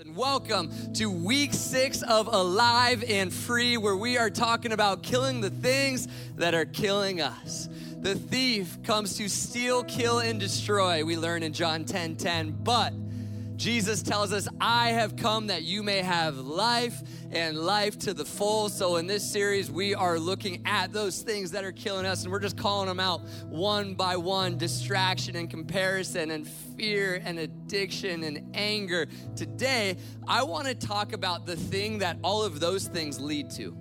And 0.00 0.16
welcome 0.16 0.94
to 0.94 1.10
week 1.10 1.52
six 1.52 2.00
of 2.00 2.26
Alive 2.26 3.04
and 3.06 3.30
Free, 3.30 3.76
where 3.76 3.94
we 3.94 4.16
are 4.16 4.30
talking 4.30 4.72
about 4.72 5.02
killing 5.02 5.42
the 5.42 5.50
things 5.50 6.08
that 6.36 6.54
are 6.54 6.64
killing 6.64 7.20
us. 7.20 7.68
The 8.00 8.14
thief 8.14 8.82
comes 8.82 9.18
to 9.18 9.28
steal, 9.28 9.84
kill, 9.84 10.20
and 10.20 10.40
destroy, 10.40 11.04
we 11.04 11.18
learn 11.18 11.42
in 11.42 11.52
John 11.52 11.84
10 11.84 12.16
10. 12.16 12.60
But 12.62 12.94
Jesus 13.60 14.02
tells 14.02 14.32
us, 14.32 14.48
I 14.58 14.92
have 14.92 15.16
come 15.16 15.48
that 15.48 15.64
you 15.64 15.82
may 15.82 15.98
have 15.98 16.38
life 16.38 17.02
and 17.30 17.58
life 17.58 17.98
to 17.98 18.14
the 18.14 18.24
full. 18.24 18.70
So, 18.70 18.96
in 18.96 19.06
this 19.06 19.30
series, 19.30 19.70
we 19.70 19.94
are 19.94 20.18
looking 20.18 20.62
at 20.64 20.94
those 20.94 21.20
things 21.20 21.50
that 21.50 21.62
are 21.62 21.70
killing 21.70 22.06
us, 22.06 22.22
and 22.22 22.32
we're 22.32 22.40
just 22.40 22.56
calling 22.56 22.88
them 22.88 22.98
out 22.98 23.20
one 23.50 23.92
by 23.92 24.16
one 24.16 24.56
distraction 24.56 25.36
and 25.36 25.50
comparison 25.50 26.30
and 26.30 26.48
fear 26.48 27.20
and 27.22 27.38
addiction 27.38 28.24
and 28.24 28.50
anger. 28.56 29.06
Today, 29.36 29.98
I 30.26 30.42
want 30.42 30.66
to 30.66 30.74
talk 30.74 31.12
about 31.12 31.44
the 31.44 31.56
thing 31.56 31.98
that 31.98 32.16
all 32.24 32.42
of 32.42 32.60
those 32.60 32.88
things 32.88 33.20
lead 33.20 33.50
to. 33.50 33.76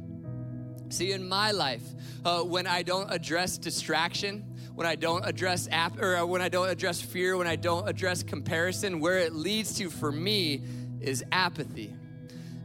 See, 0.89 1.13
in 1.13 1.29
my 1.29 1.51
life, 1.51 1.83
uh, 2.25 2.41
when 2.41 2.67
I 2.67 2.83
don't 2.83 3.09
address 3.09 3.57
distraction, 3.57 4.43
when 4.79 4.87
I 4.87 4.95
don't 4.95 5.25
address 5.25 5.67
ap- 5.73 6.01
or 6.01 6.15
uh, 6.15 6.25
when 6.25 6.41
I 6.41 6.47
don't 6.47 6.69
address 6.69 7.01
fear, 7.01 7.35
when 7.35 7.47
I 7.47 7.57
don't 7.57 7.85
address 7.89 8.23
comparison, 8.23 9.01
where 9.01 9.17
it 9.17 9.33
leads 9.33 9.73
to 9.75 9.89
for 9.89 10.09
me 10.09 10.61
is 11.01 11.21
apathy. 11.33 11.93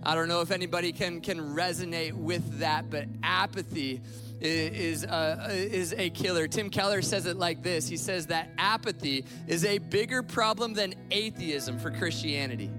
I 0.05 0.15
don't 0.15 0.29
know 0.29 0.41
if 0.41 0.53
anybody 0.53 0.93
can 0.93 1.21
can 1.21 1.41
resonate 1.57 2.13
with 2.13 2.61
that, 2.61 2.89
but 2.89 3.07
apathy 3.25 4.01
is 4.41 5.05
uh, 5.05 5.49
is 5.51 5.93
a 5.95 6.09
killer. 6.11 6.47
Tim 6.47 6.71
Keller 6.71 7.03
says 7.03 7.27
it 7.27 7.37
like 7.37 7.65
this. 7.65 7.89
He 7.89 7.97
says 7.97 8.29
that 8.29 8.49
apathy 8.59 9.25
is 9.49 9.65
a 9.65 9.79
bigger 9.79 10.23
problem 10.23 10.73
than 10.73 10.95
atheism 11.11 11.81
for 11.81 11.91
Christianity. 11.91 12.71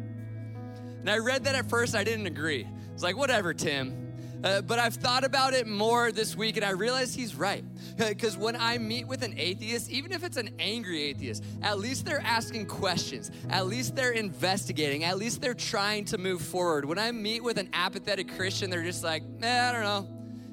And 1.02 1.10
I 1.10 1.18
read 1.18 1.44
that 1.44 1.56
at 1.56 1.70
first, 1.70 1.94
I 1.94 2.06
didn't 2.06 2.28
agree. 2.28 2.66
It's 2.94 3.04
like, 3.04 3.18
whatever, 3.18 3.54
Tim. 3.54 4.05
Uh, 4.44 4.62
but 4.62 4.80
I've 4.80 4.94
thought 4.96 5.24
about 5.24 5.54
it 5.54 5.68
more 5.68 6.12
this 6.12 6.36
week 6.36 6.58
and 6.58 6.66
I 6.66 6.72
realize 6.72 7.14
he's 7.14 7.36
right. 7.36 7.64
Because 7.98 8.38
when 8.38 8.58
I 8.58 8.78
meet 8.78 9.08
with 9.08 9.24
an 9.24 9.34
atheist, 9.38 9.90
even 9.90 10.12
if 10.12 10.24
it's 10.24 10.36
an 10.36 10.50
angry 10.60 11.04
atheist, 11.04 11.44
at 11.62 11.80
least 11.80 12.06
they're 12.06 12.22
asking 12.22 12.66
questions. 12.66 13.32
At 13.50 13.68
least 13.68 13.96
they're 13.96 14.12
investigating. 14.12 15.06
At 15.06 15.18
least 15.18 15.42
they're 15.42 15.54
trying 15.54 16.04
to 16.06 16.18
move 16.18 16.42
forward. 16.42 16.84
When 16.84 17.00
I 17.00 17.12
meet 17.12 17.42
with 17.42 17.58
an 17.58 17.70
apathetic 17.72 18.36
Christian, 18.36 18.70
they're 18.70 18.84
just 18.84 19.04
like, 19.04 19.24
eh, 19.42 19.70
I 19.70 19.72
don't 19.72 19.84
know. 19.84 20.10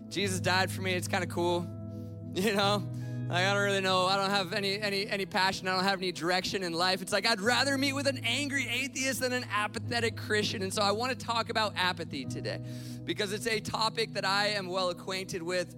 Jesus 0.09 0.39
died 0.39 0.71
for 0.71 0.83
me. 0.83 0.93
It's 0.93 1.09
kind 1.09 1.25
of 1.25 1.31
cool. 1.31 1.67
You 2.35 2.55
know? 2.55 2.83
Like, 3.29 3.47
I 3.47 3.55
don't 3.55 3.63
really 3.63 3.81
know. 3.81 4.07
I 4.07 4.17
don't 4.17 4.31
have 4.31 4.53
any 4.53 4.79
any 4.81 5.07
any 5.07 5.25
passion. 5.25 5.67
I 5.67 5.75
don't 5.75 5.85
have 5.85 5.99
any 5.99 6.13
direction 6.13 6.63
in 6.63 6.75
life. 6.75 7.01
It's 7.01 7.13
like 7.13 7.27
I'd 7.27 7.41
rather 7.41 7.79
meet 7.79 7.95
with 7.95 8.07
an 8.07 8.21
angry 8.25 8.69
atheist 8.69 9.21
than 9.21 9.33
an 9.33 9.47
apathetic 9.51 10.17
Christian. 10.17 10.63
And 10.63 10.73
so 10.73 10.83
I 10.83 10.93
want 10.93 11.19
to 11.19 11.27
talk 11.27 11.49
about 11.49 11.73
apathy 11.77 12.27
today 12.27 12.61
because 13.05 13.33
it's 13.33 13.47
a 13.47 13.61
topic 13.61 14.15
that 14.15 14.25
I 14.25 14.49
am 14.49 14.69
well 14.69 14.91
acquainted 14.91 15.43
with 15.43 15.75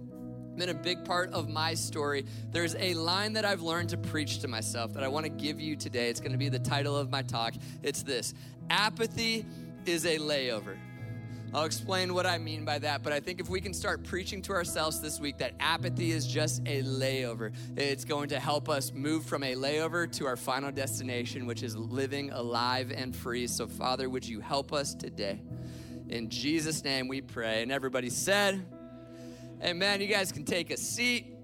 been 0.57 0.69
a 0.69 0.73
big 0.73 1.03
part 1.03 1.33
of 1.33 1.49
my 1.49 1.73
story. 1.73 2.25
There's 2.51 2.75
a 2.75 2.93
line 2.93 3.33
that 3.33 3.43
I've 3.43 3.61
learned 3.61 3.89
to 3.89 3.97
preach 3.97 4.39
to 4.39 4.47
myself 4.47 4.93
that 4.93 5.03
I 5.03 5.07
want 5.07 5.25
to 5.25 5.29
give 5.29 5.59
you 5.59 5.75
today. 5.75 6.09
It's 6.09 6.21
going 6.21 6.31
to 6.31 6.37
be 6.37 6.49
the 6.49 6.59
title 6.59 6.95
of 6.95 7.09
my 7.09 7.21
talk. 7.23 7.53
It's 7.83 8.03
this 8.03 8.33
Apathy 8.69 9.45
is 9.85 10.05
a 10.05 10.17
layover. 10.17 10.77
I'll 11.53 11.63
explain 11.63 12.13
what 12.13 12.25
I 12.25 12.37
mean 12.37 12.65
by 12.65 12.79
that, 12.79 13.01
but 13.01 13.13
I 13.13 13.21
think 13.21 13.39
if 13.39 13.49
we 13.49 13.61
can 13.61 13.73
start 13.73 14.03
preaching 14.03 14.41
to 14.41 14.51
ourselves 14.51 14.99
this 14.99 15.21
week 15.21 15.37
that 15.37 15.53
apathy 15.61 16.11
is 16.11 16.27
just 16.27 16.61
a 16.65 16.83
layover, 16.83 17.53
it's 17.77 18.03
going 18.03 18.27
to 18.29 18.41
help 18.41 18.67
us 18.67 18.91
move 18.91 19.23
from 19.23 19.41
a 19.41 19.55
layover 19.55 20.11
to 20.17 20.25
our 20.25 20.35
final 20.35 20.69
destination, 20.69 21.45
which 21.45 21.63
is 21.63 21.77
living 21.77 22.31
alive 22.31 22.91
and 22.93 23.15
free. 23.15 23.47
So, 23.47 23.67
Father, 23.67 24.09
would 24.09 24.27
you 24.27 24.41
help 24.41 24.73
us 24.73 24.93
today? 24.93 25.41
In 26.07 26.29
Jesus' 26.29 26.83
name 26.83 27.07
we 27.07 27.21
pray. 27.21 27.63
And 27.63 27.71
everybody 27.71 28.09
said, 28.09 28.63
Amen. 29.63 30.01
You 30.01 30.07
guys 30.07 30.31
can 30.31 30.45
take 30.45 30.69
a 30.69 30.77
seat. 30.77 31.35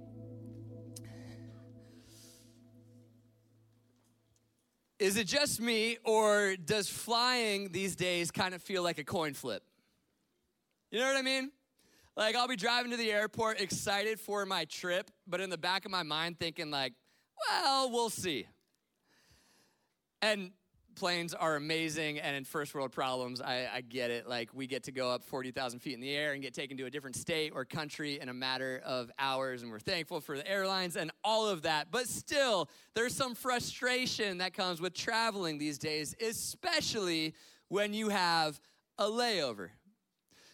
Is 4.99 5.17
it 5.17 5.25
just 5.25 5.59
me, 5.59 5.97
or 6.03 6.55
does 6.57 6.87
flying 6.87 7.71
these 7.71 7.95
days 7.95 8.29
kind 8.29 8.53
of 8.53 8.61
feel 8.61 8.83
like 8.83 8.99
a 8.99 9.03
coin 9.03 9.33
flip? 9.33 9.63
You 10.91 10.99
know 10.99 11.07
what 11.07 11.17
I 11.17 11.23
mean? 11.23 11.51
Like, 12.15 12.35
I'll 12.35 12.47
be 12.47 12.55
driving 12.55 12.91
to 12.91 12.97
the 12.97 13.11
airport 13.11 13.59
excited 13.59 14.19
for 14.19 14.45
my 14.45 14.65
trip, 14.65 15.09
but 15.25 15.41
in 15.41 15.49
the 15.49 15.57
back 15.57 15.85
of 15.85 15.91
my 15.91 16.03
mind 16.03 16.37
thinking, 16.37 16.69
like, 16.69 16.93
well, 17.49 17.89
we'll 17.89 18.11
see. 18.11 18.45
And 20.21 20.51
planes 20.95 21.33
are 21.33 21.55
amazing 21.55 22.19
and 22.19 22.35
in 22.35 22.43
first 22.43 22.73
world 22.73 22.91
problems 22.91 23.41
I, 23.41 23.67
I, 23.73 23.81
get 23.81 24.11
it. 24.11 24.27
Like 24.27 24.53
we 24.53 24.67
get 24.67 24.83
to 24.83 24.91
go 24.91 25.09
up 25.09 25.23
40000 25.23 25.79
feet 25.79 25.93
in 25.93 26.01
the 26.01 26.15
air 26.15 26.33
and 26.33 26.41
get 26.41 26.53
taken 26.53 26.77
to 26.77 26.85
a 26.85 26.89
different 26.89 27.15
state 27.15 27.51
or 27.55 27.65
country 27.65 28.19
in 28.19 28.29
a 28.29 28.33
matter 28.33 28.81
of 28.85 29.11
hours 29.17 29.61
and 29.61 29.71
we're 29.71 29.79
thankful 29.79 30.21
for 30.21 30.37
the 30.37 30.47
airlines 30.47 30.95
and 30.95 31.11
all 31.23 31.47
of 31.47 31.63
that. 31.63 31.87
But 31.91 32.07
still 32.07 32.69
there's 32.95 33.15
some 33.15 33.35
frustration 33.35 34.39
that 34.39 34.53
comes 34.53 34.81
with 34.81 34.93
traveling 34.93 35.57
these 35.57 35.77
days 35.77 36.15
especially 36.21 37.33
when 37.67 37.93
you 37.93 38.09
have 38.09 38.59
a 38.97 39.05
layover 39.05 39.69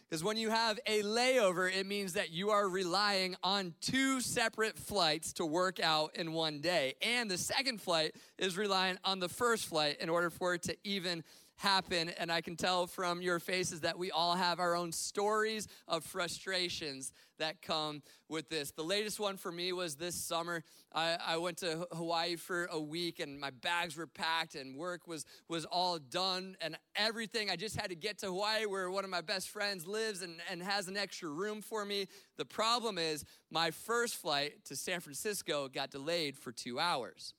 because 0.10 0.24
when 0.24 0.38
you 0.38 0.50
have 0.50 0.80
a 0.86 1.02
layover, 1.04 1.70
it 1.74 1.86
means 1.86 2.14
that 2.14 2.32
you 2.32 2.50
are 2.50 2.70
relying 2.70 3.36
on 3.44 3.74
two 3.82 4.22
separate 4.22 4.78
flights 4.78 5.34
to 5.34 5.46
work 5.46 5.82
out 5.82 6.16
in 6.16 6.32
one 6.32 6.62
day. 6.62 6.96
And 7.02 7.30
the 7.30 7.38
second 7.38 7.82
flight 7.82 8.16
is 8.38 8.58
relying 8.58 8.98
on 9.04 9.20
the 9.20 9.28
first 9.28 9.66
flight 9.66 9.98
in 10.00 10.10
order 10.10 10.30
for 10.30 10.54
it 10.54 10.64
to 10.64 10.78
even 10.86 11.26
happen. 11.58 12.10
And 12.10 12.32
I 12.32 12.42
can 12.42 12.56
tell 12.56 12.88
from 12.88 13.22
your 13.22 13.40
faces 13.40 13.82
that 13.82 13.98
we 13.98 14.12
all 14.12 14.36
have 14.36 14.60
our 14.60 14.76
own 14.76 14.92
stories 14.92 15.68
of 15.88 16.04
frustrations 16.04 17.12
that 17.40 17.62
come 17.62 18.02
with 18.30 18.50
this. 18.50 18.72
The 18.72 18.84
latest 18.84 19.20
one 19.20 19.38
for 19.38 19.52
me 19.52 19.74
was 19.74 19.96
this 19.96 20.16
summer. 20.16 20.64
I, 20.94 21.18
I 21.26 21.38
went 21.38 21.58
to 21.58 21.88
Hawaii 21.92 22.36
for 22.36 22.66
a 22.72 22.80
week 22.80 23.20
and 23.20 23.40
my 23.40 23.50
bags 23.50 23.96
were 23.96 24.08
packed 24.08 24.56
and 24.56 24.76
work 24.76 25.08
was, 25.08 25.26
was 25.48 25.66
all 25.66 26.00
done 26.00 26.56
and 26.62 26.78
everything. 26.96 27.50
I 27.50 27.56
just 27.56 27.76
had 27.76 27.90
to 27.90 27.96
get 27.96 28.20
to 28.20 28.28
Hawaii 28.28 28.66
where 28.66 28.90
one 28.90 29.04
of 29.04 29.10
my 29.10 29.22
best 29.22 29.50
friends 29.50 29.88
lives 29.88 30.22
and, 30.22 30.40
and 30.50 30.62
has 30.62 30.88
an 30.88 30.98
extra 30.98 31.30
room 31.30 31.62
for 31.62 31.86
me. 31.86 32.08
The 32.38 32.46
problem 32.46 32.98
is, 32.98 33.24
my 33.50 33.72
first 33.72 34.16
flight 34.16 34.66
to 34.66 34.76
San 34.76 35.00
Francisco 35.00 35.68
got 35.70 35.90
delayed 35.90 36.38
for 36.38 36.52
two 36.52 36.80
hours, 36.80 37.34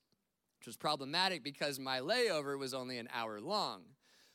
which 0.59 0.67
was 0.67 0.77
problematic 0.77 1.45
because 1.45 1.79
my 1.79 2.01
layover 2.01 2.59
was 2.59 2.75
only 2.75 2.99
an 2.99 3.09
hour 3.13 3.41
long 3.41 3.83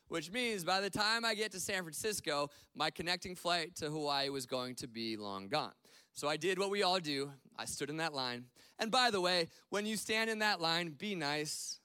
which 0.07 0.31
means 0.31 0.63
by 0.63 0.81
the 0.81 0.89
time 0.89 1.25
I 1.25 1.33
get 1.33 1.51
to 1.53 1.59
San 1.59 1.83
Francisco, 1.83 2.49
my 2.75 2.89
connecting 2.89 3.35
flight 3.35 3.75
to 3.77 3.89
Hawaii 3.89 4.29
was 4.29 4.45
going 4.45 4.75
to 4.75 4.87
be 4.87 5.17
long 5.17 5.47
gone. 5.47 5.73
So 6.13 6.27
I 6.27 6.37
did 6.37 6.59
what 6.59 6.69
we 6.69 6.83
all 6.83 6.99
do. 6.99 7.31
I 7.57 7.65
stood 7.65 7.89
in 7.89 7.97
that 7.97 8.13
line. 8.13 8.45
And 8.79 8.91
by 8.91 9.09
the 9.09 9.19
way, 9.19 9.49
when 9.69 9.85
you 9.85 9.97
stand 9.97 10.29
in 10.29 10.39
that 10.39 10.61
line, 10.61 10.89
be 10.89 11.15
nice. 11.15 11.79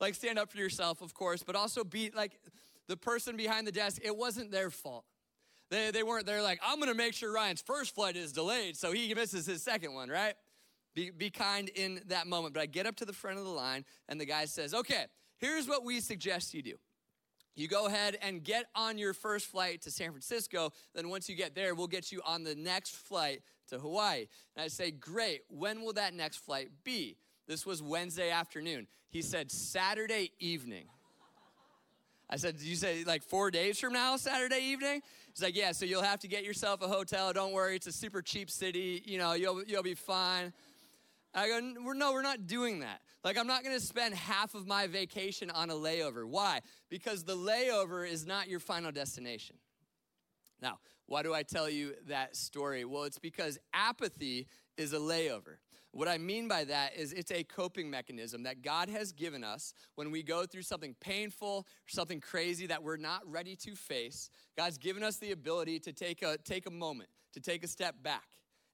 Like 0.00 0.14
stand 0.14 0.38
up 0.38 0.50
for 0.50 0.58
yourself, 0.58 1.00
of 1.00 1.14
course, 1.14 1.42
but 1.42 1.54
also 1.54 1.84
be 1.84 2.10
like 2.14 2.38
the 2.88 2.96
person 2.96 3.36
behind 3.36 3.66
the 3.66 3.72
desk, 3.72 4.02
it 4.04 4.16
wasn't 4.16 4.50
their 4.50 4.70
fault. 4.70 5.04
They, 5.70 5.90
they 5.90 6.02
weren't, 6.02 6.26
they're 6.26 6.42
like, 6.42 6.60
I'm 6.66 6.78
gonna 6.78 6.94
make 6.94 7.14
sure 7.14 7.32
Ryan's 7.32 7.62
first 7.62 7.94
flight 7.94 8.16
is 8.16 8.32
delayed 8.32 8.76
so 8.76 8.92
he 8.92 9.14
misses 9.14 9.46
his 9.46 9.62
second 9.62 9.94
one, 9.94 10.08
right? 10.08 10.34
Be, 10.94 11.10
be 11.10 11.30
kind 11.30 11.68
in 11.70 12.00
that 12.06 12.26
moment. 12.26 12.54
But 12.54 12.60
I 12.60 12.66
get 12.66 12.86
up 12.86 12.96
to 12.96 13.04
the 13.04 13.12
front 13.12 13.38
of 13.38 13.44
the 13.44 13.50
line 13.50 13.84
and 14.08 14.20
the 14.20 14.26
guy 14.26 14.44
says, 14.44 14.74
Okay, 14.74 15.06
here's 15.38 15.68
what 15.68 15.84
we 15.84 16.00
suggest 16.00 16.54
you 16.54 16.62
do 16.62 16.74
you 17.54 17.68
go 17.68 17.86
ahead 17.86 18.18
and 18.20 18.42
get 18.42 18.66
on 18.74 18.98
your 18.98 19.14
first 19.14 19.46
flight 19.46 19.82
to 19.82 19.90
San 19.90 20.10
Francisco. 20.10 20.72
Then, 20.94 21.08
once 21.08 21.28
you 21.28 21.36
get 21.36 21.54
there, 21.54 21.74
we'll 21.74 21.86
get 21.86 22.10
you 22.10 22.20
on 22.26 22.44
the 22.44 22.54
next 22.54 22.96
flight 22.96 23.42
to 23.68 23.78
Hawaii. 23.78 24.26
And 24.56 24.64
I 24.64 24.68
say, 24.68 24.90
Great, 24.90 25.42
when 25.48 25.82
will 25.82 25.92
that 25.94 26.14
next 26.14 26.38
flight 26.38 26.70
be? 26.82 27.16
This 27.46 27.64
was 27.66 27.82
Wednesday 27.82 28.30
afternoon. 28.30 28.86
He 29.10 29.22
said, 29.22 29.52
Saturday 29.52 30.32
evening. 30.40 30.86
I 32.28 32.36
said, 32.36 32.56
Did 32.56 32.66
you 32.66 32.76
say 32.76 33.04
like 33.04 33.22
four 33.22 33.50
days 33.50 33.78
from 33.78 33.92
now, 33.92 34.16
Saturday 34.16 34.60
evening? 34.60 35.02
He's 35.32 35.42
like, 35.42 35.56
Yeah, 35.56 35.72
so 35.72 35.84
you'll 35.84 36.02
have 36.02 36.20
to 36.20 36.28
get 36.28 36.44
yourself 36.44 36.82
a 36.82 36.88
hotel. 36.88 37.32
Don't 37.32 37.52
worry, 37.52 37.76
it's 37.76 37.86
a 37.86 37.92
super 37.92 38.22
cheap 38.22 38.50
city. 38.50 39.02
You 39.04 39.18
know, 39.18 39.34
you'll, 39.34 39.62
you'll 39.64 39.82
be 39.82 39.94
fine. 39.94 40.52
I 41.34 41.48
go, 41.48 41.60
no, 41.60 42.12
we're 42.12 42.22
not 42.22 42.46
doing 42.46 42.80
that. 42.80 43.00
Like, 43.24 43.36
I'm 43.36 43.46
not 43.46 43.64
gonna 43.64 43.80
spend 43.80 44.14
half 44.14 44.54
of 44.54 44.66
my 44.66 44.86
vacation 44.86 45.50
on 45.50 45.70
a 45.70 45.74
layover. 45.74 46.26
Why? 46.26 46.60
Because 46.90 47.24
the 47.24 47.36
layover 47.36 48.08
is 48.08 48.26
not 48.26 48.48
your 48.48 48.60
final 48.60 48.92
destination. 48.92 49.56
Now, 50.60 50.78
why 51.06 51.22
do 51.22 51.34
I 51.34 51.42
tell 51.42 51.68
you 51.68 51.94
that 52.08 52.36
story? 52.36 52.84
Well, 52.84 53.04
it's 53.04 53.18
because 53.18 53.58
apathy 53.72 54.46
is 54.76 54.92
a 54.92 54.98
layover. 54.98 55.56
What 55.92 56.08
I 56.08 56.18
mean 56.18 56.48
by 56.48 56.64
that 56.64 56.96
is 56.96 57.12
it's 57.12 57.30
a 57.30 57.44
coping 57.44 57.88
mechanism 57.88 58.42
that 58.44 58.62
God 58.62 58.88
has 58.88 59.12
given 59.12 59.44
us 59.44 59.74
when 59.94 60.10
we 60.10 60.22
go 60.22 60.44
through 60.44 60.62
something 60.62 60.96
painful 61.00 61.66
something 61.86 62.20
crazy 62.20 62.66
that 62.66 62.82
we're 62.82 62.96
not 62.96 63.20
ready 63.26 63.54
to 63.56 63.76
face. 63.76 64.30
God's 64.56 64.78
given 64.78 65.02
us 65.02 65.18
the 65.18 65.30
ability 65.30 65.78
to 65.80 65.92
take 65.92 66.22
a, 66.22 66.36
take 66.38 66.66
a 66.66 66.70
moment, 66.70 67.10
to 67.34 67.40
take 67.40 67.62
a 67.62 67.68
step 67.68 67.94
back 68.02 68.24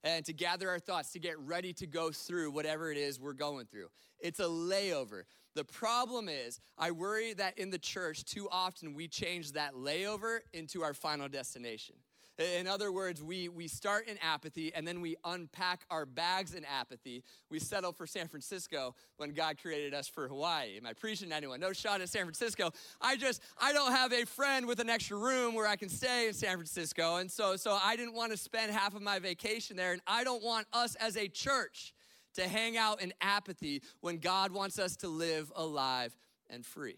and 0.03 0.25
to 0.25 0.33
gather 0.33 0.69
our 0.69 0.79
thoughts, 0.79 1.11
to 1.11 1.19
get 1.19 1.37
ready 1.39 1.73
to 1.73 1.87
go 1.87 2.11
through 2.11 2.51
whatever 2.51 2.91
it 2.91 2.97
is 2.97 3.19
we're 3.19 3.33
going 3.33 3.65
through. 3.65 3.87
It's 4.19 4.39
a 4.39 4.45
layover. 4.45 5.23
The 5.55 5.63
problem 5.63 6.29
is, 6.29 6.59
I 6.77 6.91
worry 6.91 7.33
that 7.33 7.57
in 7.57 7.69
the 7.69 7.77
church, 7.77 8.23
too 8.23 8.47
often 8.51 8.93
we 8.93 9.07
change 9.07 9.51
that 9.53 9.73
layover 9.73 10.39
into 10.53 10.83
our 10.83 10.93
final 10.93 11.27
destination. 11.27 11.95
In 12.41 12.67
other 12.67 12.91
words, 12.91 13.21
we, 13.21 13.49
we 13.49 13.67
start 13.67 14.07
in 14.07 14.17
apathy 14.21 14.73
and 14.73 14.87
then 14.87 15.01
we 15.01 15.15
unpack 15.23 15.85
our 15.89 16.05
bags 16.05 16.53
in 16.53 16.65
apathy. 16.65 17.23
We 17.49 17.59
settle 17.59 17.91
for 17.91 18.07
San 18.07 18.27
Francisco 18.27 18.95
when 19.17 19.31
God 19.31 19.57
created 19.61 19.93
us 19.93 20.07
for 20.07 20.27
Hawaii. 20.27 20.77
Am 20.77 20.85
I 20.85 20.93
preaching 20.93 21.29
to 21.29 21.35
anyone? 21.35 21.59
No 21.59 21.73
shot 21.73 22.01
at 22.01 22.09
San 22.09 22.23
Francisco. 22.23 22.71
I 22.99 23.15
just, 23.17 23.41
I 23.59 23.73
don't 23.73 23.91
have 23.91 24.13
a 24.13 24.25
friend 24.25 24.67
with 24.67 24.79
an 24.79 24.89
extra 24.89 25.17
room 25.17 25.55
where 25.55 25.67
I 25.67 25.75
can 25.75 25.89
stay 25.89 26.27
in 26.27 26.33
San 26.33 26.55
Francisco. 26.55 27.17
And 27.17 27.29
so, 27.31 27.55
so 27.55 27.77
I 27.81 27.95
didn't 27.95 28.13
want 28.13 28.31
to 28.31 28.37
spend 28.37 28.71
half 28.71 28.95
of 28.95 29.01
my 29.01 29.19
vacation 29.19 29.77
there. 29.77 29.93
And 29.93 30.01
I 30.07 30.23
don't 30.23 30.43
want 30.43 30.67
us 30.73 30.95
as 30.95 31.17
a 31.17 31.27
church 31.27 31.93
to 32.35 32.47
hang 32.47 32.77
out 32.77 33.01
in 33.01 33.13
apathy 33.21 33.81
when 33.99 34.17
God 34.17 34.51
wants 34.51 34.79
us 34.79 34.95
to 34.97 35.07
live 35.07 35.51
alive 35.55 36.15
and 36.49 36.65
free. 36.65 36.97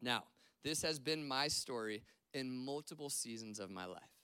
Now, 0.00 0.24
this 0.64 0.82
has 0.82 0.98
been 0.98 1.26
my 1.26 1.48
story 1.48 2.02
in 2.34 2.50
multiple 2.50 3.08
seasons 3.08 3.58
of 3.58 3.70
my 3.70 3.86
life. 3.86 4.15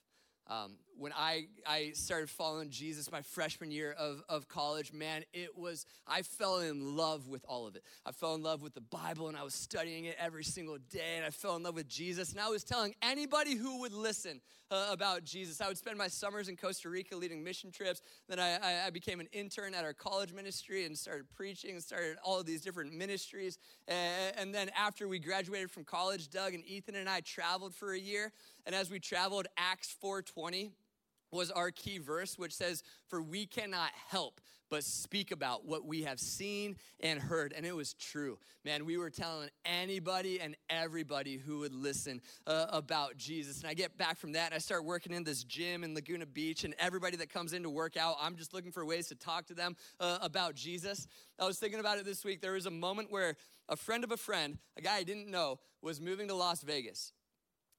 Um, 0.47 0.77
when 0.97 1.11
I, 1.13 1.47
I 1.67 1.91
started 1.93 2.29
following 2.29 2.69
Jesus 2.69 3.11
my 3.11 3.21
freshman 3.21 3.71
year 3.71 3.91
of, 3.91 4.23
of 4.29 4.47
college, 4.47 4.93
man, 4.93 5.23
it 5.33 5.57
was, 5.57 5.85
I 6.07 6.21
fell 6.21 6.59
in 6.59 6.95
love 6.95 7.27
with 7.27 7.43
all 7.47 7.67
of 7.67 7.75
it. 7.75 7.83
I 8.05 8.11
fell 8.11 8.35
in 8.35 8.43
love 8.43 8.61
with 8.61 8.73
the 8.73 8.81
Bible 8.81 9.27
and 9.27 9.37
I 9.37 9.43
was 9.43 9.53
studying 9.53 10.05
it 10.05 10.15
every 10.19 10.43
single 10.43 10.77
day 10.89 11.15
and 11.17 11.25
I 11.25 11.29
fell 11.29 11.55
in 11.55 11.63
love 11.63 11.75
with 11.75 11.87
Jesus. 11.87 12.31
And 12.31 12.39
I 12.39 12.49
was 12.49 12.63
telling 12.63 12.95
anybody 13.01 13.55
who 13.55 13.81
would 13.81 13.93
listen 13.93 14.41
uh, 14.71 14.87
about 14.91 15.23
Jesus. 15.23 15.61
I 15.61 15.67
would 15.67 15.77
spend 15.77 15.97
my 15.97 16.07
summers 16.07 16.49
in 16.49 16.55
Costa 16.55 16.89
Rica 16.89 17.15
leading 17.15 17.43
mission 17.43 17.71
trips. 17.71 18.01
Then 18.27 18.39
I, 18.39 18.87
I, 18.87 18.89
became 18.89 19.19
an 19.19 19.27
intern 19.31 19.75
at 19.75 19.83
our 19.83 19.93
college 19.93 20.33
ministry 20.33 20.85
and 20.85 20.97
started 20.97 21.29
preaching 21.35 21.71
and 21.71 21.83
started 21.83 22.17
all 22.23 22.39
of 22.39 22.45
these 22.45 22.61
different 22.61 22.93
ministries. 22.93 23.59
And, 23.87 24.33
and 24.37 24.55
then 24.55 24.71
after 24.77 25.07
we 25.07 25.19
graduated 25.19 25.69
from 25.69 25.83
college, 25.83 26.29
Doug 26.29 26.53
and 26.53 26.65
Ethan 26.65 26.95
and 26.95 27.07
I 27.07 27.19
traveled 27.19 27.75
for 27.75 27.93
a 27.93 27.99
year. 27.99 28.31
And 28.65 28.73
as 28.73 28.89
we 28.89 28.99
traveled, 28.99 29.47
Acts 29.57 29.95
420 30.01 30.71
was 31.33 31.51
our 31.51 31.71
key 31.71 31.97
verse, 31.97 32.37
which 32.37 32.53
says, 32.53 32.83
For 33.09 33.21
we 33.21 33.45
cannot 33.45 33.91
help 34.09 34.39
but 34.73 34.83
speak 34.83 35.31
about 35.31 35.67
what 35.67 35.85
we 35.85 36.01
have 36.01 36.19
seen 36.19 36.75
and 36.99 37.19
heard. 37.19 37.53
And 37.55 37.63
it 37.63 37.75
was 37.75 37.93
true. 37.93 38.39
Man, 38.65 38.85
we 38.85 38.97
were 38.97 39.11
telling 39.11 39.49
anybody 39.65 40.41
and 40.41 40.55
everybody 40.67 41.37
who 41.37 41.59
would 41.59 41.75
listen 41.75 42.21
uh, 42.47 42.65
about 42.69 43.15
Jesus. 43.15 43.61
And 43.61 43.69
I 43.69 43.75
get 43.75 43.99
back 43.99 44.17
from 44.17 44.31
that 44.31 44.47
and 44.47 44.55
I 44.55 44.57
start 44.57 44.83
working 44.83 45.13
in 45.13 45.23
this 45.23 45.43
gym 45.43 45.83
in 45.83 45.93
Laguna 45.93 46.25
Beach. 46.25 46.63
And 46.63 46.73
everybody 46.79 47.17
that 47.17 47.29
comes 47.29 47.53
in 47.53 47.61
to 47.61 47.69
work 47.69 47.97
out, 47.97 48.15
I'm 48.19 48.35
just 48.35 48.51
looking 48.51 48.71
for 48.71 48.83
ways 48.83 49.09
to 49.09 49.15
talk 49.15 49.45
to 49.47 49.53
them 49.53 49.75
uh, 49.99 50.17
about 50.23 50.55
Jesus. 50.55 51.07
I 51.39 51.45
was 51.45 51.59
thinking 51.59 51.79
about 51.79 51.99
it 51.99 52.05
this 52.05 52.25
week. 52.25 52.41
There 52.41 52.53
was 52.53 52.65
a 52.65 52.71
moment 52.71 53.11
where 53.11 53.35
a 53.69 53.75
friend 53.75 54.03
of 54.03 54.11
a 54.11 54.17
friend, 54.17 54.57
a 54.75 54.81
guy 54.81 54.95
I 54.95 55.03
didn't 55.03 55.29
know, 55.29 55.59
was 55.83 56.01
moving 56.01 56.29
to 56.29 56.33
Las 56.33 56.63
Vegas. 56.63 57.11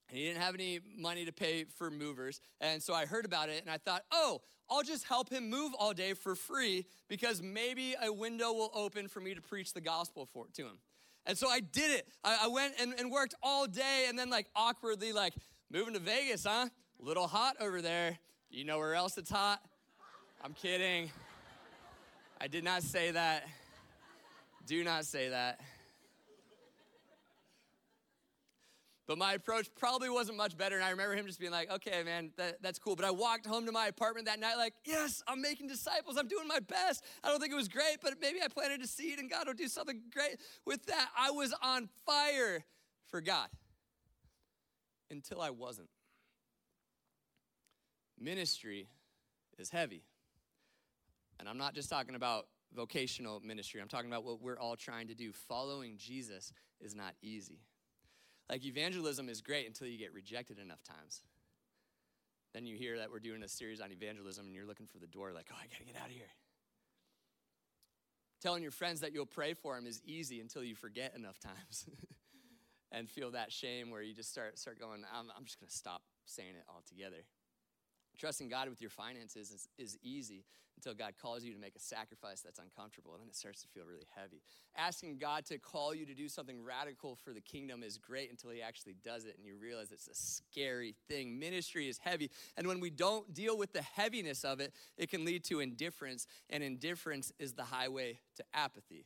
And 0.09 0.17
he 0.17 0.25
didn't 0.25 0.41
have 0.41 0.53
any 0.53 0.79
money 0.97 1.25
to 1.25 1.31
pay 1.31 1.63
for 1.63 1.89
movers. 1.89 2.39
And 2.61 2.81
so 2.81 2.93
I 2.93 3.05
heard 3.05 3.25
about 3.25 3.49
it 3.49 3.61
and 3.61 3.69
I 3.69 3.77
thought, 3.77 4.03
oh, 4.11 4.41
I'll 4.69 4.83
just 4.83 5.05
help 5.05 5.29
him 5.29 5.49
move 5.49 5.73
all 5.77 5.93
day 5.93 6.13
for 6.13 6.35
free 6.35 6.85
because 7.07 7.41
maybe 7.41 7.95
a 8.03 8.11
window 8.11 8.51
will 8.51 8.71
open 8.73 9.07
for 9.07 9.19
me 9.19 9.35
to 9.35 9.41
preach 9.41 9.73
the 9.73 9.81
gospel 9.81 10.25
for, 10.25 10.45
to 10.55 10.63
him. 10.63 10.79
And 11.25 11.37
so 11.37 11.49
I 11.49 11.59
did 11.59 11.91
it. 11.91 12.07
I, 12.23 12.39
I 12.43 12.47
went 12.47 12.73
and, 12.79 12.93
and 12.99 13.11
worked 13.11 13.35
all 13.41 13.65
day 13.67 14.05
and 14.07 14.17
then, 14.17 14.29
like, 14.29 14.47
awkwardly, 14.55 15.11
like, 15.11 15.33
moving 15.71 15.93
to 15.95 15.99
Vegas, 15.99 16.45
huh? 16.45 16.69
Little 16.99 17.27
hot 17.27 17.55
over 17.59 17.81
there. 17.81 18.17
Do 18.51 18.57
you 18.57 18.63
know 18.63 18.77
where 18.77 18.93
else 18.93 19.17
it's 19.17 19.29
hot? 19.31 19.59
I'm 20.43 20.53
kidding. 20.53 21.11
I 22.39 22.47
did 22.47 22.63
not 22.63 22.83
say 22.83 23.11
that. 23.11 23.47
Do 24.67 24.83
not 24.83 25.05
say 25.05 25.29
that. 25.29 25.59
But 29.07 29.19
my 29.19 29.33
approach 29.33 29.69
probably 29.75 30.09
wasn't 30.09 30.37
much 30.37 30.57
better. 30.57 30.75
And 30.75 30.83
I 30.83 30.89
remember 30.89 31.15
him 31.15 31.27
just 31.27 31.39
being 31.39 31.51
like, 31.51 31.71
okay, 31.71 32.01
man, 32.03 32.31
that, 32.37 32.61
that's 32.61 32.79
cool. 32.79 32.95
But 32.95 33.05
I 33.05 33.11
walked 33.11 33.45
home 33.45 33.65
to 33.67 33.71
my 33.71 33.87
apartment 33.87 34.25
that 34.25 34.39
night, 34.39 34.55
like, 34.57 34.73
yes, 34.83 35.21
I'm 35.27 35.41
making 35.41 35.67
disciples. 35.67 36.17
I'm 36.17 36.27
doing 36.27 36.47
my 36.47 36.59
best. 36.59 37.03
I 37.23 37.29
don't 37.29 37.39
think 37.39 37.51
it 37.53 37.55
was 37.55 37.67
great, 37.67 37.97
but 38.01 38.15
maybe 38.19 38.39
I 38.43 38.47
planted 38.47 38.81
a 38.81 38.87
seed 38.87 39.19
and 39.19 39.29
God 39.29 39.45
will 39.45 39.53
do 39.53 39.67
something 39.67 40.01
great 40.11 40.39
with 40.65 40.85
that. 40.87 41.09
I 41.17 41.29
was 41.31 41.53
on 41.61 41.87
fire 42.05 42.65
for 43.07 43.21
God 43.21 43.49
until 45.11 45.39
I 45.39 45.51
wasn't. 45.51 45.89
Ministry 48.19 48.87
is 49.59 49.69
heavy. 49.69 50.03
And 51.39 51.47
I'm 51.47 51.57
not 51.57 51.75
just 51.75 51.89
talking 51.89 52.15
about 52.15 52.47
vocational 52.73 53.39
ministry, 53.39 53.81
I'm 53.81 53.87
talking 53.87 54.09
about 54.09 54.25
what 54.25 54.41
we're 54.41 54.59
all 54.59 54.75
trying 54.75 55.07
to 55.07 55.15
do. 55.15 55.31
Following 55.31 55.95
Jesus 55.97 56.51
is 56.81 56.95
not 56.95 57.13
easy. 57.21 57.59
Like 58.49 58.65
evangelism 58.65 59.29
is 59.29 59.41
great 59.41 59.67
until 59.67 59.87
you 59.87 59.97
get 59.97 60.13
rejected 60.13 60.59
enough 60.59 60.83
times. 60.83 61.21
Then 62.53 62.65
you 62.65 62.77
hear 62.77 62.97
that 62.99 63.11
we're 63.11 63.19
doing 63.19 63.43
a 63.43 63.47
series 63.47 63.81
on 63.81 63.91
evangelism 63.91 64.45
and 64.45 64.55
you're 64.55 64.65
looking 64.65 64.87
for 64.87 64.99
the 64.99 65.07
door, 65.07 65.33
like, 65.33 65.47
oh, 65.51 65.57
I 65.61 65.67
gotta 65.67 65.83
get 65.83 65.95
out 66.01 66.07
of 66.07 66.13
here. 66.13 66.31
Telling 68.41 68.61
your 68.61 68.71
friends 68.71 69.01
that 69.01 69.13
you'll 69.13 69.25
pray 69.25 69.53
for 69.53 69.75
them 69.75 69.87
is 69.87 70.01
easy 70.05 70.39
until 70.39 70.63
you 70.63 70.75
forget 70.75 71.13
enough 71.15 71.39
times 71.39 71.89
and 72.91 73.09
feel 73.09 73.31
that 73.31 73.51
shame 73.51 73.89
where 73.89 74.01
you 74.01 74.13
just 74.13 74.31
start, 74.31 74.57
start 74.59 74.79
going, 74.79 75.03
I'm, 75.13 75.25
I'm 75.35 75.45
just 75.45 75.59
gonna 75.59 75.71
stop 75.71 76.03
saying 76.25 76.55
it 76.55 76.63
altogether. 76.73 77.25
Trusting 78.17 78.49
God 78.49 78.69
with 78.69 78.81
your 78.81 78.89
finances 78.89 79.51
is, 79.51 79.67
is 79.77 79.97
easy 80.01 80.45
until 80.75 80.93
God 80.93 81.13
calls 81.21 81.43
you 81.43 81.53
to 81.53 81.59
make 81.59 81.75
a 81.75 81.79
sacrifice 81.79 82.41
that's 82.41 82.59
uncomfortable, 82.59 83.13
and 83.13 83.21
then 83.21 83.29
it 83.29 83.35
starts 83.35 83.61
to 83.61 83.67
feel 83.69 83.85
really 83.85 84.07
heavy. 84.15 84.41
Asking 84.75 85.17
God 85.17 85.45
to 85.45 85.57
call 85.57 85.95
you 85.95 86.05
to 86.05 86.13
do 86.13 86.27
something 86.27 86.63
radical 86.63 87.15
for 87.15 87.31
the 87.31 87.41
kingdom 87.41 87.81
is 87.81 87.97
great 87.97 88.29
until 88.29 88.51
He 88.51 88.61
actually 88.61 88.95
does 89.03 89.25
it, 89.25 89.35
and 89.37 89.45
you 89.45 89.55
realize 89.57 89.91
it's 89.91 90.07
a 90.07 90.15
scary 90.15 90.95
thing. 91.07 91.39
Ministry 91.39 91.87
is 91.87 91.97
heavy, 91.97 92.29
and 92.57 92.67
when 92.67 92.79
we 92.79 92.89
don't 92.89 93.33
deal 93.33 93.57
with 93.57 93.73
the 93.73 93.81
heaviness 93.81 94.43
of 94.43 94.59
it, 94.59 94.73
it 94.97 95.09
can 95.09 95.23
lead 95.23 95.43
to 95.45 95.61
indifference, 95.61 96.27
and 96.49 96.63
indifference 96.63 97.31
is 97.39 97.53
the 97.53 97.63
highway 97.63 98.19
to 98.35 98.43
apathy. 98.53 99.05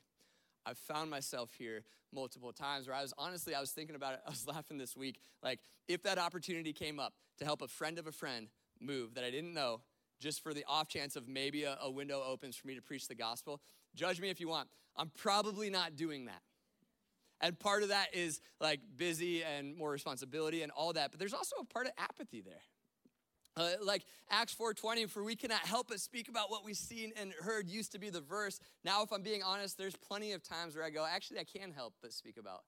I've 0.65 0.77
found 0.77 1.09
myself 1.09 1.51
here 1.57 1.83
multiple 2.13 2.51
times 2.51 2.87
where 2.87 2.95
I 2.95 3.01
was 3.01 3.13
honestly, 3.17 3.55
I 3.55 3.59
was 3.59 3.71
thinking 3.71 3.95
about 3.95 4.13
it. 4.13 4.21
I 4.27 4.29
was 4.29 4.47
laughing 4.47 4.77
this 4.77 4.95
week. 4.95 5.19
Like, 5.43 5.59
if 5.87 6.03
that 6.03 6.17
opportunity 6.17 6.73
came 6.73 6.99
up 6.99 7.13
to 7.39 7.45
help 7.45 7.61
a 7.61 7.67
friend 7.67 7.97
of 7.97 8.07
a 8.07 8.11
friend 8.11 8.47
move 8.81 9.15
that 9.15 9.23
I 9.23 9.31
didn't 9.31 9.53
know, 9.53 9.81
just 10.19 10.43
for 10.43 10.53
the 10.53 10.63
off 10.67 10.87
chance 10.87 11.15
of 11.15 11.27
maybe 11.27 11.63
a, 11.63 11.77
a 11.81 11.89
window 11.89 12.21
opens 12.25 12.55
for 12.55 12.67
me 12.67 12.75
to 12.75 12.81
preach 12.81 13.07
the 13.07 13.15
gospel. 13.15 13.61
Judge 13.95 14.19
me 14.19 14.29
if 14.29 14.39
you 14.39 14.47
want. 14.47 14.67
I'm 14.95 15.11
probably 15.17 15.69
not 15.69 15.95
doing 15.95 16.25
that. 16.25 16.41
And 17.41 17.57
part 17.57 17.83
of 17.83 17.89
that 17.89 18.07
is 18.13 18.41
like 18.59 18.81
busy 18.97 19.43
and 19.43 19.75
more 19.75 19.91
responsibility 19.91 20.61
and 20.61 20.71
all 20.71 20.93
that, 20.93 21.11
but 21.11 21.19
there's 21.19 21.33
also 21.33 21.55
a 21.61 21.65
part 21.65 21.85
of 21.85 21.93
apathy 21.97 22.41
there. 22.41 22.61
Uh, 23.55 23.71
like 23.81 24.05
Acts 24.29 24.55
4:20, 24.55 25.09
for 25.09 25.23
we 25.23 25.35
cannot 25.35 25.61
help 25.61 25.87
but 25.89 25.99
speak 25.99 26.29
about 26.29 26.49
what 26.49 26.63
we've 26.63 26.77
seen 26.77 27.11
and 27.17 27.33
heard 27.33 27.67
used 27.67 27.91
to 27.93 27.99
be 27.99 28.09
the 28.09 28.21
verse. 28.21 28.59
Now, 28.85 29.03
if 29.03 29.11
I'm 29.11 29.21
being 29.21 29.43
honest, 29.43 29.77
there's 29.77 29.95
plenty 29.95 30.33
of 30.33 30.43
times 30.43 30.75
where 30.75 30.85
I 30.85 30.89
go, 30.89 31.05
actually, 31.05 31.39
I 31.39 31.43
can 31.43 31.71
help 31.71 31.93
but 32.01 32.13
speak 32.13 32.37
about 32.37 32.61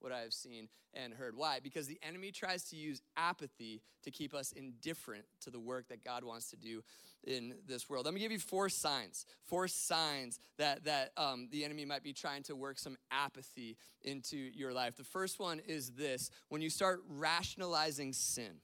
what 0.00 0.12
I 0.12 0.20
have 0.20 0.32
seen 0.32 0.68
and 0.94 1.12
heard. 1.12 1.36
Why? 1.36 1.60
Because 1.62 1.86
the 1.86 1.98
enemy 2.02 2.30
tries 2.30 2.64
to 2.70 2.76
use 2.76 3.02
apathy 3.16 3.82
to 4.02 4.10
keep 4.10 4.34
us 4.34 4.52
indifferent 4.52 5.24
to 5.42 5.50
the 5.50 5.60
work 5.60 5.88
that 5.88 6.04
God 6.04 6.24
wants 6.24 6.50
to 6.50 6.56
do 6.56 6.82
in 7.24 7.54
this 7.66 7.90
world. 7.90 8.04
Let 8.04 8.14
me 8.14 8.20
give 8.20 8.32
you 8.32 8.38
four 8.38 8.68
signs, 8.68 9.26
four 9.44 9.68
signs 9.68 10.38
that, 10.56 10.84
that 10.84 11.12
um, 11.16 11.48
the 11.50 11.64
enemy 11.64 11.84
might 11.84 12.02
be 12.02 12.12
trying 12.12 12.42
to 12.44 12.56
work 12.56 12.78
some 12.78 12.96
apathy 13.10 13.76
into 14.02 14.36
your 14.36 14.72
life. 14.72 14.96
The 14.96 15.04
first 15.04 15.38
one 15.38 15.60
is 15.66 15.90
this 15.90 16.30
when 16.48 16.62
you 16.62 16.70
start 16.70 17.02
rationalizing 17.08 18.12
sin. 18.12 18.60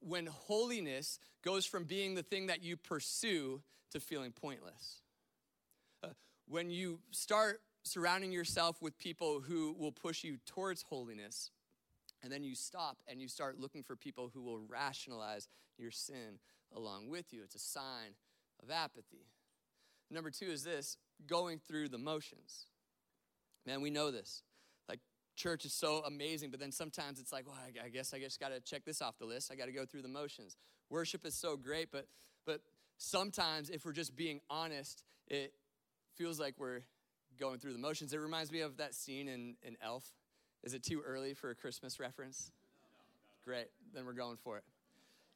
When 0.00 0.26
holiness 0.26 1.18
goes 1.44 1.64
from 1.64 1.84
being 1.84 2.14
the 2.14 2.22
thing 2.22 2.48
that 2.48 2.62
you 2.62 2.76
pursue 2.76 3.62
to 3.92 4.00
feeling 4.00 4.32
pointless. 4.32 5.02
Uh, 6.02 6.08
when 6.48 6.70
you 6.70 6.98
start 7.10 7.60
surrounding 7.82 8.32
yourself 8.32 8.80
with 8.82 8.98
people 8.98 9.40
who 9.40 9.74
will 9.78 9.92
push 9.92 10.24
you 10.24 10.38
towards 10.46 10.82
holiness. 10.82 11.50
And 12.22 12.32
then 12.32 12.42
you 12.42 12.54
stop 12.54 12.98
and 13.06 13.20
you 13.20 13.28
start 13.28 13.60
looking 13.60 13.82
for 13.82 13.94
people 13.94 14.30
who 14.34 14.42
will 14.42 14.58
rationalize 14.58 15.48
your 15.78 15.90
sin 15.90 16.40
along 16.74 17.08
with 17.08 17.32
you. 17.32 17.42
It's 17.44 17.54
a 17.54 17.60
sign 17.60 18.16
of 18.62 18.70
apathy. 18.70 19.26
Number 20.10 20.30
two 20.30 20.46
is 20.46 20.64
this 20.64 20.96
going 21.26 21.60
through 21.66 21.88
the 21.90 21.98
motions. 21.98 22.66
Man, 23.66 23.80
we 23.80 23.90
know 23.90 24.10
this. 24.10 24.42
Like, 24.88 25.00
church 25.36 25.64
is 25.64 25.72
so 25.72 26.02
amazing, 26.06 26.50
but 26.50 26.58
then 26.58 26.72
sometimes 26.72 27.20
it's 27.20 27.32
like, 27.32 27.46
well, 27.46 27.56
I 27.84 27.88
guess 27.88 28.14
I 28.14 28.18
just 28.18 28.40
got 28.40 28.48
to 28.48 28.60
check 28.60 28.84
this 28.84 29.02
off 29.02 29.18
the 29.18 29.26
list. 29.26 29.52
I 29.52 29.54
got 29.54 29.66
to 29.66 29.72
go 29.72 29.84
through 29.84 30.02
the 30.02 30.08
motions. 30.08 30.56
Worship 30.90 31.26
is 31.26 31.34
so 31.34 31.56
great, 31.56 31.90
but 31.92 32.06
but 32.46 32.62
sometimes 32.96 33.68
if 33.68 33.84
we're 33.84 33.92
just 33.92 34.16
being 34.16 34.40
honest, 34.48 35.04
it 35.28 35.52
feels 36.16 36.40
like 36.40 36.54
we're 36.58 36.80
going 37.38 37.58
through 37.58 37.72
the 37.72 37.78
motions. 37.78 38.12
It 38.12 38.18
reminds 38.18 38.50
me 38.52 38.60
of 38.60 38.76
that 38.78 38.94
scene 38.94 39.28
in, 39.28 39.56
in 39.62 39.76
Elf. 39.82 40.04
Is 40.64 40.74
it 40.74 40.82
too 40.82 41.02
early 41.06 41.34
for 41.34 41.50
a 41.50 41.54
Christmas 41.54 42.00
reference? 42.00 42.50
Great, 43.44 43.68
then 43.94 44.04
we're 44.04 44.12
going 44.12 44.36
for 44.36 44.56
it. 44.56 44.64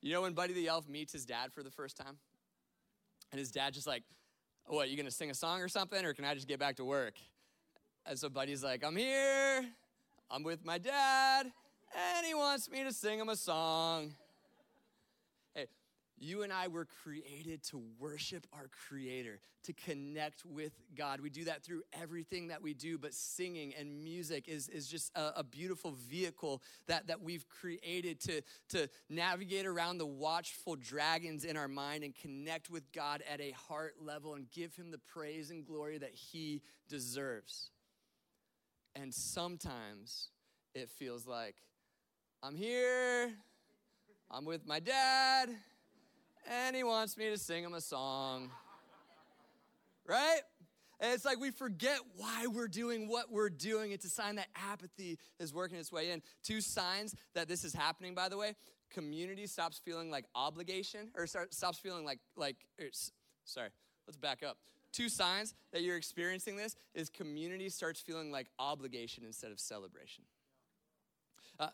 You 0.01 0.13
know 0.13 0.23
when 0.23 0.33
Buddy 0.33 0.53
the 0.53 0.69
Elf 0.69 0.89
meets 0.89 1.13
his 1.13 1.25
dad 1.25 1.53
for 1.53 1.63
the 1.63 1.71
first 1.71 1.97
time? 1.97 2.19
And 3.31 3.39
his 3.39 3.51
dad 3.51 3.73
just 3.73 3.87
like, 3.87 4.03
what, 4.67 4.91
you 4.91 4.97
gonna 4.97 5.11
sing 5.11 5.31
a 5.31 5.35
song 5.35 5.61
or 5.61 5.69
something, 5.69 6.05
or 6.05 6.13
can 6.13 6.25
I 6.25 6.35
just 6.35 6.49
get 6.49 6.59
back 6.59 6.77
to 6.77 6.85
work? 6.85 7.15
And 8.05 8.19
so 8.19 8.29
Buddy's 8.29 8.65
like, 8.65 8.85
I'm 8.85 8.97
here, 8.97 9.65
I'm 10.31 10.43
with 10.43 10.65
my 10.65 10.79
dad, 10.79 11.47
and 11.47 12.27
he 12.27 12.35
wants 12.35 12.69
me 12.69 12.83
to 12.83 12.93
sing 12.93 13.19
him 13.19 13.29
a 13.29 13.37
song. 13.37 14.15
You 16.19 16.43
and 16.43 16.53
I 16.53 16.69
were 16.69 16.87
created 17.03 17.65
to 17.65 17.83
worship 17.99 18.47
our 18.53 18.69
Creator, 18.89 19.41
to 19.65 19.73
connect 19.73 20.45
with 20.45 20.73
God. 20.97 21.21
We 21.21 21.31
do 21.31 21.45
that 21.45 21.65
through 21.65 21.83
everything 22.01 22.49
that 22.49 22.63
we 22.63 22.75
do, 22.75 22.97
but 22.97 23.13
singing 23.13 23.75
and 23.79 24.05
music 24.05 24.49
is, 24.49 24.69
is 24.69 24.87
just 24.87 25.11
a, 25.17 25.33
a, 25.37 25.45
beautiful 25.45 25.93
vehicle 26.09 26.63
that, 26.87 27.09
that 27.09 27.23
we've 27.23 27.45
created 27.49 28.21
to, 28.21 28.43
to 28.69 28.89
navigate 29.09 29.67
around 29.67 29.99
the 29.99 30.07
watchful 30.07 30.77
dragons 30.77 31.45
in 31.45 31.57
our 31.57 31.69
mind 31.69 32.05
and 32.05 32.15
connect 32.15 32.71
with 32.71 32.93
God 32.93 33.23
at 33.31 33.41
a 33.41 33.51
heart 33.53 33.95
level 34.01 34.35
and 34.35 34.49
give 34.51 34.77
Him 34.77 34.91
the 34.93 34.99
praise 34.99 35.51
and 35.51 35.65
glory 35.65 35.99
that 35.99 36.15
He 36.15 36.63
deserves. 36.89 37.71
And 38.95 39.13
sometimes 39.13 40.29
it 40.75 40.89
feels 40.89 41.27
like, 41.27 41.57
I'm 42.45 42.57
here, 42.57 43.33
I'm 44.31 44.45
with 44.45 44.67
my 44.67 44.79
dad 44.79 45.51
and 46.51 46.77
he 46.77 46.85
wants 46.85 47.17
me 47.17 47.31
to 47.31 47.39
sing 47.39 47.65
him 47.65 47.75
a 47.75 47.81
song. 47.81 48.51
Right? 50.07 50.41
And 51.01 51.13
it's 51.13 51.25
like 51.25 51.41
we 51.41 51.51
forget 51.51 51.99
why 52.17 52.47
we're 52.47 52.69
doing 52.69 53.09
what 53.09 53.31
we're 53.31 53.51
doing. 53.51 53.93
It's 53.93 54.05
a 54.05 54.11
sign 54.11 54.37
that 54.37 54.49
apathy 54.55 55.19
is 55.41 55.53
working 55.53 55.79
its 55.79 55.91
way 55.91 56.11
in. 56.11 56.23
Two 56.43 56.61
signs 56.61 57.15
that 57.35 57.49
this 57.49 57.65
is 57.65 57.75
happening, 57.75 58.15
by 58.15 58.29
the 58.29 58.37
way 58.37 58.55
community 58.93 59.47
stops 59.47 59.81
feeling 59.85 60.11
like 60.11 60.27
obligation, 60.35 61.11
or 61.17 61.27
stops 61.27 61.79
feeling 61.79 62.05
like, 62.05 62.21
like 62.37 62.57
er, 62.81 62.91
sorry, 63.45 63.71
let's 64.07 64.17
back 64.17 64.43
up. 64.43 64.59
Two 64.93 65.09
signs 65.09 65.55
that 65.73 65.83
you're 65.83 65.97
experiencing 65.97 66.57
this 66.57 66.77
is 66.95 67.09
community 67.09 67.71
starts 67.71 68.01
feeling 68.01 68.31
like 68.31 68.49
obligation 68.59 69.25
instead 69.25 69.51
of 69.51 69.59
celebration. 69.59 70.25
Uh, 71.59 71.69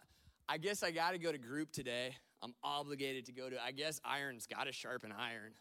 I 0.48 0.58
guess 0.58 0.82
I 0.82 0.92
got 0.92 1.10
to 1.10 1.18
go 1.18 1.32
to 1.32 1.38
group 1.38 1.72
today. 1.72 2.16
I'm 2.42 2.54
obligated 2.62 3.26
to 3.26 3.32
go 3.32 3.48
to. 3.50 3.62
I 3.62 3.72
guess 3.72 4.00
iron's 4.04 4.46
got 4.46 4.64
to 4.64 4.72
sharpen 4.72 5.12
iron. 5.12 5.52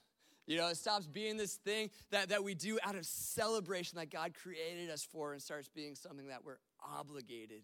You 0.46 0.58
know, 0.58 0.68
it 0.70 0.78
stops 0.78 1.06
being 1.06 1.36
this 1.36 1.56
thing 1.56 1.90
that, 2.12 2.30
that 2.30 2.44
we 2.44 2.56
do 2.56 2.80
out 2.82 2.96
of 2.96 3.06
celebration 3.06 3.98
that 3.98 4.10
God 4.10 4.34
created 4.42 4.90
us 4.90 5.04
for 5.04 5.34
and 5.34 5.42
starts 5.42 5.68
being 5.68 5.94
something 5.96 6.28
that 6.28 6.46
we're 6.46 6.60
obligated 6.82 7.64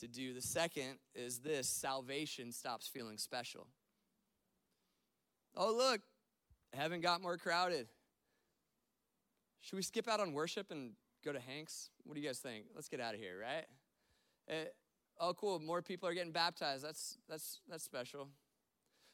to 0.00 0.08
do. 0.08 0.34
The 0.34 0.42
second 0.42 0.98
is 1.14 1.38
this 1.38 1.68
salvation 1.68 2.50
stops 2.50 2.88
feeling 2.88 3.16
special. 3.16 3.68
Oh, 5.56 5.74
look, 5.74 6.00
heaven 6.74 7.00
got 7.00 7.22
more 7.22 7.38
crowded. 7.38 7.86
Should 9.60 9.76
we 9.76 9.82
skip 9.82 10.08
out 10.08 10.20
on 10.20 10.32
worship 10.32 10.70
and 10.70 10.92
go 11.24 11.32
to 11.32 11.40
Hanks? 11.40 11.90
What 12.04 12.14
do 12.14 12.20
you 12.20 12.26
guys 12.26 12.38
think? 12.38 12.66
Let's 12.74 12.88
get 12.88 13.00
out 13.00 13.14
of 13.14 13.20
here, 13.20 13.40
right? 13.40 13.64
Uh, 14.50 14.68
oh, 15.20 15.34
cool. 15.34 15.58
More 15.60 15.80
people 15.80 16.08
are 16.08 16.14
getting 16.14 16.32
baptized. 16.32 16.84
That's 16.84 17.18
that's 17.28 17.60
that's 17.68 17.84
special. 17.84 18.28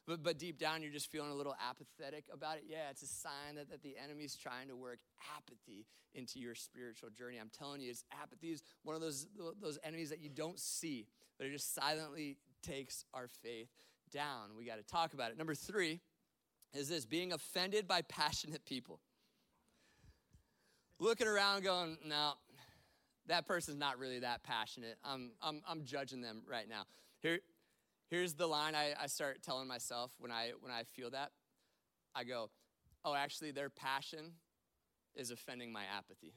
But, 0.06 0.22
but 0.22 0.38
deep 0.38 0.58
down, 0.58 0.82
you're 0.82 0.90
just 0.90 1.10
feeling 1.10 1.30
a 1.30 1.34
little 1.34 1.54
apathetic 1.70 2.24
about 2.32 2.56
it. 2.56 2.64
Yeah, 2.66 2.90
it's 2.90 3.02
a 3.02 3.06
sign 3.06 3.54
that, 3.54 3.70
that 3.70 3.82
the 3.82 3.96
enemy's 4.02 4.34
trying 4.34 4.68
to 4.68 4.76
work 4.76 4.98
apathy 5.36 5.86
into 6.14 6.40
your 6.40 6.54
spiritual 6.54 7.10
journey. 7.10 7.38
I'm 7.38 7.50
telling 7.56 7.80
you, 7.80 7.90
it's 7.90 8.04
apathy 8.20 8.50
is 8.50 8.62
one 8.82 8.96
of 8.96 9.00
those, 9.00 9.26
those 9.60 9.78
enemies 9.84 10.10
that 10.10 10.20
you 10.20 10.28
don't 10.28 10.58
see, 10.58 11.06
but 11.38 11.46
it 11.46 11.52
just 11.52 11.74
silently 11.74 12.38
takes 12.62 13.04
our 13.14 13.28
faith 13.28 13.68
down. 14.10 14.56
We 14.58 14.64
got 14.64 14.78
to 14.78 14.82
talk 14.84 15.14
about 15.14 15.30
it. 15.30 15.38
Number 15.38 15.54
three 15.54 16.00
is 16.74 16.88
this 16.88 17.04
being 17.04 17.32
offended 17.32 17.86
by 17.86 18.02
passionate 18.02 18.64
people. 18.64 19.00
Looking 20.98 21.26
around 21.26 21.62
going, 21.62 21.96
no, 22.06 22.32
that 23.26 23.46
person's 23.46 23.78
not 23.78 23.98
really 23.98 24.20
that 24.20 24.42
passionate. 24.42 24.96
I'm, 25.04 25.32
I'm, 25.40 25.62
I'm 25.68 25.84
judging 25.84 26.20
them 26.20 26.42
right 26.48 26.68
now. 26.68 26.84
Here, 27.20 27.40
Here's 28.12 28.34
the 28.34 28.46
line 28.46 28.74
I, 28.74 28.92
I 29.02 29.06
start 29.06 29.42
telling 29.42 29.66
myself 29.66 30.12
when 30.18 30.30
I, 30.30 30.50
when 30.60 30.70
I 30.70 30.82
feel 30.82 31.08
that. 31.12 31.30
I 32.14 32.24
go, 32.24 32.50
oh, 33.06 33.14
actually, 33.14 33.52
their 33.52 33.70
passion 33.70 34.32
is 35.14 35.30
offending 35.30 35.72
my 35.72 35.84
apathy. 35.96 36.34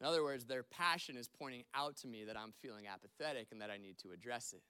In 0.00 0.06
other 0.06 0.22
words, 0.22 0.44
their 0.44 0.62
passion 0.62 1.16
is 1.16 1.26
pointing 1.26 1.64
out 1.74 1.96
to 1.96 2.06
me 2.06 2.22
that 2.26 2.36
I'm 2.36 2.52
feeling 2.52 2.84
apathetic 2.86 3.48
and 3.50 3.60
that 3.60 3.70
I 3.70 3.76
need 3.76 3.98
to 4.04 4.12
address 4.12 4.54
it. 4.56 4.62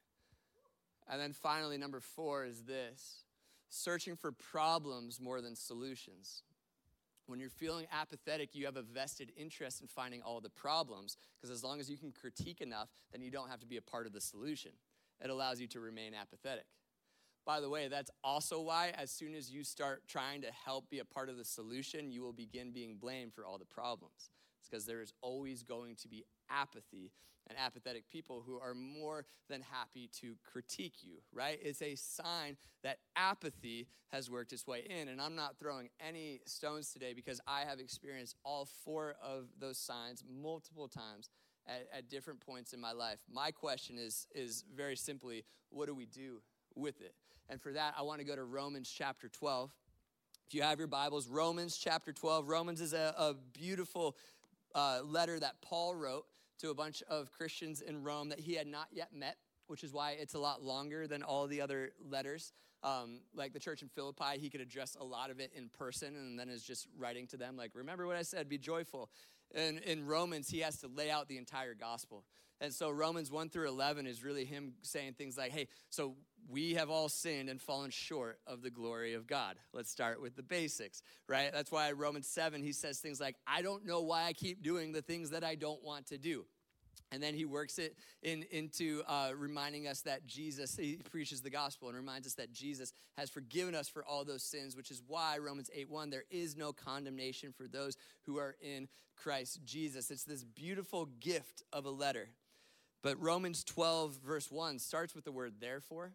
And 1.13 1.21
then 1.21 1.35
finally, 1.35 1.77
number 1.77 2.01
four 2.01 2.47
is 2.47 2.63
this 2.63 3.25
searching 3.69 4.17
for 4.17 4.33
problems 4.33 5.21
more 5.21 5.43
than 5.43 5.55
solutions. 5.55 6.43
When 7.27 7.39
you're 7.39 7.51
feeling 7.51 7.85
apathetic, 7.93 8.55
you 8.55 8.65
have 8.65 8.79
a 8.79 8.83
vested 8.83 9.31
interest 9.37 9.83
in 9.83 9.89
finding 9.89 10.23
all 10.23 10.41
the 10.41 10.49
problems, 10.49 11.19
because 11.37 11.55
as 11.55 11.63
long 11.63 11.81
as 11.81 11.91
you 11.91 11.99
can 11.99 12.13
critique 12.13 12.63
enough, 12.63 12.89
then 13.13 13.21
you 13.21 13.31
don't 13.31 13.51
have 13.51 13.61
to 13.61 13.67
be 13.67 13.77
a 13.77 13.83
part 13.83 14.07
of 14.07 14.15
the 14.15 14.23
solution 14.23 14.71
it 15.23 15.31
allows 15.31 15.61
you 15.61 15.67
to 15.69 15.81
remain 15.81 16.13
apathetic. 16.15 16.67
By 17.45 17.61
the 17.61 17.71
way, 17.71 17.87
that's 17.89 18.11
also 18.25 18.61
why, 18.61 18.93
as 18.97 19.11
soon 19.11 19.35
as 19.35 19.51
you 19.51 19.63
start 19.63 20.03
trying 20.09 20.43
to 20.43 20.49
help 20.51 20.91
be 20.91 20.99
a 20.99 21.05
part 21.05 21.29
of 21.29 21.37
the 21.37 21.45
solution, 21.45 22.11
you 22.11 22.21
will 22.23 22.33
begin 22.33 22.73
being 22.73 22.97
blamed 22.97 23.35
for 23.35 23.47
all 23.47 23.57
the 23.57 23.65
problems. 23.65 24.31
It's 24.61 24.69
because 24.69 24.85
there 24.85 25.01
is 25.01 25.13
always 25.23 25.63
going 25.63 25.95
to 25.97 26.09
be 26.09 26.25
apathy 26.51 27.13
and 27.49 27.57
apathetic 27.57 28.09
people 28.09 28.43
who 28.45 28.59
are 28.59 28.75
more 28.75 29.25
than 29.49 29.63
happy 29.63 30.11
to 30.21 30.35
critique 30.45 30.97
you, 31.03 31.19
right? 31.33 31.59
It's 31.63 31.83
a 31.83 31.95
sign 31.95 32.57
that 32.83 32.99
apathy 33.15 33.87
has 34.09 34.29
worked 34.29 34.53
its 34.53 34.67
way 34.67 34.85
in. 34.89 35.07
And 35.09 35.21
I'm 35.21 35.37
not 35.37 35.57
throwing 35.59 35.89
any 36.05 36.41
stones 36.47 36.93
today 36.93 37.13
because 37.15 37.41
I 37.47 37.61
have 37.61 37.79
experienced 37.79 38.35
all 38.45 38.69
four 38.85 39.15
of 39.23 39.47
those 39.59 39.79
signs 39.79 40.25
multiple 40.29 40.89
times 40.89 41.29
at, 41.69 41.87
at 41.93 42.09
different 42.09 42.41
points 42.41 42.73
in 42.73 42.81
my 42.81 42.93
life. 42.93 43.19
My 43.33 43.51
question 43.51 43.99
is, 43.99 44.27
is 44.35 44.65
very 44.75 44.97
simply, 44.97 45.45
what 45.71 45.87
do 45.87 45.95
we 45.95 46.07
do 46.07 46.41
with 46.75 47.01
it? 47.01 47.15
And 47.49 47.61
for 47.61 47.73
that, 47.73 47.95
I 47.99 48.03
want 48.03 48.21
to 48.21 48.25
go 48.25 48.37
to 48.37 48.45
Romans 48.45 48.93
chapter 48.93 49.29
12. 49.29 49.71
If 50.47 50.55
you 50.55 50.63
have 50.63 50.79
your 50.79 50.89
Bibles, 50.89 51.29
Romans 51.29 51.77
chapter 51.77 52.13
12. 52.13 52.49
Romans 52.49 52.81
is 52.81 52.93
a, 52.93 53.15
a 53.19 53.35
beautiful 53.53 54.17
uh, 54.75 55.01
letter 55.05 55.39
that 55.41 55.61
Paul 55.63 55.95
wrote 55.95 56.25
to 56.59 56.71
a 56.71 56.75
bunch 56.75 57.03
of 57.09 57.33
Christians 57.33 57.81
in 57.81 58.03
Rome 58.03 58.29
that 58.31 58.41
he 58.41 58.55
had 58.55 58.67
not 58.67 58.89
yet 58.93 59.13
met, 59.13 59.37
which 59.67 59.85
is 59.85 59.93
why 59.93 60.13
it's 60.13 60.35
a 60.35 60.39
lot 60.39 60.63
longer 60.63 61.07
than 61.07 61.23
all 61.23 61.47
the 61.47 61.61
other 61.61 61.91
letters. 62.09 62.53
Um, 62.83 63.21
like 63.35 63.53
the 63.53 63.59
church 63.59 63.83
in 63.83 63.89
Philippi, 63.89 64.39
he 64.39 64.49
could 64.49 64.61
address 64.61 64.97
a 65.01 65.05
lot 65.05 65.31
of 65.31 65.41
it 65.41 65.51
in 65.57 65.69
person 65.69 66.15
and 66.15 66.39
then 66.39 66.49
is 66.49 66.63
just 66.63 66.87
writing 66.97 67.27
to 67.29 67.37
them, 67.37 67.57
like, 67.57 67.73
remember 67.75 68.07
what 68.07 68.17
I 68.17 68.23
said, 68.23 68.49
be 68.49 68.59
joyful 68.59 69.11
in, 69.55 69.79
in 69.79 70.07
Romans, 70.07 70.49
he 70.49 70.61
has 70.61 70.79
to 70.81 70.89
lay 70.89 71.11
out 71.11 71.29
the 71.29 71.39
entire 71.39 71.75
gospel. 71.75 72.25
And 72.61 72.73
so 72.73 72.91
Romans 72.91 73.31
1 73.31 73.51
through 73.51 73.69
11 73.69 74.07
is 74.07 74.25
really 74.25 74.47
him 74.47 74.75
saying 74.83 75.15
things 75.15 75.37
like, 75.37 75.53
hey, 75.53 75.69
so 75.91 76.15
we 76.49 76.75
have 76.75 76.89
all 76.89 77.09
sinned 77.09 77.49
and 77.49 77.61
fallen 77.61 77.91
short 77.91 78.39
of 78.47 78.63
the 78.63 78.71
glory 78.71 79.15
of 79.15 79.27
God. 79.27 79.57
Let's 79.75 79.91
start 79.91 80.23
with 80.23 80.37
the 80.37 80.43
basics, 80.43 81.03
right? 81.29 81.51
That's 81.53 81.71
why 81.71 81.93
Romans 81.93 82.29
7, 82.29 82.63
he 82.63 82.73
says 82.73 82.99
things 82.99 83.21
like, 83.21 83.37
I 83.47 83.61
don't 83.61 83.85
know 83.85 84.01
why 84.01 84.25
I 84.25 84.33
keep 84.33 84.63
doing 84.63 84.93
the 84.93 85.03
things 85.03 85.31
that 85.31 85.45
I 85.45 85.55
don't 85.55 85.83
want 85.83 86.07
to 86.07 86.19
do. 86.19 86.47
And 87.13 87.23
then 87.23 87.35
he 87.35 87.45
works 87.45 87.79
it 87.79 87.97
in, 88.23 88.45
into 88.51 89.03
uh, 89.07 89.31
reminding 89.37 89.87
us 89.87 90.01
that 90.03 90.27
Jesus, 90.27 90.77
he 90.77 90.99
preaches 91.11 91.41
the 91.41 91.51
gospel 91.51 91.89
and 91.89 91.97
reminds 91.97 92.27
us 92.27 92.35
that 92.35 92.53
Jesus 92.53 92.93
has 93.17 93.31
forgiven 93.31 93.75
us 93.77 93.89
for 93.89 94.05
all 94.05 94.25
those 94.25 94.43
sins, 94.43 94.77
which 94.77 94.91
is 94.91 95.03
why 95.07 95.39
Romans 95.39 95.71
8 95.73 95.89
1, 95.89 96.11
there 96.11 96.25
is 96.31 96.57
no 96.57 96.73
condemnation 96.73 97.53
for 97.57 97.69
those 97.69 97.97
who 98.23 98.39
are 98.39 98.57
in 98.61 98.89
Christ 99.15 99.61
Jesus. 99.65 100.11
It's 100.11 100.25
this 100.25 100.43
beautiful 100.43 101.07
gift 101.21 101.63
of 101.73 101.85
a 101.85 101.91
letter. 101.91 102.29
But 103.03 103.21
Romans 103.23 103.63
12, 103.63 104.19
verse 104.27 104.51
1, 104.51 104.81
starts 104.81 105.15
with 105.15 105.25
the 105.25 105.33
word 105.33 105.55
therefore. 105.61 106.13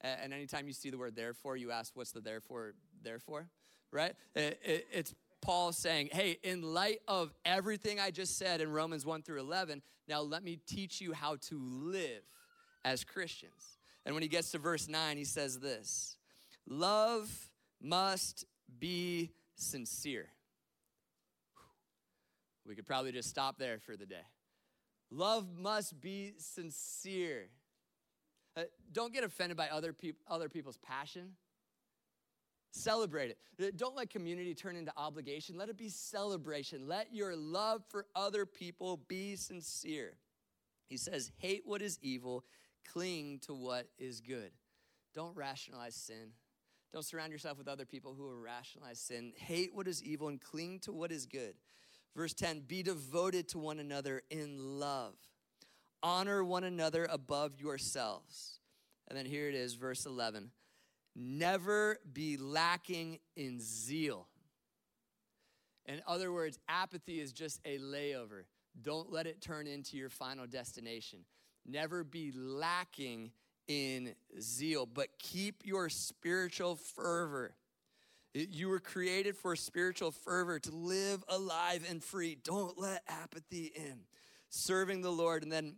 And 0.00 0.32
anytime 0.32 0.68
you 0.68 0.74
see 0.74 0.90
the 0.90 0.98
word 0.98 1.16
therefore, 1.16 1.56
you 1.56 1.70
ask, 1.72 1.96
what's 1.96 2.12
the 2.12 2.20
therefore, 2.20 2.74
therefore? 3.02 3.48
Right? 3.90 4.14
It, 4.34 4.60
it, 4.62 4.86
it's 4.92 5.14
Paul 5.40 5.72
saying, 5.72 6.10
hey, 6.12 6.38
in 6.42 6.62
light 6.62 7.00
of 7.06 7.32
everything 7.44 8.00
I 8.00 8.10
just 8.10 8.36
said 8.38 8.60
in 8.60 8.70
Romans 8.70 9.06
1 9.06 9.22
through 9.22 9.40
11, 9.40 9.82
now 10.08 10.20
let 10.20 10.42
me 10.42 10.58
teach 10.66 11.00
you 11.00 11.12
how 11.12 11.36
to 11.48 11.58
live 11.60 12.22
as 12.84 13.04
Christians. 13.04 13.78
And 14.04 14.14
when 14.14 14.22
he 14.22 14.28
gets 14.28 14.50
to 14.52 14.58
verse 14.58 14.88
9, 14.88 15.16
he 15.16 15.24
says 15.24 15.58
this 15.58 16.16
Love 16.66 17.30
must 17.80 18.44
be 18.78 19.32
sincere. 19.54 20.28
We 22.66 22.74
could 22.74 22.86
probably 22.86 23.12
just 23.12 23.30
stop 23.30 23.58
there 23.58 23.78
for 23.78 23.96
the 23.96 24.06
day. 24.06 24.26
Love 25.10 25.46
must 25.56 26.00
be 26.00 26.34
sincere. 26.36 27.48
Uh, 28.56 28.64
don't 28.92 29.12
get 29.12 29.24
offended 29.24 29.56
by 29.56 29.68
other, 29.68 29.92
peop- 29.92 30.20
other 30.28 30.48
people's 30.48 30.76
passion. 30.78 31.32
Celebrate 32.70 33.36
it. 33.58 33.76
Don't 33.76 33.96
let 33.96 34.10
community 34.10 34.54
turn 34.54 34.76
into 34.76 34.92
obligation. 34.96 35.56
Let 35.56 35.68
it 35.68 35.76
be 35.76 35.88
celebration. 35.88 36.86
Let 36.86 37.14
your 37.14 37.34
love 37.34 37.82
for 37.88 38.06
other 38.14 38.46
people 38.46 39.00
be 39.08 39.36
sincere. 39.36 40.16
He 40.86 40.96
says, 40.96 41.32
hate 41.38 41.62
what 41.64 41.82
is 41.82 41.98
evil, 42.02 42.44
cling 42.92 43.40
to 43.46 43.54
what 43.54 43.88
is 43.98 44.20
good. 44.20 44.50
Don't 45.14 45.36
rationalize 45.36 45.94
sin. 45.94 46.32
Don't 46.92 47.04
surround 47.04 47.32
yourself 47.32 47.58
with 47.58 47.68
other 47.68 47.84
people 47.84 48.14
who 48.14 48.24
will 48.24 48.38
rationalize 48.38 48.98
sin. 48.98 49.32
Hate 49.36 49.74
what 49.74 49.86
is 49.88 50.02
evil 50.02 50.28
and 50.28 50.40
cling 50.40 50.78
to 50.80 50.92
what 50.92 51.12
is 51.12 51.26
good. 51.26 51.54
Verse 52.16 52.32
10 52.32 52.60
Be 52.60 52.82
devoted 52.82 53.48
to 53.48 53.58
one 53.58 53.78
another 53.78 54.22
in 54.30 54.78
love. 54.78 55.14
Honor 56.02 56.44
one 56.44 56.64
another 56.64 57.06
above 57.10 57.60
yourselves. 57.60 58.60
And 59.08 59.18
then 59.18 59.26
here 59.26 59.48
it 59.48 59.54
is, 59.54 59.74
verse 59.74 60.06
11 60.06 60.50
Never 61.20 61.98
be 62.12 62.36
lacking 62.36 63.18
in 63.34 63.58
zeal. 63.60 64.28
In 65.86 66.00
other 66.06 66.30
words, 66.30 66.60
apathy 66.68 67.18
is 67.20 67.32
just 67.32 67.60
a 67.64 67.78
layover. 67.78 68.44
Don't 68.80 69.10
let 69.10 69.26
it 69.26 69.40
turn 69.40 69.66
into 69.66 69.96
your 69.96 70.10
final 70.10 70.46
destination. 70.46 71.24
Never 71.66 72.04
be 72.04 72.30
lacking 72.32 73.32
in 73.66 74.14
zeal, 74.40 74.86
but 74.86 75.08
keep 75.18 75.62
your 75.64 75.88
spiritual 75.88 76.76
fervor. 76.76 77.56
You 78.32 78.68
were 78.68 78.78
created 78.78 79.36
for 79.36 79.56
spiritual 79.56 80.12
fervor, 80.12 80.60
to 80.60 80.70
live 80.70 81.24
alive 81.28 81.84
and 81.88 82.00
free. 82.00 82.38
Don't 82.44 82.78
let 82.78 83.02
apathy 83.08 83.72
in. 83.74 84.02
Serving 84.50 85.00
the 85.00 85.10
Lord. 85.10 85.42
And 85.42 85.50
then 85.50 85.76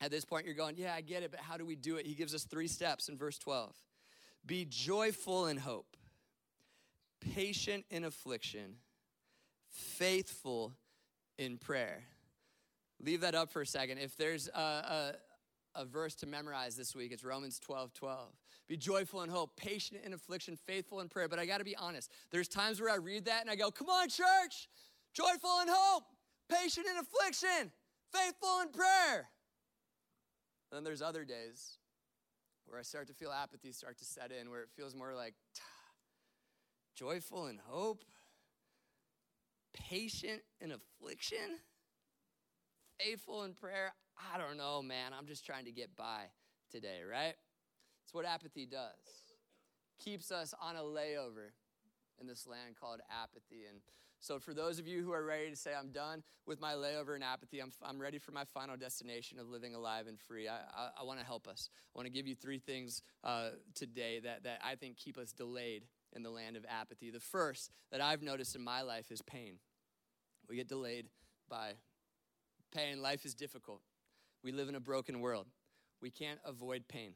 at 0.00 0.12
this 0.12 0.24
point, 0.24 0.46
you're 0.46 0.54
going, 0.54 0.76
Yeah, 0.76 0.94
I 0.94 1.00
get 1.00 1.24
it, 1.24 1.32
but 1.32 1.40
how 1.40 1.56
do 1.56 1.66
we 1.66 1.74
do 1.74 1.96
it? 1.96 2.06
He 2.06 2.14
gives 2.14 2.32
us 2.32 2.44
three 2.44 2.68
steps 2.68 3.08
in 3.08 3.18
verse 3.18 3.38
12 3.38 3.74
Be 4.48 4.64
joyful 4.64 5.46
in 5.46 5.58
hope, 5.58 5.96
patient 7.34 7.84
in 7.90 8.02
affliction, 8.04 8.76
faithful 9.68 10.72
in 11.36 11.58
prayer. 11.58 12.02
Leave 12.98 13.20
that 13.20 13.34
up 13.34 13.52
for 13.52 13.60
a 13.60 13.66
second. 13.66 13.98
If 13.98 14.16
there's 14.16 14.48
a, 14.48 14.58
a 14.58 15.12
a 15.74 15.84
verse 15.84 16.14
to 16.16 16.26
memorize 16.26 16.76
this 16.76 16.94
week. 16.94 17.12
It's 17.12 17.22
Romans 17.22 17.58
12 17.60 17.94
12. 17.94 18.28
Be 18.66 18.76
joyful 18.76 19.22
in 19.22 19.30
hope, 19.30 19.56
patient 19.56 20.00
in 20.04 20.12
affliction, 20.12 20.56
faithful 20.66 21.00
in 21.00 21.08
prayer. 21.08 21.28
But 21.28 21.38
I 21.38 21.46
got 21.46 21.58
to 21.58 21.64
be 21.64 21.76
honest, 21.76 22.10
there's 22.30 22.48
times 22.48 22.80
where 22.80 22.90
I 22.90 22.96
read 22.96 23.26
that 23.26 23.42
and 23.42 23.50
I 23.50 23.54
go, 23.54 23.70
Come 23.70 23.88
on, 23.88 24.08
church, 24.08 24.68
joyful 25.12 25.60
in 25.62 25.68
hope, 25.70 26.04
patient 26.50 26.86
in 26.86 26.96
affliction, 26.96 27.70
faithful 28.12 28.60
in 28.62 28.70
prayer. 28.70 29.28
Then 30.72 30.84
there's 30.84 31.00
other 31.02 31.24
days 31.24 31.78
where 32.68 32.78
I 32.78 32.82
start 32.82 33.08
to 33.08 33.14
feel 33.14 33.30
apathy 33.30 33.72
start 33.72 33.98
to 33.98 34.04
set 34.04 34.30
in, 34.30 34.50
where 34.50 34.62
it 34.62 34.68
feels 34.76 34.94
more 34.94 35.14
like 35.14 35.34
joyful 36.94 37.46
in 37.46 37.58
hope, 37.64 38.04
patient 39.72 40.42
in 40.60 40.72
affliction, 40.72 41.60
faithful 43.00 43.44
in 43.44 43.54
prayer. 43.54 43.92
I 44.34 44.38
don't 44.38 44.56
know, 44.56 44.82
man. 44.82 45.12
I'm 45.16 45.26
just 45.26 45.46
trying 45.46 45.64
to 45.66 45.72
get 45.72 45.96
by 45.96 46.24
today, 46.70 47.00
right? 47.08 47.34
It's 48.04 48.12
what 48.14 48.24
apathy 48.24 48.66
does. 48.66 49.34
Keeps 50.02 50.30
us 50.30 50.54
on 50.60 50.76
a 50.76 50.82
layover 50.82 51.52
in 52.20 52.26
this 52.26 52.46
land 52.46 52.74
called 52.80 53.00
apathy. 53.10 53.64
And 53.68 53.80
so, 54.20 54.38
for 54.38 54.52
those 54.52 54.78
of 54.78 54.86
you 54.86 55.02
who 55.02 55.12
are 55.12 55.24
ready 55.24 55.50
to 55.50 55.56
say, 55.56 55.70
I'm 55.78 55.90
done 55.90 56.22
with 56.46 56.60
my 56.60 56.72
layover 56.72 57.14
and 57.14 57.22
apathy, 57.22 57.60
I'm, 57.60 57.70
I'm 57.82 58.00
ready 58.00 58.18
for 58.18 58.32
my 58.32 58.44
final 58.52 58.76
destination 58.76 59.38
of 59.38 59.48
living 59.48 59.74
alive 59.74 60.06
and 60.08 60.18
free, 60.18 60.48
I, 60.48 60.56
I, 60.56 60.90
I 61.00 61.04
want 61.04 61.20
to 61.20 61.26
help 61.26 61.46
us. 61.46 61.70
I 61.94 61.98
want 61.98 62.06
to 62.06 62.12
give 62.12 62.26
you 62.26 62.34
three 62.34 62.58
things 62.58 63.02
uh, 63.22 63.50
today 63.74 64.20
that, 64.20 64.42
that 64.42 64.60
I 64.64 64.74
think 64.74 64.96
keep 64.96 65.18
us 65.18 65.32
delayed 65.32 65.84
in 66.14 66.22
the 66.22 66.30
land 66.30 66.56
of 66.56 66.64
apathy. 66.68 67.10
The 67.10 67.20
first 67.20 67.70
that 67.92 68.00
I've 68.00 68.22
noticed 68.22 68.56
in 68.56 68.62
my 68.62 68.82
life 68.82 69.12
is 69.12 69.22
pain. 69.22 69.54
We 70.48 70.56
get 70.56 70.68
delayed 70.68 71.06
by 71.48 71.74
pain. 72.74 73.00
Life 73.00 73.24
is 73.24 73.34
difficult. 73.34 73.82
We 74.42 74.52
live 74.52 74.68
in 74.68 74.74
a 74.74 74.80
broken 74.80 75.20
world. 75.20 75.46
We 76.00 76.10
can't 76.10 76.40
avoid 76.44 76.88
pain. 76.88 77.12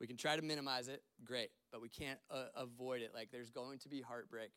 We 0.00 0.06
can 0.06 0.16
try 0.16 0.34
to 0.34 0.42
minimize 0.42 0.88
it, 0.88 1.02
great, 1.24 1.50
but 1.70 1.82
we 1.82 1.90
can't 1.90 2.18
uh, 2.30 2.46
avoid 2.56 3.02
it. 3.02 3.10
Like 3.14 3.30
there's 3.30 3.50
going 3.50 3.78
to 3.80 3.88
be 3.88 4.00
heartbreak, 4.00 4.50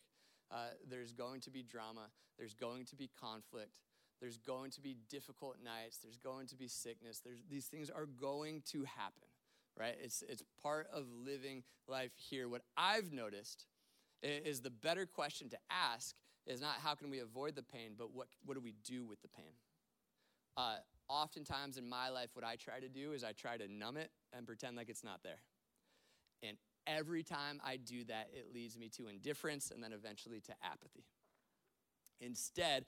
uh, 0.52 0.70
there's 0.90 1.12
going 1.12 1.42
to 1.42 1.52
be 1.52 1.64
drama, 1.64 2.08
there's 2.38 2.54
going 2.54 2.86
to 2.86 2.96
be 2.96 3.10
conflict, 3.20 3.80
there's 4.22 4.38
going 4.38 4.72
to 4.72 4.82
be 4.82 4.96
difficult 5.10 5.58
nights, 5.64 5.98
there's 6.02 6.18
going 6.18 6.48
to 6.48 6.56
be 6.56 6.68
sickness. 6.68 7.20
There's, 7.24 7.44
these 7.50 7.66
things 7.66 7.90
are 7.90 8.06
going 8.06 8.64
to 8.72 8.84
happen, 8.84 9.28
right? 9.78 9.96
It's, 10.02 10.24
it's 10.28 10.44
part 10.62 10.88
of 10.94 11.06
living 11.12 11.64
life 11.88 12.12
here. 12.16 12.48
What 12.48 12.62
I've 12.78 13.12
noticed 13.12 13.66
is 14.22 14.62
the 14.62 14.70
better 14.70 15.06
question 15.06 15.50
to 15.50 15.58
ask 15.70 16.16
is 16.46 16.62
not 16.62 16.76
how 16.82 16.96
can 16.96 17.10
we 17.10 17.20
avoid 17.20 17.56
the 17.56 17.64
pain, 17.64 17.96
but 17.98 18.14
what, 18.14 18.28
what 18.46 18.56
do 18.56 18.62
we 18.62 18.74
do 18.84 19.06
with 19.06 19.22
the 19.22 19.28
pain? 19.28 19.54
Uh, 20.56 20.76
oftentimes 21.10 21.78
in 21.78 21.88
my 21.88 22.10
life, 22.10 22.30
what 22.34 22.46
I 22.46 22.56
try 22.56 22.80
to 22.80 22.90
do 22.90 23.14
is 23.14 23.24
I 23.24 23.32
try 23.34 23.58
to 23.58 23.68
numb 23.68 23.98
it 23.98 24.12
and 24.32 24.46
pretend 24.46 24.78
like 24.78 24.90
it's 24.90 25.04
not 25.04 25.22
there. 25.24 25.40
And 26.42 26.58
every 26.88 27.24
time 27.24 27.62
I 27.66 27.78
do 27.78 28.04
that, 28.06 28.30
it 28.34 28.54
leads 28.54 28.78
me 28.78 28.90
to 28.98 29.08
indifference 29.08 29.72
and 29.72 29.84
then 29.84 29.94
eventually 29.94 30.40
to 30.42 30.54
apathy. 30.64 31.06
Instead, 32.20 32.86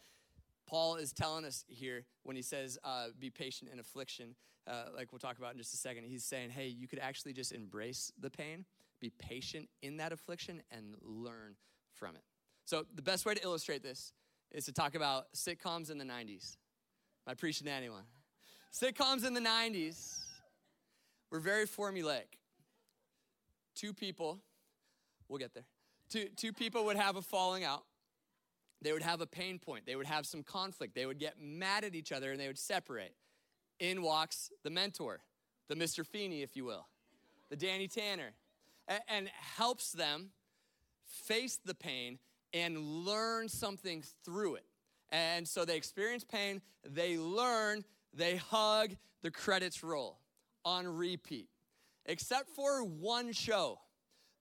Paul 0.67 0.95
is 0.95 1.13
telling 1.13 1.45
us 1.45 1.63
here 1.67 2.05
when 2.23 2.35
he 2.35 2.41
says, 2.41 2.77
uh, 2.83 3.07
be 3.19 3.29
patient 3.29 3.71
in 3.71 3.79
affliction, 3.79 4.35
uh, 4.67 4.85
like 4.95 5.11
we'll 5.11 5.19
talk 5.19 5.37
about 5.37 5.51
in 5.51 5.57
just 5.57 5.73
a 5.73 5.77
second, 5.77 6.05
he's 6.05 6.23
saying, 6.23 6.49
hey, 6.49 6.67
you 6.67 6.87
could 6.87 6.99
actually 6.99 7.33
just 7.33 7.51
embrace 7.51 8.11
the 8.19 8.29
pain, 8.29 8.65
be 8.99 9.11
patient 9.11 9.69
in 9.81 9.97
that 9.97 10.11
affliction, 10.11 10.61
and 10.71 10.95
learn 11.01 11.55
from 11.93 12.15
it. 12.15 12.23
So, 12.65 12.85
the 12.95 13.01
best 13.01 13.25
way 13.25 13.35
to 13.35 13.43
illustrate 13.43 13.83
this 13.83 14.13
is 14.51 14.65
to 14.65 14.71
talk 14.71 14.95
about 14.95 15.31
sitcoms 15.35 15.91
in 15.91 15.97
the 15.97 16.05
90s. 16.05 16.57
Am 17.27 17.31
I 17.31 17.33
preaching 17.35 17.67
to 17.67 17.71
anyone? 17.71 18.03
Sitcoms 18.73 19.25
in 19.25 19.33
the 19.33 19.41
90s 19.41 20.17
were 21.31 21.39
very 21.39 21.67
formulaic. 21.67 22.39
Two 23.75 23.93
people, 23.93 24.39
we'll 25.27 25.39
get 25.39 25.53
there. 25.53 25.65
Two, 26.09 26.27
two 26.35 26.53
people 26.53 26.85
would 26.85 26.97
have 26.97 27.15
a 27.15 27.21
falling 27.21 27.63
out. 27.63 27.83
They 28.81 28.93
would 28.93 29.01
have 29.01 29.21
a 29.21 29.25
pain 29.25 29.59
point. 29.59 29.85
They 29.85 29.95
would 29.95 30.05
have 30.05 30.25
some 30.25 30.43
conflict. 30.43 30.95
They 30.95 31.05
would 31.05 31.19
get 31.19 31.35
mad 31.41 31.83
at 31.83 31.95
each 31.95 32.11
other 32.11 32.31
and 32.31 32.39
they 32.39 32.47
would 32.47 32.59
separate. 32.59 33.15
In 33.79 34.01
walks 34.01 34.51
the 34.63 34.69
mentor, 34.69 35.21
the 35.67 35.75
Mr. 35.75 36.05
Feeney, 36.05 36.41
if 36.41 36.55
you 36.55 36.65
will, 36.65 36.87
the 37.49 37.55
Danny 37.55 37.87
Tanner, 37.87 38.33
and, 38.87 39.01
and 39.09 39.29
helps 39.29 39.91
them 39.91 40.29
face 41.05 41.59
the 41.63 41.75
pain 41.75 42.19
and 42.53 42.77
learn 42.79 43.49
something 43.49 44.03
through 44.23 44.55
it. 44.55 44.65
And 45.09 45.47
so 45.47 45.65
they 45.65 45.77
experience 45.77 46.23
pain, 46.23 46.61
they 46.87 47.17
learn, 47.17 47.83
they 48.13 48.37
hug, 48.37 48.95
the 49.21 49.31
credits 49.31 49.83
roll 49.83 50.19
on 50.63 50.87
repeat. 50.87 51.49
Except 52.05 52.49
for 52.49 52.83
one 52.83 53.31
show. 53.33 53.79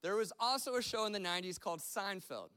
There 0.03 0.17
was 0.17 0.33
also 0.39 0.75
a 0.75 0.83
show 0.83 1.07
in 1.07 1.13
the 1.13 1.19
90s 1.19 1.59
called 1.59 1.81
Seinfeld. 1.81 2.51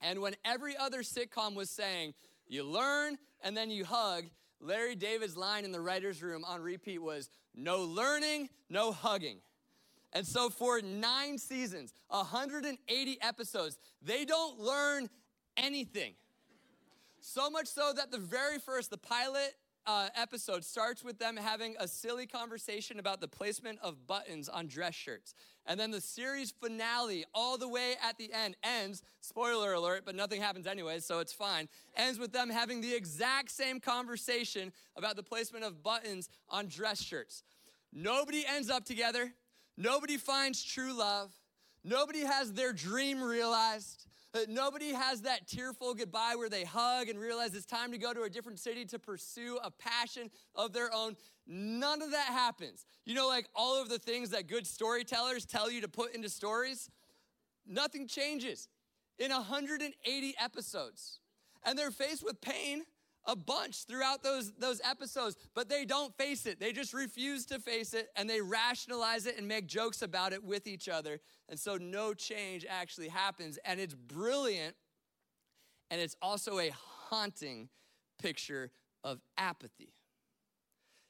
And 0.00 0.20
when 0.20 0.36
every 0.44 0.76
other 0.76 1.02
sitcom 1.02 1.54
was 1.54 1.70
saying, 1.70 2.14
you 2.46 2.62
learn 2.62 3.18
and 3.42 3.56
then 3.56 3.70
you 3.70 3.84
hug, 3.84 4.24
Larry 4.60 4.94
David's 4.94 5.36
line 5.36 5.64
in 5.64 5.72
the 5.72 5.80
writer's 5.80 6.22
room 6.22 6.44
on 6.44 6.60
repeat 6.60 7.02
was, 7.02 7.28
no 7.54 7.82
learning, 7.82 8.50
no 8.68 8.92
hugging. 8.92 9.38
And 10.12 10.26
so 10.26 10.48
for 10.48 10.80
nine 10.80 11.38
seasons, 11.38 11.92
180 12.08 13.18
episodes, 13.20 13.78
they 14.00 14.24
don't 14.24 14.58
learn 14.58 15.08
anything. 15.56 16.14
So 17.20 17.50
much 17.50 17.66
so 17.66 17.92
that 17.96 18.12
the 18.12 18.18
very 18.18 18.58
first, 18.58 18.90
the 18.90 18.98
pilot 18.98 19.54
uh, 19.86 20.08
episode 20.16 20.64
starts 20.64 21.04
with 21.04 21.18
them 21.18 21.36
having 21.36 21.76
a 21.78 21.86
silly 21.86 22.26
conversation 22.26 22.98
about 22.98 23.20
the 23.20 23.28
placement 23.28 23.78
of 23.82 24.06
buttons 24.06 24.48
on 24.48 24.66
dress 24.66 24.94
shirts. 24.94 25.34
And 25.64 25.78
then 25.78 25.90
the 25.90 26.00
series 26.00 26.50
finale, 26.50 27.24
all 27.34 27.56
the 27.56 27.68
way 27.68 27.94
at 28.02 28.18
the 28.18 28.32
end, 28.32 28.56
ends, 28.62 29.02
spoiler 29.20 29.72
alert, 29.72 30.02
but 30.04 30.14
nothing 30.14 30.40
happens 30.40 30.66
anyway, 30.66 30.98
so 31.00 31.20
it's 31.20 31.32
fine, 31.32 31.68
ends 31.96 32.18
with 32.18 32.32
them 32.32 32.50
having 32.50 32.80
the 32.80 32.94
exact 32.94 33.50
same 33.50 33.80
conversation 33.80 34.72
about 34.96 35.16
the 35.16 35.22
placement 35.22 35.64
of 35.64 35.82
buttons 35.82 36.28
on 36.48 36.66
dress 36.66 37.02
shirts. 37.02 37.44
Nobody 37.92 38.44
ends 38.46 38.70
up 38.70 38.84
together, 38.84 39.32
nobody 39.76 40.16
finds 40.16 40.62
true 40.62 40.92
love, 40.92 41.30
nobody 41.84 42.20
has 42.20 42.52
their 42.52 42.72
dream 42.72 43.22
realized. 43.22 44.06
Uh, 44.36 44.40
nobody 44.48 44.92
has 44.92 45.22
that 45.22 45.48
tearful 45.48 45.94
goodbye 45.94 46.34
where 46.36 46.50
they 46.50 46.64
hug 46.64 47.08
and 47.08 47.18
realize 47.18 47.54
it's 47.54 47.64
time 47.64 47.90
to 47.90 47.96
go 47.96 48.12
to 48.12 48.22
a 48.22 48.28
different 48.28 48.58
city 48.58 48.84
to 48.84 48.98
pursue 48.98 49.58
a 49.64 49.70
passion 49.70 50.30
of 50.54 50.74
their 50.74 50.92
own. 50.92 51.16
None 51.46 52.02
of 52.02 52.10
that 52.10 52.26
happens. 52.26 52.84
You 53.06 53.14
know, 53.14 53.28
like 53.28 53.48
all 53.54 53.80
of 53.80 53.88
the 53.88 53.98
things 53.98 54.30
that 54.30 54.46
good 54.46 54.66
storytellers 54.66 55.46
tell 55.46 55.70
you 55.70 55.80
to 55.80 55.88
put 55.88 56.14
into 56.14 56.28
stories, 56.28 56.90
nothing 57.66 58.06
changes 58.06 58.68
in 59.18 59.30
180 59.30 60.34
episodes. 60.38 61.20
And 61.64 61.78
they're 61.78 61.90
faced 61.90 62.22
with 62.22 62.40
pain 62.42 62.82
a 63.26 63.36
bunch 63.36 63.84
throughout 63.84 64.22
those, 64.22 64.52
those 64.58 64.80
episodes, 64.84 65.36
but 65.54 65.68
they 65.68 65.84
don't 65.84 66.16
face 66.16 66.46
it. 66.46 66.60
They 66.60 66.72
just 66.72 66.94
refuse 66.94 67.44
to 67.46 67.58
face 67.58 67.92
it 67.92 68.08
and 68.16 68.30
they 68.30 68.40
rationalize 68.40 69.26
it 69.26 69.36
and 69.36 69.48
make 69.48 69.66
jokes 69.66 70.02
about 70.02 70.32
it 70.32 70.42
with 70.44 70.66
each 70.66 70.88
other. 70.88 71.20
And 71.48 71.58
so 71.58 71.76
no 71.76 72.14
change 72.14 72.64
actually 72.68 73.08
happens. 73.08 73.58
And 73.64 73.80
it's 73.80 73.94
brilliant. 73.94 74.76
And 75.90 76.00
it's 76.00 76.16
also 76.22 76.58
a 76.58 76.70
haunting 77.08 77.68
picture 78.18 78.70
of 79.04 79.20
apathy. 79.36 79.92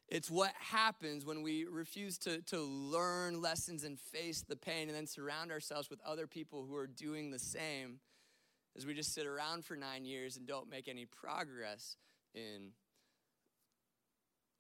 It's 0.09 0.31
what 0.31 0.52
happens 0.59 1.24
when 1.24 1.42
we 1.42 1.64
refuse 1.64 2.16
to, 2.18 2.40
to 2.42 2.61
learn 2.61 3.40
lessons 3.42 3.83
and 3.83 3.98
face 3.98 4.42
the 4.42 4.55
pain 4.55 4.88
and 4.88 4.96
then 4.96 5.07
surround 5.07 5.50
ourselves 5.50 5.90
with 5.90 6.00
other 6.07 6.26
people 6.26 6.64
who 6.64 6.76
are 6.76 6.87
doing 6.87 7.31
the 7.31 7.40
same 7.40 7.98
as 8.76 8.84
we 8.84 8.94
just 8.94 9.14
sit 9.14 9.26
around 9.26 9.64
for 9.64 9.76
nine 9.76 10.04
years 10.04 10.36
and 10.36 10.46
don't 10.46 10.68
make 10.68 10.88
any 10.88 11.06
progress 11.06 11.96
in 12.34 12.72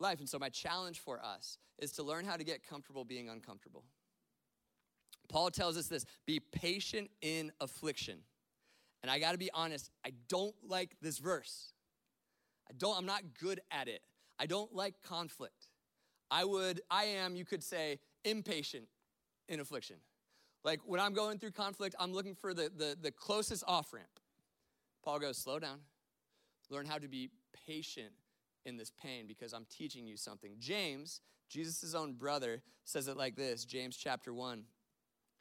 life. 0.00 0.20
And 0.20 0.28
so, 0.28 0.38
my 0.38 0.48
challenge 0.48 1.00
for 1.00 1.22
us 1.22 1.58
is 1.78 1.92
to 1.92 2.02
learn 2.02 2.24
how 2.24 2.36
to 2.36 2.44
get 2.44 2.66
comfortable 2.66 3.04
being 3.04 3.28
uncomfortable. 3.28 3.84
Paul 5.28 5.50
tells 5.50 5.76
us 5.76 5.86
this 5.88 6.04
be 6.26 6.40
patient 6.40 7.10
in 7.20 7.52
affliction. 7.60 8.20
And 9.02 9.10
I 9.10 9.18
gotta 9.18 9.38
be 9.38 9.50
honest, 9.52 9.90
I 10.04 10.12
don't 10.28 10.54
like 10.66 10.96
this 11.02 11.18
verse. 11.18 11.72
I 12.68 12.72
don't, 12.76 12.96
I'm 12.96 13.06
not 13.06 13.22
good 13.38 13.60
at 13.70 13.88
it. 13.88 14.02
I 14.38 14.46
don't 14.46 14.74
like 14.74 14.94
conflict. 15.02 15.68
I 16.30 16.44
would, 16.44 16.80
I 16.90 17.04
am, 17.04 17.36
you 17.36 17.44
could 17.44 17.62
say, 17.62 18.00
impatient 18.24 18.88
in 19.48 19.60
affliction. 19.60 19.96
Like 20.66 20.80
when 20.84 20.98
I'm 20.98 21.14
going 21.14 21.38
through 21.38 21.52
conflict, 21.52 21.94
I'm 22.00 22.12
looking 22.12 22.34
for 22.34 22.52
the, 22.52 22.72
the, 22.76 22.96
the 23.00 23.12
closest 23.12 23.62
off 23.68 23.94
ramp. 23.94 24.08
Paul 25.04 25.20
goes, 25.20 25.38
slow 25.38 25.60
down. 25.60 25.78
Learn 26.70 26.86
how 26.86 26.98
to 26.98 27.06
be 27.06 27.30
patient 27.68 28.10
in 28.64 28.76
this 28.76 28.90
pain 28.90 29.26
because 29.28 29.52
I'm 29.52 29.64
teaching 29.70 30.08
you 30.08 30.16
something. 30.16 30.56
James, 30.58 31.20
Jesus' 31.48 31.94
own 31.94 32.14
brother, 32.14 32.62
says 32.84 33.06
it 33.06 33.16
like 33.16 33.36
this 33.36 33.64
James 33.64 33.96
chapter 33.96 34.34
1 34.34 34.64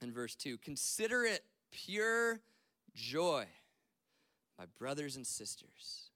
and 0.04 0.14
verse 0.14 0.36
2 0.36 0.60
Consider 0.60 1.24
it 1.24 1.44
pure 1.72 2.42
joy, 2.94 3.46
my 4.60 4.66
brothers 4.78 5.16
and 5.16 5.26
sisters, 5.26 6.12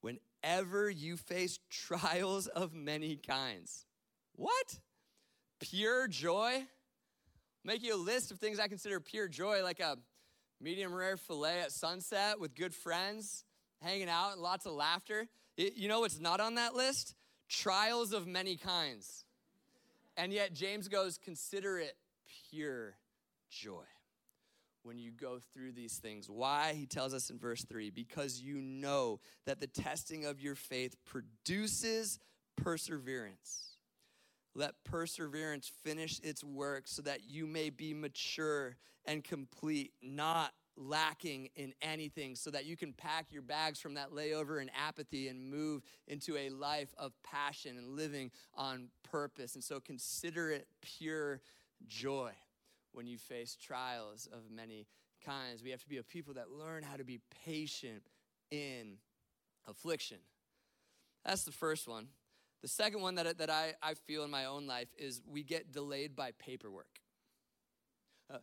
whenever 0.00 0.90
you 0.90 1.16
face 1.16 1.60
trials 1.70 2.48
of 2.48 2.74
many 2.74 3.14
kinds. 3.14 3.86
What? 4.34 4.80
Pure 5.60 6.08
joy? 6.08 6.64
Make 7.64 7.82
you 7.82 7.94
a 7.94 7.96
list 7.96 8.30
of 8.30 8.38
things 8.38 8.58
I 8.58 8.68
consider 8.68 9.00
pure 9.00 9.28
joy, 9.28 9.62
like 9.62 9.80
a 9.80 9.98
medium 10.60 10.94
rare 10.94 11.16
filet 11.16 11.60
at 11.60 11.72
sunset 11.72 12.40
with 12.40 12.54
good 12.54 12.74
friends, 12.74 13.44
hanging 13.82 14.08
out, 14.08 14.32
and 14.32 14.40
lots 14.40 14.66
of 14.66 14.72
laughter. 14.72 15.26
You 15.56 15.88
know 15.88 16.00
what's 16.00 16.18
not 16.18 16.40
on 16.40 16.54
that 16.54 16.74
list? 16.74 17.14
Trials 17.48 18.12
of 18.12 18.26
many 18.26 18.56
kinds. 18.56 19.24
And 20.16 20.32
yet, 20.32 20.54
James 20.54 20.88
goes, 20.88 21.18
consider 21.18 21.78
it 21.78 21.96
pure 22.50 22.96
joy 23.50 23.84
when 24.82 24.98
you 24.98 25.10
go 25.10 25.38
through 25.52 25.72
these 25.72 25.98
things. 25.98 26.30
Why? 26.30 26.72
He 26.74 26.86
tells 26.86 27.12
us 27.12 27.28
in 27.28 27.38
verse 27.38 27.64
3 27.64 27.90
because 27.90 28.40
you 28.40 28.60
know 28.60 29.20
that 29.44 29.60
the 29.60 29.66
testing 29.66 30.24
of 30.24 30.40
your 30.40 30.54
faith 30.54 30.96
produces 31.04 32.18
perseverance. 32.56 33.69
Let 34.54 34.82
perseverance 34.84 35.70
finish 35.84 36.20
its 36.20 36.42
work 36.42 36.84
so 36.86 37.02
that 37.02 37.28
you 37.28 37.46
may 37.46 37.70
be 37.70 37.94
mature 37.94 38.76
and 39.04 39.22
complete, 39.22 39.92
not 40.02 40.52
lacking 40.76 41.50
in 41.56 41.72
anything, 41.82 42.34
so 42.34 42.50
that 42.50 42.64
you 42.64 42.76
can 42.76 42.92
pack 42.92 43.26
your 43.30 43.42
bags 43.42 43.78
from 43.78 43.94
that 43.94 44.10
layover 44.10 44.60
and 44.60 44.70
apathy 44.74 45.28
and 45.28 45.50
move 45.50 45.82
into 46.06 46.36
a 46.36 46.48
life 46.50 46.92
of 46.98 47.12
passion 47.22 47.76
and 47.76 47.96
living 47.96 48.30
on 48.54 48.88
purpose. 49.10 49.54
And 49.54 49.62
so 49.62 49.78
consider 49.78 50.50
it 50.50 50.66
pure 50.80 51.40
joy 51.86 52.32
when 52.92 53.06
you 53.06 53.18
face 53.18 53.56
trials 53.56 54.28
of 54.32 54.50
many 54.50 54.86
kinds. 55.24 55.62
We 55.62 55.70
have 55.70 55.82
to 55.82 55.88
be 55.88 55.98
a 55.98 56.02
people 56.02 56.34
that 56.34 56.50
learn 56.50 56.82
how 56.82 56.96
to 56.96 57.04
be 57.04 57.20
patient 57.44 58.02
in 58.50 58.96
affliction. 59.68 60.18
That's 61.24 61.44
the 61.44 61.52
first 61.52 61.86
one. 61.86 62.08
The 62.62 62.68
second 62.68 63.00
one 63.00 63.14
that, 63.14 63.38
that 63.38 63.50
I, 63.50 63.74
I 63.82 63.94
feel 63.94 64.22
in 64.24 64.30
my 64.30 64.44
own 64.44 64.66
life 64.66 64.88
is 64.98 65.22
we 65.26 65.42
get 65.42 65.72
delayed 65.72 66.14
by 66.14 66.32
paperwork. 66.38 67.00
Uh, 68.32 68.38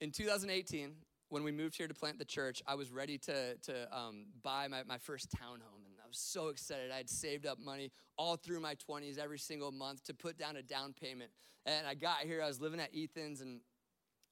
in 0.00 0.10
2018, 0.10 0.94
when 1.28 1.44
we 1.44 1.52
moved 1.52 1.76
here 1.76 1.88
to 1.88 1.94
plant 1.94 2.18
the 2.18 2.24
church, 2.24 2.62
I 2.66 2.74
was 2.74 2.90
ready 2.90 3.18
to, 3.18 3.56
to 3.56 3.96
um, 3.96 4.26
buy 4.42 4.68
my, 4.68 4.82
my 4.84 4.98
first 4.98 5.30
townhome. 5.30 5.84
And 5.84 5.94
I 6.02 6.08
was 6.08 6.18
so 6.18 6.48
excited. 6.48 6.90
I 6.90 6.96
had 6.96 7.10
saved 7.10 7.44
up 7.44 7.58
money 7.58 7.90
all 8.16 8.36
through 8.36 8.60
my 8.60 8.76
20s 8.88 9.18
every 9.18 9.38
single 9.38 9.72
month 9.72 10.04
to 10.04 10.14
put 10.14 10.38
down 10.38 10.56
a 10.56 10.62
down 10.62 10.94
payment. 10.94 11.30
And 11.66 11.86
I 11.86 11.94
got 11.94 12.18
here, 12.20 12.42
I 12.42 12.46
was 12.46 12.60
living 12.60 12.80
at 12.80 12.90
Ethan's 12.96 13.40
and 13.40 13.60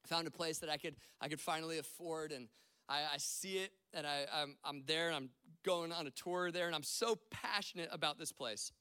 found 0.06 0.26
a 0.26 0.30
place 0.30 0.58
that 0.58 0.70
I 0.70 0.78
could, 0.78 0.96
I 1.20 1.28
could 1.28 1.40
finally 1.40 1.78
afford. 1.78 2.32
And 2.32 2.48
I, 2.88 3.00
I 3.14 3.18
see 3.18 3.58
it 3.58 3.72
and 3.92 4.06
I, 4.06 4.24
I'm, 4.32 4.56
I'm 4.64 4.84
there 4.86 5.08
and 5.08 5.16
I'm 5.16 5.30
going 5.64 5.92
on 5.92 6.06
a 6.06 6.10
tour 6.10 6.50
there 6.50 6.66
and 6.66 6.74
I'm 6.74 6.82
so 6.82 7.18
passionate 7.30 7.88
about 7.92 8.18
this 8.18 8.32
place. 8.32 8.72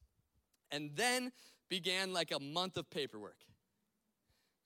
And 0.72 0.92
then 0.96 1.32
began 1.70 2.14
like 2.14 2.32
a 2.32 2.40
month 2.40 2.78
of 2.78 2.90
paperwork. 2.90 3.38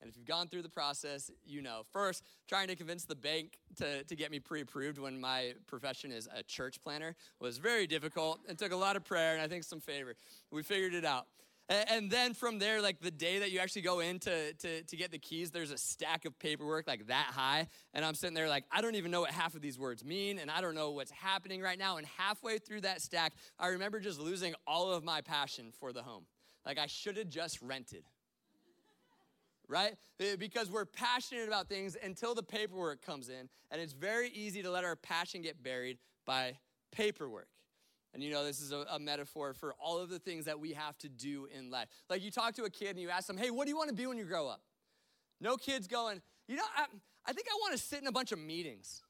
And 0.02 0.10
if 0.10 0.18
you've 0.18 0.28
gone 0.28 0.48
through 0.48 0.62
the 0.62 0.70
process, 0.70 1.32
you 1.46 1.62
know. 1.62 1.82
First, 1.92 2.24
trying 2.48 2.68
to 2.68 2.76
convince 2.76 3.06
the 3.06 3.16
bank 3.16 3.58
to, 3.78 4.04
to 4.04 4.16
get 4.16 4.30
me 4.30 4.40
pre 4.40 4.62
approved 4.62 5.00
when 5.00 5.20
my 5.20 5.54
profession 5.68 6.12
is 6.12 6.28
a 6.36 6.44
church 6.44 6.80
planner 6.84 7.16
was 7.40 7.58
very 7.58 7.88
difficult 7.88 8.40
and 8.48 8.58
took 8.58 8.72
a 8.72 8.76
lot 8.76 8.96
of 8.96 9.04
prayer 9.04 9.34
and 9.34 9.42
I 9.42 9.48
think 9.48 9.64
some 9.64 9.80
favor. 9.80 10.16
We 10.52 10.64
figured 10.64 10.94
it 10.94 11.06
out. 11.06 11.26
And 11.68 12.12
then 12.12 12.36
from 12.36 12.60
there, 12.60 12.80
like 12.80 13.00
the 13.02 13.10
day 13.10 13.40
that 13.40 13.50
you 13.50 13.60
actually 13.60 13.82
go 13.82 14.00
in 14.00 14.20
to, 14.20 14.54
to, 14.54 14.84
to 14.84 14.96
get 14.96 15.12
the 15.12 15.18
keys, 15.18 15.50
there's 15.50 15.72
a 15.72 15.80
stack 15.80 16.26
of 16.26 16.38
paperwork 16.38 16.86
like 16.88 17.08
that 17.08 17.32
high. 17.32 17.68
And 17.96 18.06
I'm 18.06 18.14
sitting 18.14 18.36
there 18.36 18.48
like, 18.48 18.66
I 18.72 18.82
don't 18.82 18.94
even 18.94 19.10
know 19.10 19.22
what 19.22 19.32
half 19.32 19.56
of 19.56 19.62
these 19.62 19.80
words 19.80 20.06
mean. 20.06 20.38
And 20.38 20.52
I 20.52 20.62
don't 20.62 20.76
know 20.76 20.92
what's 20.92 21.10
happening 21.10 21.62
right 21.62 21.80
now. 21.80 21.98
And 21.98 22.06
halfway 22.18 22.60
through 22.60 22.82
that 22.82 23.02
stack, 23.02 23.34
I 23.58 23.70
remember 23.70 24.00
just 24.00 24.20
losing 24.20 24.54
all 24.68 24.92
of 24.92 25.04
my 25.04 25.22
passion 25.22 25.72
for 25.80 25.92
the 25.92 26.04
home. 26.04 26.26
Like 26.68 26.78
I 26.78 26.86
should 26.86 27.18
have 27.18 27.30
just 27.30 27.60
rented. 27.64 28.04
Right? 29.68 29.96
Eh, 30.20 30.36
because 30.36 30.70
we're 30.70 30.86
passionate 30.86 31.48
about 31.48 31.68
things 31.68 31.98
until 32.04 32.36
the 32.36 32.44
paperwork 32.44 33.04
comes 33.04 33.30
in. 33.30 33.50
And 33.72 33.82
it's 33.82 33.94
very 33.94 34.30
easy 34.30 34.62
to 34.62 34.70
let 34.70 34.84
our 34.84 34.96
passion 34.96 35.42
get 35.42 35.64
buried 35.64 35.98
by 36.28 36.58
paperwork. 36.92 37.48
And 38.16 38.24
you 38.24 38.32
know, 38.32 38.46
this 38.46 38.62
is 38.62 38.72
a, 38.72 38.86
a, 38.92 38.98
metaphor 38.98 39.54
for 39.54 39.74
all 39.74 40.00
of 40.00 40.10
the 40.10 40.20
things 40.20 40.46
that 40.46 40.58
we 40.58 40.72
have 40.72 40.98
to 41.00 41.10
do 41.10 41.50
in 41.54 41.70
life. 41.70 41.90
Like 42.10 42.24
you 42.24 42.32
talk 42.32 42.56
to 42.56 42.64
a 42.64 42.70
kid 42.70 42.92
and 42.92 43.02
you 43.02 43.10
ask 43.10 43.28
them, 43.28 43.38
hey, 43.38 43.52
what 43.52 43.66
do 43.66 43.72
you 43.72 43.78
want 43.78 43.90
to 43.90 43.96
be 43.96 44.08
when 44.08 44.18
you 44.18 44.24
grow 44.24 44.48
up? 44.48 44.62
No 45.42 45.58
kid's 45.58 45.86
going, 45.86 46.22
you 46.48 46.56
know, 46.56 46.64
I, 46.78 46.86
I 47.26 47.34
think 47.34 47.48
I 47.52 47.56
want 47.60 47.74
to 47.74 47.78
sit 47.78 48.02
in 48.02 48.08
a 48.08 48.14
bunch 48.14 48.32
of 48.32 48.40
meetings. 48.40 49.04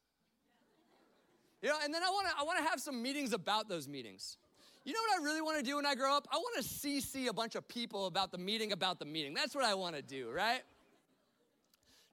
You 1.61 1.69
know, 1.69 1.75
and 1.83 1.93
then 1.93 2.01
I 2.01 2.09
want 2.09 2.27
to 2.29 2.33
I 2.39 2.43
want 2.43 2.57
to 2.57 2.63
have 2.63 2.79
some 2.79 3.01
meetings 3.01 3.31
about 3.31 3.69
those 3.69 3.87
meetings. 3.87 4.37
You 4.85 4.93
know 4.93 4.99
what 5.07 5.21
I 5.21 5.23
really 5.23 5.41
want 5.41 5.59
to 5.59 5.63
do 5.63 5.75
when 5.75 5.85
I 5.85 5.93
grow 5.93 6.15
up? 6.15 6.27
I 6.31 6.37
want 6.37 6.63
to 6.63 6.63
CC 6.63 7.27
a 7.27 7.33
bunch 7.33 7.53
of 7.53 7.67
people 7.67 8.07
about 8.07 8.31
the 8.31 8.39
meeting 8.39 8.71
about 8.71 8.97
the 8.97 9.05
meeting. 9.05 9.35
That's 9.35 9.53
what 9.53 9.63
I 9.63 9.75
want 9.75 9.95
to 9.95 10.01
do, 10.01 10.31
right? 10.31 10.61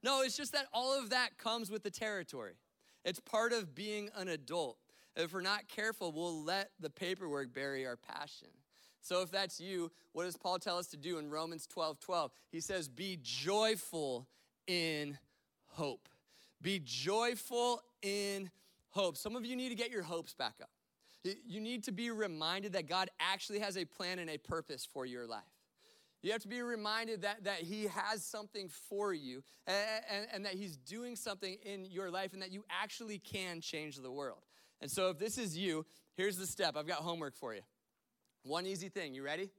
No, 0.02 0.22
it's 0.22 0.36
just 0.36 0.52
that 0.52 0.66
all 0.74 0.98
of 0.98 1.10
that 1.10 1.38
comes 1.38 1.70
with 1.70 1.82
the 1.82 1.90
territory. 1.90 2.52
It's 3.04 3.20
part 3.20 3.52
of 3.52 3.74
being 3.74 4.10
an 4.14 4.28
adult. 4.28 4.76
If 5.16 5.32
we're 5.32 5.40
not 5.42 5.68
careful, 5.68 6.12
we'll 6.12 6.42
let 6.42 6.70
the 6.80 6.90
paperwork 6.90 7.52
bury 7.52 7.86
our 7.86 7.96
passion. 7.96 8.48
So 9.02 9.20
if 9.22 9.30
that's 9.30 9.60
you, 9.60 9.90
what 10.12 10.24
does 10.24 10.36
Paul 10.36 10.58
tell 10.58 10.78
us 10.78 10.86
to 10.88 10.96
do 10.96 11.18
in 11.18 11.28
Romans 11.28 11.66
12 11.66 12.00
12? 12.00 12.30
He 12.50 12.60
says, 12.60 12.88
Be 12.88 13.18
joyful 13.20 14.28
in 14.66 15.18
hope. 15.66 16.08
Be 16.60 16.80
joyful 16.82 17.82
in 18.00 18.50
hope. 18.90 19.16
Some 19.16 19.34
of 19.34 19.44
you 19.44 19.56
need 19.56 19.70
to 19.70 19.74
get 19.74 19.90
your 19.90 20.04
hopes 20.04 20.34
back 20.34 20.54
up. 20.62 20.70
You 21.24 21.60
need 21.60 21.84
to 21.84 21.92
be 21.92 22.10
reminded 22.10 22.72
that 22.72 22.88
God 22.88 23.08
actually 23.20 23.60
has 23.60 23.76
a 23.76 23.84
plan 23.84 24.18
and 24.18 24.30
a 24.30 24.38
purpose 24.38 24.86
for 24.90 25.04
your 25.06 25.26
life. 25.26 25.42
You 26.22 26.30
have 26.30 26.42
to 26.42 26.48
be 26.48 26.62
reminded 26.62 27.22
that, 27.22 27.44
that 27.44 27.58
He 27.58 27.88
has 27.88 28.24
something 28.24 28.68
for 28.68 29.12
you 29.12 29.42
and, 29.66 30.04
and, 30.10 30.26
and 30.32 30.44
that 30.44 30.54
He's 30.54 30.76
doing 30.76 31.16
something 31.16 31.58
in 31.64 31.84
your 31.84 32.10
life 32.10 32.32
and 32.32 32.42
that 32.42 32.52
you 32.52 32.64
actually 32.70 33.18
can 33.18 33.60
change 33.60 33.96
the 33.96 34.10
world. 34.10 34.42
And 34.82 34.90
so, 34.90 35.08
if 35.10 35.18
this 35.18 35.38
is 35.38 35.56
you, 35.56 35.86
here's 36.16 36.36
the 36.36 36.46
step. 36.46 36.76
I've 36.76 36.88
got 36.88 36.98
homework 36.98 37.36
for 37.36 37.54
you. 37.54 37.60
One 38.42 38.66
easy 38.66 38.88
thing. 38.88 39.14
You 39.14 39.22
ready? 39.22 39.50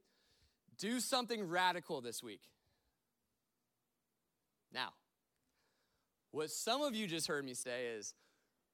Do 0.78 1.00
something 1.00 1.48
radical 1.48 2.02
this 2.02 2.22
week. 2.22 2.42
Now, 4.70 4.90
what 6.30 6.50
some 6.50 6.82
of 6.82 6.94
you 6.94 7.06
just 7.06 7.26
heard 7.26 7.42
me 7.42 7.54
say 7.54 7.86
is 7.96 8.12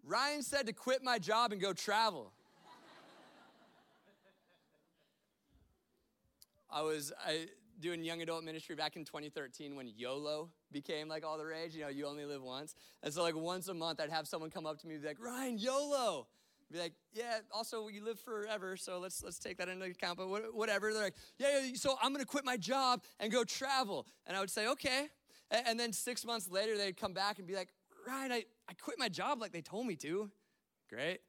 Ryan 0.02 0.42
said 0.42 0.66
to 0.66 0.72
quit 0.72 1.04
my 1.04 1.20
job 1.20 1.52
and 1.52 1.60
go 1.60 1.72
travel. 1.72 2.32
I 6.70 6.82
was 6.82 7.12
I, 7.24 7.46
doing 7.78 8.02
young 8.02 8.22
adult 8.22 8.42
ministry 8.42 8.74
back 8.74 8.96
in 8.96 9.04
2013 9.04 9.76
when 9.76 9.88
YOLO 9.96 10.50
became 10.72 11.06
like 11.06 11.24
all 11.24 11.38
the 11.38 11.46
rage. 11.46 11.76
You 11.76 11.82
know, 11.82 11.90
you 11.90 12.08
only 12.08 12.24
live 12.24 12.42
once. 12.42 12.74
And 13.04 13.14
so, 13.14 13.22
like, 13.22 13.36
once 13.36 13.68
a 13.68 13.74
month, 13.74 14.00
I'd 14.00 14.10
have 14.10 14.26
someone 14.26 14.50
come 14.50 14.66
up 14.66 14.80
to 14.80 14.88
me 14.88 14.94
and 14.94 15.02
be 15.02 15.08
like, 15.08 15.22
Ryan, 15.22 15.58
YOLO 15.58 16.26
be 16.72 16.78
like, 16.78 16.92
yeah, 17.12 17.38
also 17.52 17.88
you 17.88 18.04
live 18.04 18.20
forever, 18.20 18.76
so 18.76 18.98
let's 18.98 19.22
let's 19.22 19.38
take 19.38 19.58
that 19.58 19.68
into 19.68 19.86
account. 19.86 20.18
But 20.18 20.28
whatever. 20.54 20.92
They're 20.92 21.02
like, 21.02 21.16
yeah, 21.38 21.60
yeah 21.64 21.74
so 21.74 21.96
I'm 22.02 22.12
gonna 22.12 22.24
quit 22.24 22.44
my 22.44 22.56
job 22.56 23.02
and 23.18 23.32
go 23.32 23.44
travel. 23.44 24.06
And 24.26 24.36
I 24.36 24.40
would 24.40 24.50
say, 24.50 24.68
okay. 24.68 25.08
And 25.50 25.78
then 25.80 25.92
six 25.92 26.24
months 26.24 26.48
later, 26.48 26.78
they'd 26.78 26.96
come 26.96 27.12
back 27.12 27.38
and 27.38 27.46
be 27.46 27.54
like, 27.54 27.70
right, 28.06 28.30
I, 28.30 28.44
I 28.68 28.74
quit 28.74 28.98
my 28.98 29.08
job 29.08 29.40
like 29.40 29.52
they 29.52 29.62
told 29.62 29.86
me 29.86 29.96
to. 29.96 30.30
Great. 30.88 31.20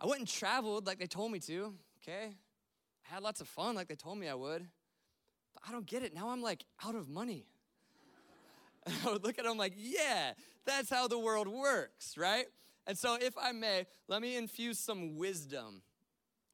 I 0.00 0.06
went 0.06 0.18
and 0.18 0.28
traveled 0.28 0.86
like 0.86 0.98
they 0.98 1.06
told 1.06 1.30
me 1.30 1.38
to. 1.40 1.74
Okay. 2.02 2.34
I 3.08 3.14
had 3.14 3.22
lots 3.22 3.40
of 3.40 3.48
fun 3.48 3.76
like 3.76 3.88
they 3.88 3.94
told 3.94 4.18
me 4.18 4.28
I 4.28 4.34
would. 4.34 4.66
But 5.54 5.62
I 5.68 5.72
don't 5.72 5.86
get 5.86 6.02
it. 6.02 6.14
Now 6.14 6.30
I'm 6.30 6.42
like 6.42 6.64
out 6.84 6.94
of 6.94 7.08
money. 7.08 7.46
And 8.86 8.94
I 9.04 9.12
would 9.12 9.22
look 9.22 9.38
at 9.38 9.44
them 9.44 9.58
like, 9.58 9.74
yeah, 9.76 10.32
that's 10.64 10.88
how 10.88 11.06
the 11.06 11.18
world 11.18 11.46
works, 11.46 12.16
right? 12.16 12.46
And 12.86 12.96
so, 12.96 13.16
if 13.20 13.34
I 13.40 13.52
may, 13.52 13.86
let 14.08 14.22
me 14.22 14.36
infuse 14.36 14.78
some 14.78 15.16
wisdom 15.16 15.82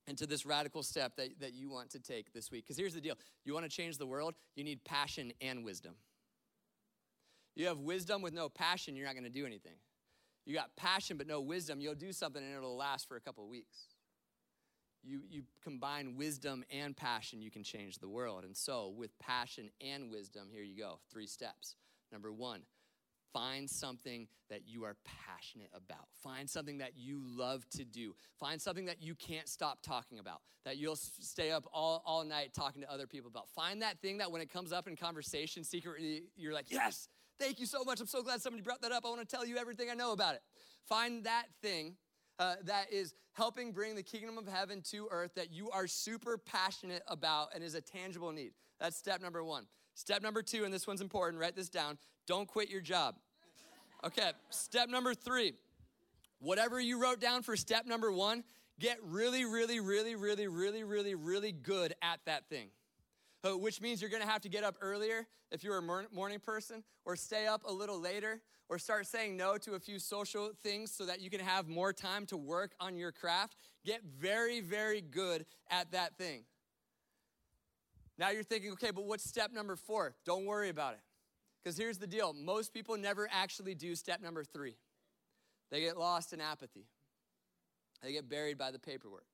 into 0.06 0.26
this 0.26 0.46
radical 0.46 0.82
step 0.82 1.16
that, 1.16 1.40
that 1.40 1.54
you 1.54 1.68
want 1.68 1.90
to 1.90 1.98
take 1.98 2.32
this 2.32 2.50
week. 2.50 2.64
Because 2.64 2.76
here's 2.76 2.94
the 2.94 3.00
deal 3.00 3.14
you 3.44 3.54
want 3.54 3.64
to 3.64 3.70
change 3.70 3.98
the 3.98 4.06
world, 4.06 4.34
you 4.54 4.64
need 4.64 4.84
passion 4.84 5.32
and 5.40 5.64
wisdom. 5.64 5.94
You 7.54 7.66
have 7.66 7.78
wisdom 7.78 8.20
with 8.20 8.34
no 8.34 8.48
passion, 8.48 8.96
you're 8.96 9.06
not 9.06 9.14
going 9.14 9.24
to 9.24 9.30
do 9.30 9.46
anything. 9.46 9.76
You 10.44 10.54
got 10.54 10.76
passion 10.76 11.16
but 11.16 11.26
no 11.26 11.40
wisdom, 11.40 11.80
you'll 11.80 11.94
do 11.94 12.12
something 12.12 12.42
and 12.42 12.54
it'll 12.54 12.76
last 12.76 13.08
for 13.08 13.16
a 13.16 13.20
couple 13.20 13.44
of 13.44 13.50
weeks 13.50 13.86
you, 15.06 15.20
you 15.30 15.42
combine 15.62 16.16
wisdom 16.16 16.64
and 16.70 16.96
passion, 16.96 17.40
you 17.40 17.50
can 17.50 17.62
change 17.62 17.98
the 17.98 18.08
world. 18.08 18.44
And 18.44 18.56
so, 18.56 18.92
with 18.96 19.16
passion 19.18 19.70
and 19.80 20.10
wisdom, 20.10 20.48
here 20.52 20.62
you 20.62 20.76
go 20.76 20.98
three 21.10 21.26
steps. 21.26 21.76
Number 22.12 22.32
one, 22.32 22.62
find 23.32 23.68
something 23.68 24.28
that 24.50 24.62
you 24.66 24.84
are 24.84 24.96
passionate 25.04 25.70
about. 25.74 26.06
Find 26.22 26.48
something 26.48 26.78
that 26.78 26.92
you 26.96 27.20
love 27.24 27.68
to 27.70 27.84
do. 27.84 28.14
Find 28.38 28.60
something 28.60 28.86
that 28.86 29.02
you 29.02 29.14
can't 29.14 29.48
stop 29.48 29.82
talking 29.82 30.18
about, 30.18 30.40
that 30.64 30.76
you'll 30.76 30.96
stay 30.96 31.50
up 31.50 31.64
all, 31.72 32.02
all 32.06 32.24
night 32.24 32.52
talking 32.54 32.82
to 32.82 32.90
other 32.92 33.06
people 33.06 33.28
about. 33.28 33.48
Find 33.50 33.82
that 33.82 34.00
thing 34.00 34.18
that 34.18 34.30
when 34.30 34.40
it 34.40 34.52
comes 34.52 34.72
up 34.72 34.88
in 34.88 34.96
conversation, 34.96 35.64
secretly, 35.64 36.24
you're 36.36 36.52
like, 36.52 36.70
yes, 36.70 37.08
thank 37.38 37.60
you 37.60 37.66
so 37.66 37.84
much. 37.84 38.00
I'm 38.00 38.06
so 38.06 38.22
glad 38.22 38.40
somebody 38.40 38.62
brought 38.62 38.82
that 38.82 38.92
up. 38.92 39.04
I 39.04 39.08
want 39.08 39.20
to 39.20 39.26
tell 39.26 39.46
you 39.46 39.56
everything 39.56 39.90
I 39.90 39.94
know 39.94 40.12
about 40.12 40.34
it. 40.34 40.42
Find 40.88 41.24
that 41.24 41.46
thing 41.62 41.96
uh, 42.38 42.56
that 42.64 42.92
is 42.92 43.14
helping 43.32 43.72
bring 43.72 43.94
the 43.94 44.02
kingdom 44.02 44.38
of 44.38 44.46
heaven 44.46 44.82
to 44.90 45.08
earth 45.10 45.32
that 45.34 45.52
you 45.52 45.70
are 45.70 45.86
super 45.86 46.38
passionate 46.38 47.02
about 47.08 47.48
and 47.54 47.62
is 47.62 47.74
a 47.74 47.80
tangible 47.80 48.32
need. 48.32 48.52
That's 48.80 48.96
step 48.96 49.20
number 49.20 49.42
one. 49.44 49.66
Step 49.94 50.22
number 50.22 50.42
two, 50.42 50.64
and 50.64 50.72
this 50.72 50.86
one's 50.86 51.00
important, 51.00 51.40
write 51.40 51.56
this 51.56 51.70
down 51.70 51.96
don't 52.26 52.46
quit 52.46 52.70
your 52.70 52.80
job. 52.80 53.16
Okay, 54.04 54.30
step 54.50 54.88
number 54.88 55.14
three 55.14 55.54
whatever 56.38 56.80
you 56.80 57.00
wrote 57.00 57.20
down 57.20 57.42
for 57.42 57.56
step 57.56 57.86
number 57.86 58.12
one, 58.12 58.44
get 58.78 58.98
really, 59.02 59.44
really, 59.44 59.80
really, 59.80 60.14
really, 60.14 60.46
really, 60.46 60.84
really, 60.84 61.14
really 61.14 61.52
good 61.52 61.94
at 62.02 62.20
that 62.26 62.48
thing. 62.48 62.68
Uh, 63.44 63.56
which 63.56 63.80
means 63.80 64.00
you're 64.00 64.10
gonna 64.10 64.26
have 64.26 64.42
to 64.42 64.48
get 64.48 64.64
up 64.64 64.76
earlier 64.80 65.26
if 65.50 65.62
you're 65.62 65.78
a 65.78 66.06
morning 66.12 66.40
person, 66.40 66.82
or 67.04 67.14
stay 67.14 67.46
up 67.46 67.62
a 67.64 67.72
little 67.72 68.00
later, 68.00 68.40
or 68.68 68.78
start 68.78 69.06
saying 69.06 69.36
no 69.36 69.56
to 69.56 69.74
a 69.74 69.78
few 69.78 69.98
social 69.98 70.50
things 70.62 70.90
so 70.90 71.06
that 71.06 71.20
you 71.20 71.30
can 71.30 71.38
have 71.38 71.68
more 71.68 71.92
time 71.92 72.26
to 72.26 72.36
work 72.36 72.72
on 72.80 72.96
your 72.96 73.12
craft. 73.12 73.56
Get 73.84 74.02
very, 74.02 74.60
very 74.60 75.00
good 75.00 75.46
at 75.70 75.92
that 75.92 76.18
thing. 76.18 76.42
Now 78.18 78.30
you're 78.30 78.42
thinking, 78.42 78.72
okay, 78.72 78.90
but 78.90 79.04
what's 79.04 79.22
step 79.22 79.52
number 79.52 79.76
four? 79.76 80.16
Don't 80.24 80.46
worry 80.46 80.68
about 80.68 80.94
it. 80.94 81.00
Because 81.66 81.76
here's 81.76 81.98
the 81.98 82.06
deal 82.06 82.32
most 82.32 82.72
people 82.72 82.96
never 82.96 83.28
actually 83.28 83.74
do 83.74 83.96
step 83.96 84.22
number 84.22 84.44
three, 84.44 84.76
they 85.72 85.80
get 85.80 85.98
lost 85.98 86.32
in 86.32 86.40
apathy, 86.40 86.86
they 88.04 88.12
get 88.12 88.28
buried 88.28 88.56
by 88.56 88.70
the 88.70 88.78
paperwork. 88.78 89.26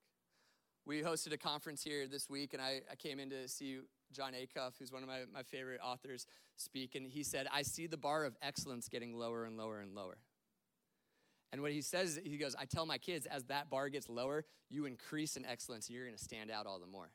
We 0.83 1.03
hosted 1.03 1.31
a 1.31 1.37
conference 1.37 1.83
here 1.83 2.07
this 2.07 2.27
week, 2.31 2.53
and 2.53 2.61
I, 2.61 2.81
I 2.91 2.95
came 2.95 3.19
in 3.19 3.29
to 3.29 3.47
see 3.47 3.81
Jon 4.11 4.33
Acuff, 4.33 4.71
who's 4.79 4.91
one 4.91 5.03
of 5.03 5.07
my, 5.07 5.25
my 5.31 5.43
favorite 5.43 5.79
authors, 5.83 6.25
speak, 6.57 6.95
and 6.95 7.07
he 7.07 7.21
said, 7.21 7.45
I 7.53 7.61
see 7.61 7.85
the 7.85 7.97
bar 7.97 8.25
of 8.25 8.35
excellence 8.41 8.89
getting 8.89 9.15
lower 9.15 9.45
and 9.45 9.55
lower 9.55 9.79
and 9.79 9.93
lower. 9.93 10.17
And 11.51 11.61
what 11.61 11.71
he 11.71 11.83
says, 11.83 12.19
he 12.23 12.37
goes, 12.37 12.55
I 12.59 12.65
tell 12.65 12.87
my 12.87 12.97
kids, 12.97 13.27
as 13.27 13.43
that 13.43 13.69
bar 13.69 13.89
gets 13.89 14.09
lower, 14.09 14.43
you 14.71 14.85
increase 14.85 15.37
in 15.37 15.45
excellence, 15.45 15.87
and 15.87 15.95
you're 15.95 16.07
gonna 16.07 16.17
stand 16.17 16.49
out 16.49 16.65
all 16.65 16.79
the 16.79 16.87
more. 16.87 17.11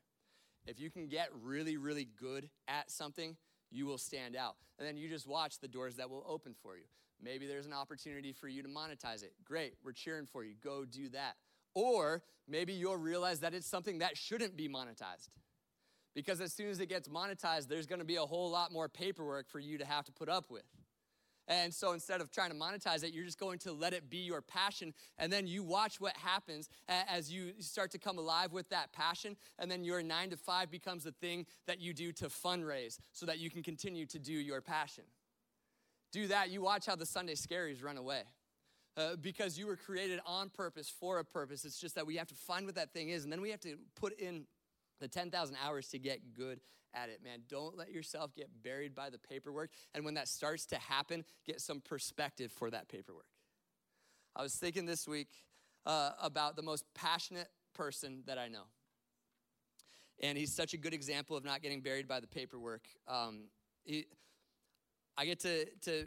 If 0.64 0.78
you 0.78 0.90
can 0.90 1.08
get 1.08 1.30
really, 1.42 1.76
really 1.76 2.06
good 2.20 2.48
at 2.68 2.88
something, 2.92 3.36
you 3.70 3.86
will 3.86 3.98
stand 3.98 4.36
out. 4.36 4.56
And 4.78 4.86
then 4.86 4.96
you 4.96 5.08
just 5.08 5.26
watch 5.26 5.58
the 5.58 5.68
doors 5.68 5.96
that 5.96 6.08
will 6.08 6.24
open 6.26 6.54
for 6.62 6.76
you. 6.76 6.84
Maybe 7.22 7.46
there's 7.46 7.66
an 7.66 7.72
opportunity 7.72 8.32
for 8.32 8.48
you 8.48 8.62
to 8.62 8.68
monetize 8.68 9.22
it. 9.22 9.32
Great, 9.44 9.74
we're 9.84 9.92
cheering 9.92 10.26
for 10.26 10.44
you. 10.44 10.54
Go 10.62 10.84
do 10.84 11.08
that. 11.10 11.34
Or 11.74 12.22
maybe 12.46 12.72
you'll 12.72 12.96
realize 12.96 13.40
that 13.40 13.54
it's 13.54 13.66
something 13.66 13.98
that 13.98 14.16
shouldn't 14.16 14.56
be 14.56 14.68
monetized. 14.68 15.28
Because 16.14 16.40
as 16.40 16.52
soon 16.52 16.70
as 16.70 16.80
it 16.80 16.88
gets 16.88 17.08
monetized, 17.08 17.68
there's 17.68 17.86
gonna 17.86 18.04
be 18.04 18.16
a 18.16 18.26
whole 18.26 18.50
lot 18.50 18.72
more 18.72 18.88
paperwork 18.88 19.48
for 19.48 19.58
you 19.58 19.78
to 19.78 19.84
have 19.84 20.04
to 20.06 20.12
put 20.12 20.28
up 20.28 20.50
with. 20.50 20.64
And 21.48 21.72
so 21.74 21.92
instead 21.92 22.20
of 22.20 22.30
trying 22.30 22.50
to 22.50 22.56
monetize 22.56 23.02
it, 23.02 23.12
you're 23.12 23.24
just 23.24 23.40
going 23.40 23.58
to 23.60 23.72
let 23.72 23.94
it 23.94 24.08
be 24.10 24.18
your 24.18 24.42
passion. 24.42 24.92
And 25.18 25.32
then 25.32 25.46
you 25.46 25.62
watch 25.62 26.00
what 26.00 26.16
happens 26.16 26.68
as 26.88 27.32
you 27.32 27.54
start 27.58 27.90
to 27.92 27.98
come 27.98 28.18
alive 28.18 28.52
with 28.52 28.68
that 28.68 28.92
passion. 28.92 29.36
And 29.58 29.70
then 29.70 29.82
your 29.82 30.02
nine 30.02 30.30
to 30.30 30.36
five 30.36 30.70
becomes 30.70 31.04
the 31.04 31.12
thing 31.12 31.46
that 31.66 31.80
you 31.80 31.94
do 31.94 32.12
to 32.12 32.26
fundraise 32.26 32.98
so 33.12 33.24
that 33.26 33.38
you 33.38 33.50
can 33.50 33.62
continue 33.62 34.04
to 34.06 34.18
do 34.18 34.32
your 34.32 34.60
passion. 34.60 35.04
Do 36.12 36.26
that, 36.28 36.50
you 36.50 36.60
watch 36.60 36.86
how 36.86 36.96
the 36.96 37.06
Sunday 37.06 37.34
scaries 37.34 37.82
run 37.82 37.96
away. 37.96 38.22
Uh, 38.96 39.14
because 39.14 39.56
you 39.56 39.64
were 39.66 39.76
created 39.76 40.18
on 40.26 40.50
purpose 40.50 40.92
for 41.00 41.20
a 41.20 41.24
purpose. 41.24 41.64
It's 41.64 41.78
just 41.78 41.94
that 41.94 42.04
we 42.04 42.16
have 42.16 42.26
to 42.28 42.34
find 42.34 42.66
what 42.66 42.74
that 42.74 42.92
thing 42.92 43.10
is, 43.10 43.22
and 43.22 43.32
then 43.32 43.40
we 43.40 43.50
have 43.50 43.60
to 43.60 43.76
put 43.94 44.18
in 44.18 44.44
the 45.00 45.08
10,000 45.08 45.56
hours 45.64 45.88
to 45.88 45.98
get 45.98 46.34
good 46.34 46.60
at 46.94 47.08
it, 47.08 47.20
man. 47.22 47.40
Don't 47.48 47.76
let 47.76 47.90
yourself 47.90 48.34
get 48.34 48.48
buried 48.62 48.94
by 48.94 49.10
the 49.10 49.18
paperwork. 49.18 49.70
And 49.94 50.04
when 50.04 50.14
that 50.14 50.28
starts 50.28 50.66
to 50.66 50.76
happen, 50.76 51.24
get 51.46 51.60
some 51.60 51.80
perspective 51.80 52.52
for 52.52 52.70
that 52.70 52.88
paperwork. 52.88 53.26
I 54.34 54.42
was 54.42 54.54
thinking 54.54 54.86
this 54.86 55.06
week 55.06 55.28
uh, 55.86 56.10
about 56.20 56.56
the 56.56 56.62
most 56.62 56.84
passionate 56.94 57.48
person 57.74 58.22
that 58.26 58.38
I 58.38 58.48
know. 58.48 58.64
And 60.20 60.36
he's 60.36 60.54
such 60.54 60.74
a 60.74 60.76
good 60.76 60.94
example 60.94 61.36
of 61.36 61.44
not 61.44 61.62
getting 61.62 61.80
buried 61.80 62.08
by 62.08 62.20
the 62.20 62.26
paperwork. 62.26 62.82
Um, 63.06 63.44
he, 63.84 64.06
I 65.16 65.24
get 65.24 65.40
to, 65.40 65.66
to 65.82 66.06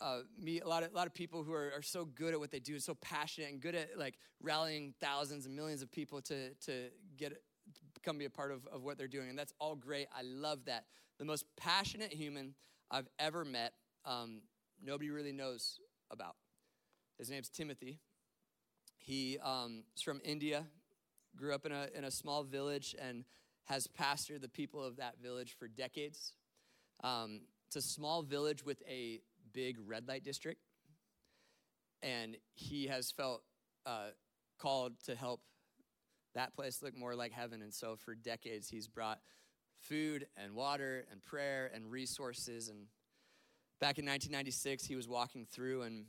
uh, 0.00 0.18
meet 0.40 0.64
a 0.64 0.68
lot 0.68 0.82
of, 0.82 0.92
a 0.92 0.94
lot 0.94 1.06
of 1.06 1.14
people 1.14 1.42
who 1.44 1.52
are, 1.52 1.72
are 1.76 1.82
so 1.82 2.04
good 2.04 2.34
at 2.34 2.40
what 2.40 2.50
they 2.50 2.58
do, 2.58 2.78
so 2.78 2.94
passionate 2.94 3.50
and 3.50 3.60
good 3.60 3.74
at 3.74 3.98
like 3.98 4.14
rallying 4.42 4.94
thousands 5.00 5.46
and 5.46 5.54
millions 5.54 5.82
of 5.82 5.90
people 5.90 6.20
to, 6.22 6.52
to 6.54 6.88
get 7.16 7.32
come 8.04 8.18
be 8.18 8.24
a 8.24 8.30
part 8.30 8.52
of, 8.52 8.66
of 8.72 8.82
what 8.82 8.98
they're 8.98 9.08
doing. 9.08 9.28
And 9.28 9.38
that's 9.38 9.52
all 9.58 9.74
great. 9.74 10.08
I 10.16 10.22
love 10.22 10.66
that. 10.66 10.84
The 11.18 11.24
most 11.24 11.44
passionate 11.56 12.12
human 12.12 12.54
I've 12.90 13.08
ever 13.18 13.44
met, 13.44 13.72
um, 14.04 14.42
nobody 14.82 15.10
really 15.10 15.32
knows 15.32 15.78
about. 16.10 16.36
His 17.18 17.30
name's 17.30 17.48
Timothy. 17.48 18.00
He 18.98 19.38
um, 19.38 19.84
from 20.02 20.20
India, 20.24 20.64
grew 21.36 21.54
up 21.54 21.66
in 21.66 21.72
a, 21.72 21.88
in 21.94 22.04
a 22.04 22.10
small 22.10 22.42
village, 22.44 22.94
and 23.00 23.24
has 23.64 23.86
pastored 23.86 24.40
the 24.40 24.48
people 24.48 24.82
of 24.82 24.96
that 24.96 25.14
village 25.22 25.56
for 25.58 25.68
decades. 25.68 26.32
Um, 27.02 27.40
it's 27.66 27.76
a 27.76 27.82
small 27.82 28.22
village 28.22 28.64
with 28.64 28.82
a 28.88 29.20
big 29.52 29.78
red 29.86 30.06
light 30.08 30.24
district, 30.24 30.60
and 32.02 32.36
he 32.54 32.86
has 32.86 33.10
felt 33.10 33.42
uh, 33.86 34.08
called 34.58 34.92
to 35.04 35.14
help 35.14 35.40
that 36.34 36.54
place 36.54 36.82
looked 36.82 36.96
more 36.96 37.14
like 37.14 37.32
heaven. 37.32 37.62
And 37.62 37.72
so 37.72 37.96
for 37.96 38.14
decades, 38.14 38.68
he's 38.68 38.88
brought 38.88 39.20
food 39.78 40.26
and 40.36 40.54
water 40.54 41.06
and 41.10 41.22
prayer 41.22 41.70
and 41.74 41.90
resources. 41.90 42.68
And 42.68 42.86
back 43.80 43.98
in 43.98 44.04
1996, 44.04 44.84
he 44.84 44.96
was 44.96 45.08
walking 45.08 45.46
through 45.50 45.82
and 45.82 46.06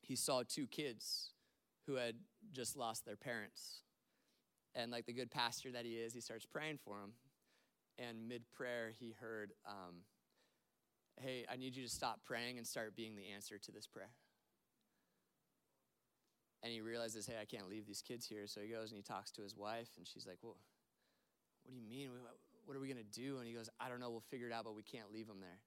he 0.00 0.16
saw 0.16 0.42
two 0.46 0.66
kids 0.66 1.30
who 1.86 1.94
had 1.94 2.16
just 2.52 2.76
lost 2.76 3.04
their 3.04 3.16
parents. 3.16 3.80
And 4.74 4.90
like 4.90 5.06
the 5.06 5.12
good 5.12 5.30
pastor 5.30 5.72
that 5.72 5.84
he 5.84 5.92
is, 5.92 6.14
he 6.14 6.20
starts 6.20 6.46
praying 6.46 6.78
for 6.84 6.98
them. 7.00 7.12
And 7.98 8.28
mid 8.28 8.42
prayer, 8.52 8.92
he 8.98 9.14
heard, 9.20 9.52
um, 9.66 10.02
Hey, 11.20 11.44
I 11.48 11.54
need 11.54 11.76
you 11.76 11.84
to 11.84 11.88
stop 11.88 12.20
praying 12.24 12.58
and 12.58 12.66
start 12.66 12.96
being 12.96 13.14
the 13.14 13.28
answer 13.32 13.56
to 13.56 13.70
this 13.70 13.86
prayer 13.86 14.10
and 16.64 16.72
he 16.72 16.80
realizes, 16.80 17.26
hey, 17.26 17.36
I 17.40 17.44
can't 17.44 17.68
leave 17.68 17.86
these 17.86 18.00
kids 18.00 18.24
here. 18.26 18.46
So 18.46 18.62
he 18.62 18.68
goes 18.68 18.88
and 18.88 18.96
he 18.96 19.02
talks 19.02 19.30
to 19.32 19.42
his 19.42 19.54
wife, 19.54 19.90
and 19.98 20.08
she's 20.08 20.26
like, 20.26 20.38
well, 20.42 20.56
what 21.62 21.70
do 21.70 21.76
you 21.76 21.84
mean? 21.84 22.08
What 22.64 22.74
are 22.74 22.80
we 22.80 22.88
going 22.88 23.04
to 23.04 23.20
do? 23.20 23.36
And 23.36 23.46
he 23.46 23.52
goes, 23.52 23.68
I 23.78 23.90
don't 23.90 24.00
know. 24.00 24.08
We'll 24.08 24.24
figure 24.32 24.48
it 24.48 24.52
out, 24.52 24.64
but 24.64 24.74
we 24.74 24.82
can't 24.82 25.12
leave 25.12 25.28
them 25.28 25.40
there. 25.40 25.60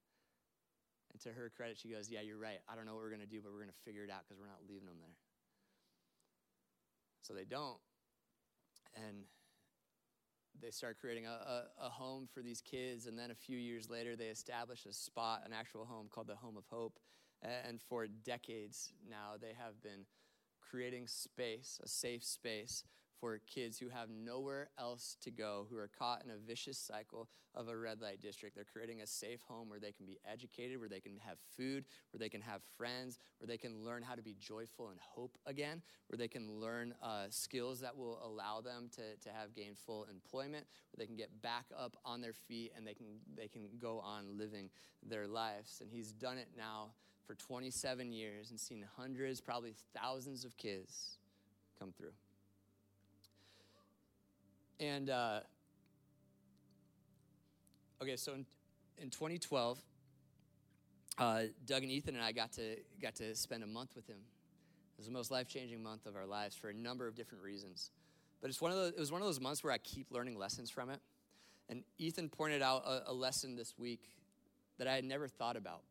And 1.13 1.21
to 1.21 1.29
her 1.29 1.51
credit, 1.55 1.77
she 1.77 1.89
goes, 1.89 2.09
Yeah, 2.09 2.21
you're 2.21 2.37
right. 2.41 2.57
I 2.67 2.75
don't 2.75 2.85
know 2.85 2.95
what 2.95 3.03
we're 3.03 3.13
going 3.13 3.21
to 3.21 3.29
do, 3.29 3.41
but 3.41 3.51
we're 3.53 3.61
going 3.61 3.69
to 3.69 3.85
figure 3.85 4.03
it 4.03 4.09
out 4.09 4.25
because 4.27 4.41
we're 4.41 4.49
not 4.49 4.65
leaving 4.67 4.87
them 4.87 4.97
there. 4.99 5.15
So 7.21 7.33
they 7.33 7.45
don't. 7.45 7.77
And 8.95 9.25
they 10.59 10.71
start 10.71 10.97
creating 10.99 11.27
a, 11.27 11.29
a, 11.29 11.85
a, 11.85 11.89
home 11.89 12.27
for 12.33 12.41
these 12.41 12.61
kids. 12.61 13.05
And 13.05 13.17
then 13.17 13.29
a 13.29 13.35
few 13.35 13.57
years 13.57 13.89
later, 13.89 14.15
they 14.15 14.25
establish 14.25 14.87
a 14.87 14.93
spot, 14.93 15.43
an 15.45 15.53
actual 15.53 15.85
home 15.85 16.07
called 16.09 16.27
the 16.27 16.35
Home 16.35 16.57
of 16.57 16.65
Hope. 16.71 16.97
And 17.43 17.79
for 17.79 18.07
decades 18.07 18.93
now, 19.07 19.37
they 19.39 19.53
have 19.57 19.81
been 19.83 20.05
creating 20.69 21.07
space, 21.07 21.79
a 21.83 21.87
safe 21.87 22.23
space 22.23 22.83
for 23.19 23.39
kids 23.47 23.79
who 23.79 23.89
have 23.89 24.09
nowhere 24.09 24.69
else 24.77 25.17
to 25.21 25.31
go, 25.31 25.65
who 25.69 25.77
are 25.77 25.89
caught 25.97 26.23
in 26.23 26.29
a 26.29 26.37
vicious 26.37 26.77
cycle 26.77 27.27
of 27.55 27.67
a 27.67 27.75
red 27.75 27.99
light 28.01 28.21
district. 28.21 28.55
They're 28.55 28.63
creating 28.63 29.01
a 29.01 29.07
safe 29.07 29.41
home 29.47 29.69
where 29.69 29.79
they 29.79 29.91
can 29.91 30.05
be 30.05 30.19
educated, 30.29 30.79
where 30.79 30.89
they 30.89 30.99
can 30.99 31.17
have 31.25 31.39
food, 31.55 31.85
where 32.11 32.19
they 32.19 32.29
can 32.29 32.41
have 32.41 32.61
friends, 32.77 33.17
where 33.39 33.47
they 33.47 33.57
can 33.57 33.83
learn 33.83 34.03
how 34.03 34.13
to 34.13 34.21
be 34.21 34.35
joyful 34.39 34.89
and 34.89 34.99
hope 34.99 35.37
again, 35.45 35.81
where 36.07 36.17
they 36.17 36.27
can 36.27 36.59
learn 36.59 36.93
uh, 37.01 37.25
skills 37.29 37.79
that 37.79 37.97
will 37.97 38.19
allow 38.23 38.61
them 38.61 38.89
to, 38.95 39.15
to 39.27 39.35
have 39.35 39.55
gainful 39.55 40.05
employment, 40.11 40.67
where 40.91 41.03
they 41.03 41.07
can 41.07 41.17
get 41.17 41.41
back 41.41 41.65
up 41.75 41.97
on 42.05 42.21
their 42.21 42.33
feet 42.33 42.71
and 42.77 42.85
they 42.85 42.93
can, 42.93 43.07
they 43.35 43.47
can 43.47 43.67
go 43.79 43.99
on 43.99 44.37
living 44.37 44.69
their 45.01 45.27
lives. 45.27 45.79
And 45.81 45.91
he's 45.91 46.11
done 46.11 46.37
it 46.37 46.49
now 46.55 46.91
for 47.27 47.35
27 47.35 48.13
years 48.13 48.49
and 48.49 48.59
seen 48.59 48.85
hundreds, 48.95 49.41
probably 49.41 49.73
thousands 49.93 50.45
of 50.45 50.55
kids 50.57 51.17
come 51.77 51.91
through. 51.91 52.13
And 54.79 55.09
uh, 55.09 55.41
okay, 58.01 58.15
so 58.15 58.33
in, 58.33 58.45
in 58.97 59.09
2012, 59.09 59.79
uh, 61.17 61.41
Doug 61.65 61.83
and 61.83 61.91
Ethan 61.91 62.15
and 62.15 62.23
I 62.23 62.31
got 62.31 62.53
to 62.53 62.77
got 63.01 63.15
to 63.15 63.35
spend 63.35 63.63
a 63.63 63.67
month 63.67 63.95
with 63.95 64.07
him. 64.07 64.17
It 64.17 64.99
was 64.99 65.07
the 65.07 65.13
most 65.13 65.31
life 65.31 65.47
changing 65.47 65.83
month 65.83 66.05
of 66.05 66.15
our 66.15 66.25
lives 66.25 66.55
for 66.55 66.69
a 66.69 66.73
number 66.73 67.07
of 67.07 67.15
different 67.15 67.43
reasons. 67.43 67.91
But 68.39 68.49
it's 68.49 68.61
one 68.61 68.71
of 68.71 68.77
the, 68.77 68.87
it 68.87 68.99
was 68.99 69.11
one 69.11 69.21
of 69.21 69.27
those 69.27 69.39
months 69.39 69.63
where 69.63 69.73
I 69.73 69.79
keep 69.79 70.11
learning 70.11 70.37
lessons 70.37 70.69
from 70.69 70.89
it. 70.89 70.99
And 71.69 71.83
Ethan 71.97 72.29
pointed 72.29 72.61
out 72.61 72.83
a, 72.85 73.11
a 73.11 73.13
lesson 73.13 73.55
this 73.55 73.73
week 73.77 74.01
that 74.77 74.87
I 74.87 74.93
had 74.93 75.03
never 75.03 75.27
thought 75.27 75.57
about. 75.57 75.81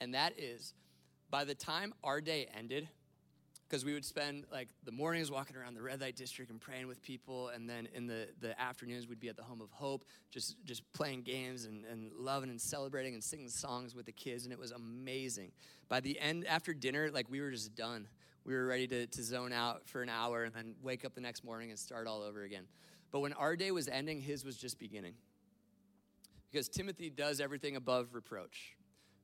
And 0.00 0.14
that 0.14 0.38
is 0.38 0.74
by 1.30 1.44
the 1.44 1.54
time 1.54 1.94
our 2.02 2.20
day 2.20 2.48
ended, 2.56 2.88
because 3.70 3.84
we 3.84 3.94
would 3.94 4.04
spend 4.04 4.44
like 4.50 4.68
the 4.84 4.90
mornings 4.90 5.30
walking 5.30 5.54
around 5.56 5.74
the 5.74 5.82
red 5.82 6.00
light 6.00 6.16
district 6.16 6.50
and 6.50 6.60
praying 6.60 6.88
with 6.88 7.00
people 7.02 7.50
and 7.50 7.70
then 7.70 7.86
in 7.94 8.08
the, 8.08 8.28
the 8.40 8.60
afternoons 8.60 9.06
we'd 9.06 9.20
be 9.20 9.28
at 9.28 9.36
the 9.36 9.44
home 9.44 9.60
of 9.60 9.70
hope 9.70 10.04
just 10.30 10.56
just 10.64 10.82
playing 10.92 11.22
games 11.22 11.66
and, 11.66 11.84
and 11.84 12.10
loving 12.18 12.50
and 12.50 12.60
celebrating 12.60 13.14
and 13.14 13.22
singing 13.22 13.48
songs 13.48 13.94
with 13.94 14.06
the 14.06 14.12
kids 14.12 14.44
and 14.44 14.52
it 14.52 14.58
was 14.58 14.72
amazing. 14.72 15.52
By 15.88 16.00
the 16.00 16.18
end 16.18 16.46
after 16.48 16.74
dinner 16.74 17.10
like 17.12 17.30
we 17.30 17.40
were 17.40 17.52
just 17.52 17.74
done. 17.76 18.08
We 18.42 18.54
were 18.54 18.66
ready 18.66 18.86
to, 18.88 19.06
to 19.06 19.22
zone 19.22 19.52
out 19.52 19.86
for 19.86 20.02
an 20.02 20.08
hour 20.08 20.44
and 20.44 20.54
then 20.54 20.74
wake 20.82 21.04
up 21.04 21.14
the 21.14 21.20
next 21.20 21.44
morning 21.44 21.70
and 21.70 21.78
start 21.78 22.08
all 22.08 22.22
over 22.22 22.42
again. 22.42 22.64
But 23.12 23.20
when 23.20 23.34
our 23.34 23.54
day 23.54 23.70
was 23.70 23.86
ending 23.86 24.20
his 24.20 24.44
was 24.44 24.56
just 24.56 24.78
beginning. 24.80 25.14
Because 26.50 26.68
timothy 26.68 27.08
does 27.08 27.40
everything 27.40 27.76
above 27.76 28.14
reproach 28.14 28.74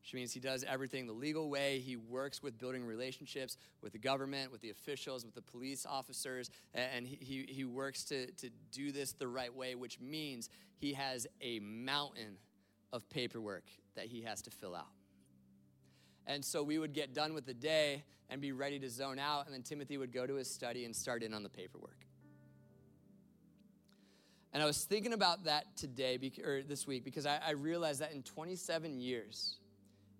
which 0.07 0.15
means 0.15 0.33
he 0.33 0.39
does 0.39 0.63
everything 0.69 1.09
the 1.09 1.13
legal 1.13 1.51
way. 1.51 1.81
He 1.81 1.97
works 1.97 2.41
with 2.41 2.57
building 2.61 2.85
relationships 2.85 3.57
with 3.83 3.93
the 3.93 3.99
government, 3.99 4.53
with 4.53 4.61
the 4.61 4.71
officials, 4.71 5.25
with 5.25 5.35
the 5.35 5.43
police 5.43 5.85
officers, 5.85 6.49
and 6.75 7.05
he, 7.05 7.45
he, 7.49 7.65
works 7.65 8.05
to, 8.05 8.31
to 8.31 8.51
do 8.71 8.93
this 8.93 9.15
the 9.15 9.27
right 9.27 9.53
way, 9.53 9.75
which 9.75 9.99
means 9.99 10.49
he 10.77 10.93
has 10.93 11.27
a 11.41 11.59
mountain 11.59 12.39
of 12.93 13.11
paperwork 13.11 13.65
that 13.97 14.07
he 14.07 14.23
has 14.23 14.43
to 14.43 14.51
fill 14.53 14.77
out. 14.77 14.87
And 16.25 16.45
so 16.45 16.63
we 16.63 16.79
would 16.79 16.93
get 16.93 17.13
done 17.13 17.35
with 17.35 17.45
the 17.45 17.55
day 17.55 18.05
and 18.31 18.41
be 18.41 18.53
ready 18.53 18.79
to 18.79 18.89
zone 18.89 19.19
out, 19.19 19.47
and 19.47 19.55
then 19.57 19.63
Timothy 19.63 19.99
would 19.99 20.13
go 20.13 20.25
to 20.25 20.35
his 20.35 20.49
study 20.49 20.85
and 20.85 20.95
start 20.95 21.25
in 21.25 21.35
on 21.35 21.43
the 21.43 21.49
paperwork. 21.49 22.07
And 24.53 24.63
I 24.63 24.67
was 24.67 24.85
thinking 24.85 25.15
about 25.15 25.47
that 25.47 25.77
today, 25.77 26.17
or 26.45 26.63
this 26.63 26.87
week, 26.87 27.03
because 27.03 27.27
I, 27.27 27.41
I 27.45 27.51
realized 27.51 28.03
that 28.03 28.13
in 28.13 28.23
27 28.23 29.01
years, 29.01 29.57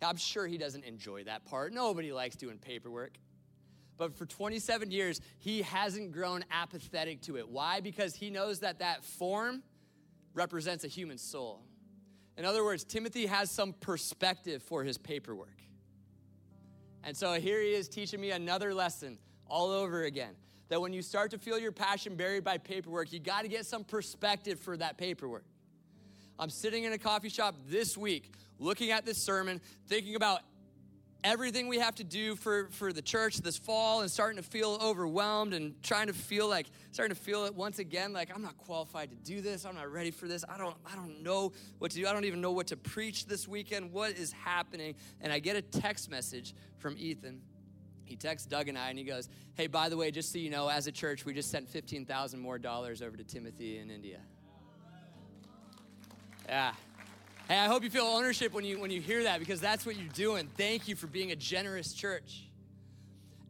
I'm 0.03 0.17
sure 0.17 0.47
he 0.47 0.59
doesn't 0.59 0.85
enjoy 0.85 1.25
that 1.25 1.45
part. 1.45 1.73
Nobody 1.73 2.13
likes 2.13 2.37
doing 2.37 2.59
paperwork. 2.59 3.19
But 3.99 4.17
for 4.17 4.27
27 4.27 4.91
years, 4.91 5.21
he 5.39 5.63
hasn't 5.63 6.13
grown 6.13 6.45
apathetic 6.51 7.23
to 7.23 7.39
it. 7.39 7.49
Why? 7.49 7.81
Because 7.81 8.15
he 8.15 8.31
knows 8.31 8.61
that 8.61 8.81
that 8.81 9.05
form 9.05 9.63
represents 10.35 10.85
a 10.85 10.89
human 10.89 11.17
soul. 11.17 11.63
In 12.37 12.45
other 12.45 12.63
words, 12.63 12.85
Timothy 12.85 13.25
has 13.27 13.51
some 13.51 13.73
perspective 13.73 14.63
for 14.63 14.85
his 14.85 14.99
paperwork. 14.99 15.57
And 17.03 17.17
so 17.17 17.35
here 17.35 17.63
he 17.63 17.71
is 17.71 17.89
teaching 17.89 18.21
me 18.21 18.33
another 18.33 18.75
lesson 18.75 19.19
all 19.47 19.71
over 19.71 20.05
again. 20.05 20.35
That 20.69 20.81
when 20.81 20.93
you 20.93 21.01
start 21.01 21.31
to 21.31 21.39
feel 21.39 21.59
your 21.59 21.73
passion 21.73 22.17
buried 22.17 22.45
by 22.45 22.59
paperwork, 22.59 23.13
you 23.13 23.21
got 23.21 23.43
to 23.43 23.49
get 23.49 23.65
some 23.65 23.85
perspective 23.85 24.59
for 24.61 24.77
that 24.77 24.99
paperwork. 24.99 25.45
I'm 26.39 26.51
sitting 26.51 26.85
in 26.85 26.93
a 26.93 26.99
coffee 26.99 27.29
shop 27.31 27.55
this 27.69 27.97
week 27.97 28.33
looking 28.59 28.91
at 28.91 29.05
this 29.05 29.19
sermon, 29.19 29.61
thinking 29.87 30.17
about 30.17 30.41
everything 31.27 31.67
we 31.67 31.79
have 31.79 31.95
to 31.97 32.05
do 32.05 32.37
for, 32.37 32.69
for 32.71 32.93
the 32.93 33.03
church 33.03 33.39
this 33.39 33.59
fall 33.59 34.01
and 34.01 34.11
starting 34.11 34.37
to 34.37 34.49
feel 34.49 34.79
overwhelmed 34.81 35.55
and 35.55 35.75
trying 35.83 36.07
to 36.07 36.13
feel 36.13 36.49
like 36.49 36.67
starting 36.93 37.15
to 37.15 37.21
feel 37.21 37.45
it 37.47 37.55
once 37.55 37.81
again 37.81 38.13
like 38.13 38.31
i'm 38.33 38.43
not 38.43 38.57
qualified 38.59 39.11
to 39.11 39.17
do 39.17 39.41
this. 39.41 39.65
I'm 39.65 39.75
not 39.75 39.91
ready 39.91 40.13
for 40.13 40.29
this. 40.29 40.45
I 40.49 40.57
don't 40.57 40.77
i 40.91 40.95
don't 40.95 41.23
know 41.23 41.53
what 41.79 41.91
to 41.91 41.99
do. 41.99 42.07
I 42.07 42.13
don't 42.13 42.25
even 42.27 42.41
know 42.41 42.53
what 42.53 42.69
to 42.69 42.77
preach 42.77 43.27
this 43.27 43.49
weekend. 43.49 43.93
What 43.93 44.13
is 44.13 44.33
happening? 44.33 44.95
And 45.21 45.33
i 45.33 45.41
get 45.41 45.57
a 45.57 45.63
text 45.63 46.11
message 46.11 46.55
from 46.79 46.95
ethan. 46.97 47.41
He 48.05 48.15
texts 48.15 48.47
doug 48.47 48.69
and 48.69 48.79
i 48.79 48.91
and 48.91 48.99
he 48.99 49.05
goes 49.05 49.29
hey 49.55 49.67
by 49.67 49.89
the 49.89 49.97
way 49.97 50.13
just 50.13 50.33
so 50.33 50.39
you 50.39 50.51
know 50.51 50.69
as 50.69 50.87
a 50.87 50.93
church 50.93 51.25
we 51.25 51.35
just 51.35 51.51
sent 51.51 51.69
15000 51.69 52.39
more 52.39 52.59
dollars 52.59 53.03
over 53.03 53.17
to 53.17 53.25
timothy 53.25 53.79
in 53.79 53.91
india. 53.91 54.21
Yeah 56.49 56.73
Hey, 57.49 57.59
I 57.59 57.67
hope 57.67 57.85
you 57.85 57.91
feel 57.91 58.07
ownership 58.07 58.53
when 58.53 58.65
you 58.65 58.81
when 58.81 58.91
you 58.91 59.01
hear 59.01 59.23
that 59.23 59.39
because 59.39 59.61
that's 59.61 59.87
what 59.87 59.97
you're 59.97 60.13
doing. 60.15 60.49
Thank 60.57 60.89
you 60.89 60.97
for 60.97 61.07
being 61.07 61.31
a 61.31 61.37
generous 61.37 61.93
church. 61.93 62.43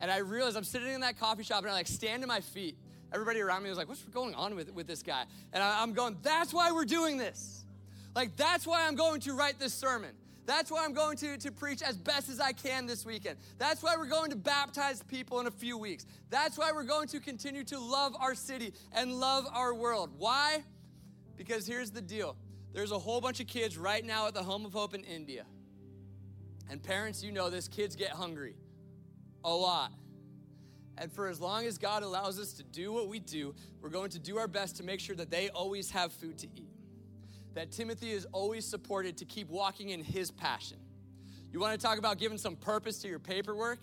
And 0.02 0.11
I 0.11 0.18
realized 0.18 0.54
I'm 0.54 0.64
sitting 0.64 0.92
in 0.92 1.00
that 1.00 1.18
coffee 1.18 1.42
shop 1.42 1.62
and 1.62 1.70
I 1.70 1.72
like 1.72 1.87
stand 1.87 2.20
to 2.20 2.28
my 2.28 2.42
feet. 2.42 2.76
Everybody 3.11 3.40
around 3.40 3.62
me 3.62 3.70
was 3.70 3.78
like, 3.78 3.88
"What's 3.88 4.02
going 4.02 4.35
on 4.35 4.54
with 4.54 4.70
with 4.74 4.87
this 4.87 5.02
guy?" 5.02 5.24
And 5.54 5.62
I, 5.62 5.82
I'm 5.82 5.94
going, 5.94 6.18
"That's 6.22 6.52
why 6.52 6.72
we're 6.72 6.85
doing 6.85 7.16
this. 7.16 7.64
Like 8.14 8.37
that's 8.37 8.66
why 8.66 8.87
I'm 8.87 8.96
going 8.96 9.20
to 9.22 9.32
write 9.32 9.59
this 9.59 9.72
sermon." 9.72 10.11
That's 10.44 10.70
why 10.70 10.85
I'm 10.85 10.92
going 10.92 11.16
to, 11.16 11.37
to 11.38 11.50
preach 11.50 11.82
as 11.82 11.96
best 11.96 12.28
as 12.28 12.38
I 12.38 12.52
can 12.52 12.87
this 12.87 13.04
weekend. 13.04 13.37
That's 13.59 13.82
why 13.82 13.96
we're 13.96 14.06
going 14.06 14.30
to 14.30 14.37
baptize 14.37 15.02
people 15.02 15.40
in 15.40 15.48
a 15.48 15.50
few 15.50 15.76
weeks. 15.76 16.06
That's 16.30 16.56
why 16.56 16.70
we're 16.70 16.85
going 16.85 17.09
to 17.09 17.18
continue 17.18 17.64
to 17.64 17.80
love 17.80 18.14
our 18.20 18.37
city 18.37 18.72
and 18.92 19.18
love 19.18 19.44
our 19.52 19.74
world. 19.74 20.11
Why? 20.18 20.62
Because 21.37 21.66
here's 21.66 21.90
the 21.90 22.00
deal 22.00 22.37
there's 22.76 22.92
a 22.92 22.98
whole 22.98 23.22
bunch 23.22 23.40
of 23.40 23.46
kids 23.46 23.78
right 23.78 24.04
now 24.04 24.26
at 24.26 24.34
the 24.34 24.42
Home 24.42 24.66
of 24.66 24.74
Hope 24.74 24.92
in 24.92 25.02
India. 25.04 25.46
And 26.68 26.82
parents, 26.82 27.22
you 27.22 27.32
know 27.32 27.48
this, 27.48 27.68
kids 27.68 27.96
get 27.96 28.10
hungry 28.10 28.54
a 29.42 29.50
lot. 29.50 29.92
And 30.98 31.10
for 31.10 31.28
as 31.28 31.40
long 31.40 31.64
as 31.64 31.78
God 31.78 32.02
allows 32.02 32.38
us 32.38 32.52
to 32.52 32.62
do 32.62 32.92
what 32.92 33.08
we 33.08 33.18
do, 33.18 33.54
we're 33.80 33.88
going 33.88 34.10
to 34.10 34.18
do 34.18 34.36
our 34.36 34.46
best 34.46 34.76
to 34.76 34.82
make 34.82 35.00
sure 35.00 35.16
that 35.16 35.30
they 35.30 35.48
always 35.48 35.90
have 35.92 36.12
food 36.12 36.36
to 36.36 36.48
eat. 36.54 36.68
That 37.54 37.72
Timothy 37.72 38.12
is 38.12 38.26
always 38.30 38.66
supported 38.66 39.16
to 39.16 39.24
keep 39.24 39.48
walking 39.48 39.88
in 39.88 40.04
his 40.04 40.30
passion. 40.30 40.76
You 41.50 41.60
want 41.60 41.80
to 41.80 41.86
talk 41.86 41.96
about 41.96 42.18
giving 42.18 42.36
some 42.36 42.56
purpose 42.56 42.98
to 42.98 43.08
your 43.08 43.18
paperwork? 43.18 43.80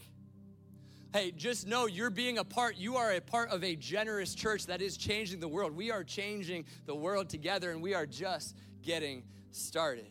Hey, 1.13 1.31
just 1.31 1.65
know 1.65 1.87
you're 1.87 2.11
being 2.11 2.37
a 2.37 2.43
part, 2.43 2.77
you 2.77 2.97
are 2.97 3.13
a 3.13 3.21
part 3.21 3.49
of 3.49 3.63
a 3.63 3.75
generous 3.75 4.35
church 4.35 4.67
that 4.67 4.83
is 4.83 4.97
changing 4.97 5.39
the 5.39 5.47
world. 5.47 5.75
We 5.75 5.89
are 5.89 6.03
changing 6.03 6.65
the 6.85 6.93
world 6.93 7.27
together, 7.27 7.71
and 7.71 7.81
we 7.81 7.95
are 7.95 8.05
just 8.05 8.55
getting 8.83 9.23
started. 9.51 10.07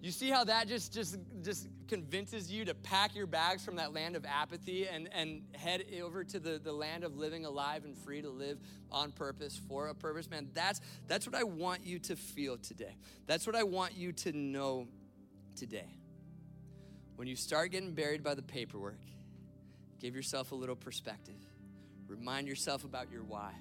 You 0.00 0.10
see 0.10 0.28
how 0.28 0.44
that 0.44 0.68
just 0.68 0.92
just 0.92 1.16
just 1.42 1.66
convinces 1.88 2.52
you 2.52 2.66
to 2.66 2.74
pack 2.74 3.14
your 3.14 3.26
bags 3.26 3.64
from 3.64 3.76
that 3.76 3.94
land 3.94 4.16
of 4.16 4.26
apathy 4.26 4.86
and, 4.86 5.08
and 5.12 5.42
head 5.54 5.82
over 6.02 6.24
to 6.24 6.38
the, 6.38 6.58
the 6.58 6.72
land 6.72 7.04
of 7.04 7.16
living 7.16 7.46
alive 7.46 7.84
and 7.84 7.96
free 7.96 8.20
to 8.20 8.28
live 8.28 8.58
on 8.92 9.12
purpose 9.12 9.58
for 9.68 9.88
a 9.88 9.94
purpose, 9.94 10.28
man. 10.28 10.48
That's 10.52 10.82
that's 11.06 11.26
what 11.26 11.34
I 11.34 11.44
want 11.44 11.86
you 11.86 11.98
to 12.00 12.16
feel 12.16 12.58
today. 12.58 12.96
That's 13.26 13.46
what 13.46 13.56
I 13.56 13.62
want 13.62 13.96
you 13.96 14.12
to 14.12 14.32
know 14.32 14.88
today. 15.56 15.96
When 17.16 17.26
you 17.26 17.36
start 17.36 17.70
getting 17.70 17.94
buried 17.94 18.22
by 18.22 18.34
the 18.34 18.42
paperwork, 18.42 19.00
give 20.00 20.14
yourself 20.14 20.52
a 20.52 20.54
little 20.54 20.76
perspective. 20.76 21.40
Remind 22.08 22.46
yourself 22.46 22.84
about 22.84 23.10
your 23.10 23.22
why 23.22 23.52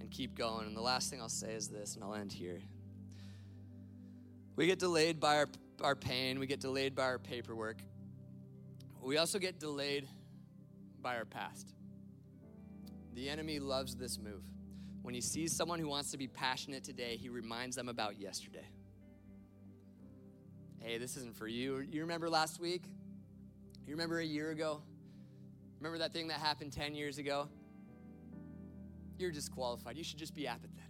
and 0.00 0.10
keep 0.10 0.36
going. 0.36 0.66
And 0.66 0.76
the 0.76 0.80
last 0.80 1.10
thing 1.10 1.20
I'll 1.20 1.28
say 1.28 1.52
is 1.52 1.68
this, 1.68 1.94
and 1.94 2.02
I'll 2.02 2.14
end 2.14 2.32
here. 2.32 2.60
We 4.56 4.66
get 4.66 4.78
delayed 4.78 5.18
by 5.18 5.38
our, 5.38 5.48
our 5.80 5.96
pain, 5.96 6.38
we 6.38 6.46
get 6.46 6.60
delayed 6.60 6.94
by 6.94 7.04
our 7.04 7.18
paperwork. 7.18 7.78
We 9.02 9.18
also 9.18 9.38
get 9.38 9.58
delayed 9.58 10.08
by 11.02 11.16
our 11.16 11.24
past. 11.24 11.74
The 13.14 13.28
enemy 13.28 13.58
loves 13.58 13.94
this 13.96 14.18
move. 14.18 14.42
When 15.02 15.14
he 15.14 15.20
sees 15.20 15.54
someone 15.54 15.78
who 15.78 15.88
wants 15.88 16.12
to 16.12 16.18
be 16.18 16.28
passionate 16.28 16.84
today, 16.84 17.16
he 17.16 17.28
reminds 17.28 17.76
them 17.76 17.88
about 17.88 18.18
yesterday. 18.18 18.66
Hey, 20.80 20.98
this 20.98 21.16
isn't 21.16 21.36
for 21.36 21.46
you. 21.46 21.80
You 21.80 22.02
remember 22.02 22.30
last 22.30 22.60
week? 22.60 22.84
You 23.86 23.92
remember 23.92 24.18
a 24.20 24.24
year 24.24 24.50
ago? 24.50 24.82
Remember 25.78 25.98
that 25.98 26.12
thing 26.12 26.28
that 26.28 26.40
happened 26.40 26.72
10 26.72 26.94
years 26.94 27.18
ago? 27.18 27.48
You're 29.18 29.30
disqualified. 29.30 29.96
You 29.96 30.04
should 30.04 30.18
just 30.18 30.34
be 30.34 30.46
apathetic. 30.46 30.83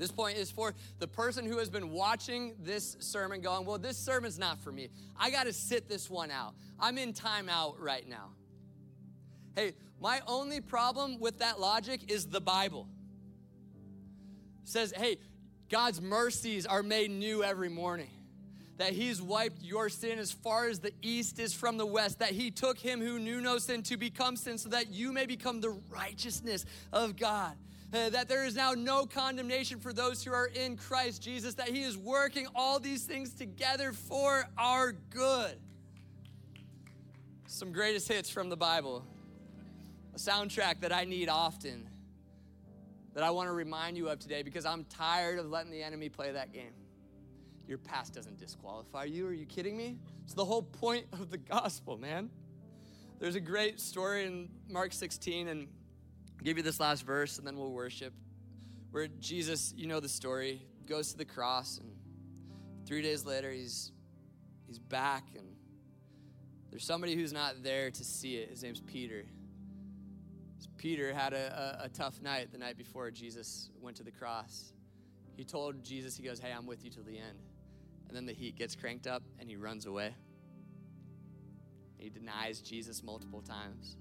This 0.00 0.10
point 0.10 0.38
is 0.38 0.50
for 0.50 0.74
the 0.98 1.06
person 1.06 1.44
who 1.44 1.58
has 1.58 1.68
been 1.68 1.90
watching 1.90 2.54
this 2.58 2.96
sermon 3.00 3.42
going, 3.42 3.66
Well, 3.66 3.78
this 3.78 3.98
sermon's 3.98 4.38
not 4.38 4.58
for 4.62 4.72
me. 4.72 4.88
I 5.16 5.30
got 5.30 5.44
to 5.44 5.52
sit 5.52 5.88
this 5.88 6.08
one 6.08 6.30
out. 6.30 6.54
I'm 6.80 6.96
in 6.96 7.12
timeout 7.12 7.74
right 7.78 8.08
now. 8.08 8.30
Hey, 9.54 9.74
my 10.00 10.22
only 10.26 10.62
problem 10.62 11.20
with 11.20 11.40
that 11.40 11.60
logic 11.60 12.10
is 12.10 12.26
the 12.26 12.40
Bible. 12.40 12.88
It 14.62 14.68
says, 14.68 14.92
hey, 14.96 15.18
God's 15.68 16.00
mercies 16.00 16.64
are 16.64 16.82
made 16.82 17.10
new 17.10 17.44
every 17.44 17.68
morning. 17.68 18.10
That 18.78 18.94
he's 18.94 19.20
wiped 19.20 19.62
your 19.62 19.90
sin 19.90 20.18
as 20.18 20.32
far 20.32 20.68
as 20.68 20.78
the 20.78 20.92
east 21.02 21.38
is 21.38 21.52
from 21.52 21.76
the 21.76 21.84
west. 21.84 22.20
That 22.20 22.30
he 22.30 22.50
took 22.50 22.78
him 22.78 23.02
who 23.02 23.18
knew 23.18 23.42
no 23.42 23.58
sin 23.58 23.82
to 23.84 23.98
become 23.98 24.36
sin 24.36 24.56
so 24.56 24.70
that 24.70 24.88
you 24.88 25.12
may 25.12 25.26
become 25.26 25.60
the 25.60 25.78
righteousness 25.90 26.64
of 26.90 27.16
God. 27.16 27.54
Uh, 27.92 28.08
that 28.08 28.28
there 28.28 28.46
is 28.46 28.54
now 28.54 28.72
no 28.72 29.04
condemnation 29.04 29.80
for 29.80 29.92
those 29.92 30.22
who 30.22 30.32
are 30.32 30.46
in 30.46 30.76
Christ 30.76 31.20
Jesus, 31.20 31.54
that 31.54 31.68
He 31.68 31.82
is 31.82 31.98
working 31.98 32.46
all 32.54 32.78
these 32.78 33.02
things 33.04 33.34
together 33.34 33.92
for 33.92 34.44
our 34.56 34.92
good. 34.92 35.56
Some 37.46 37.72
greatest 37.72 38.06
hits 38.06 38.30
from 38.30 38.48
the 38.48 38.56
Bible, 38.56 39.04
a 40.14 40.18
soundtrack 40.18 40.82
that 40.82 40.92
I 40.92 41.04
need 41.04 41.28
often, 41.28 41.88
that 43.14 43.24
I 43.24 43.30
want 43.30 43.48
to 43.48 43.52
remind 43.52 43.96
you 43.96 44.08
of 44.08 44.20
today 44.20 44.44
because 44.44 44.64
I'm 44.64 44.84
tired 44.84 45.40
of 45.40 45.50
letting 45.50 45.72
the 45.72 45.82
enemy 45.82 46.08
play 46.08 46.30
that 46.30 46.52
game. 46.52 46.72
Your 47.66 47.78
past 47.78 48.14
doesn't 48.14 48.38
disqualify 48.38 49.04
you. 49.04 49.26
Are 49.26 49.32
you 49.32 49.46
kidding 49.46 49.76
me? 49.76 49.98
It's 50.24 50.34
the 50.34 50.44
whole 50.44 50.62
point 50.62 51.06
of 51.12 51.28
the 51.28 51.38
gospel, 51.38 51.98
man. 51.98 52.30
There's 53.18 53.34
a 53.34 53.40
great 53.40 53.80
story 53.80 54.26
in 54.26 54.48
Mark 54.68 54.92
16, 54.92 55.48
and 55.48 55.66
I'll 56.40 56.44
give 56.44 56.56
you 56.56 56.62
this 56.62 56.80
last 56.80 57.04
verse 57.04 57.36
and 57.36 57.46
then 57.46 57.58
we'll 57.58 57.70
worship. 57.70 58.14
Where 58.92 59.08
Jesus, 59.08 59.74
you 59.76 59.86
know 59.86 60.00
the 60.00 60.08
story, 60.08 60.62
goes 60.86 61.12
to 61.12 61.18
the 61.18 61.24
cross 61.26 61.76
and 61.76 61.90
three 62.86 63.02
days 63.02 63.26
later 63.26 63.50
he's 63.50 63.92
he's 64.66 64.78
back 64.78 65.24
and 65.36 65.46
there's 66.70 66.82
somebody 66.82 67.14
who's 67.14 67.34
not 67.34 67.62
there 67.62 67.90
to 67.90 68.04
see 68.04 68.36
it. 68.36 68.48
His 68.48 68.62
name's 68.62 68.80
Peter. 68.80 69.26
Peter 70.78 71.12
had 71.12 71.34
a, 71.34 71.78
a, 71.82 71.84
a 71.84 71.88
tough 71.90 72.22
night 72.22 72.50
the 72.52 72.58
night 72.58 72.78
before 72.78 73.10
Jesus 73.10 73.68
went 73.78 73.98
to 73.98 74.02
the 74.02 74.10
cross. 74.10 74.72
He 75.36 75.44
told 75.44 75.84
Jesus, 75.84 76.16
he 76.16 76.22
goes, 76.22 76.40
Hey, 76.40 76.52
I'm 76.56 76.64
with 76.64 76.82
you 76.82 76.90
till 76.90 77.04
the 77.04 77.18
end. 77.18 77.38
And 78.08 78.16
then 78.16 78.24
the 78.24 78.32
heat 78.32 78.56
gets 78.56 78.74
cranked 78.74 79.06
up 79.06 79.22
and 79.38 79.50
he 79.50 79.56
runs 79.56 79.84
away. 79.84 80.14
He 81.98 82.08
denies 82.08 82.62
Jesus 82.62 83.02
multiple 83.02 83.42
times. 83.42 83.98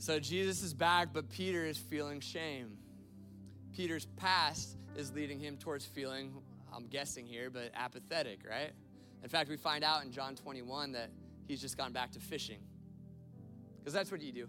So 0.00 0.20
Jesus 0.20 0.62
is 0.62 0.74
back, 0.74 1.08
but 1.12 1.28
Peter 1.28 1.66
is 1.66 1.76
feeling 1.76 2.20
shame. 2.20 2.78
Peter's 3.74 4.06
past 4.16 4.76
is 4.96 5.12
leading 5.12 5.40
him 5.40 5.56
towards 5.56 5.84
feeling, 5.84 6.32
I'm 6.72 6.86
guessing 6.86 7.26
here, 7.26 7.50
but 7.50 7.72
apathetic, 7.74 8.40
right? 8.48 8.70
In 9.24 9.28
fact, 9.28 9.50
we 9.50 9.56
find 9.56 9.82
out 9.82 10.04
in 10.04 10.12
John 10.12 10.36
21 10.36 10.92
that 10.92 11.10
he's 11.48 11.60
just 11.60 11.76
gone 11.76 11.92
back 11.92 12.12
to 12.12 12.20
fishing. 12.20 12.60
Because 13.80 13.92
that's 13.92 14.12
what 14.12 14.22
you 14.22 14.32
do. 14.32 14.48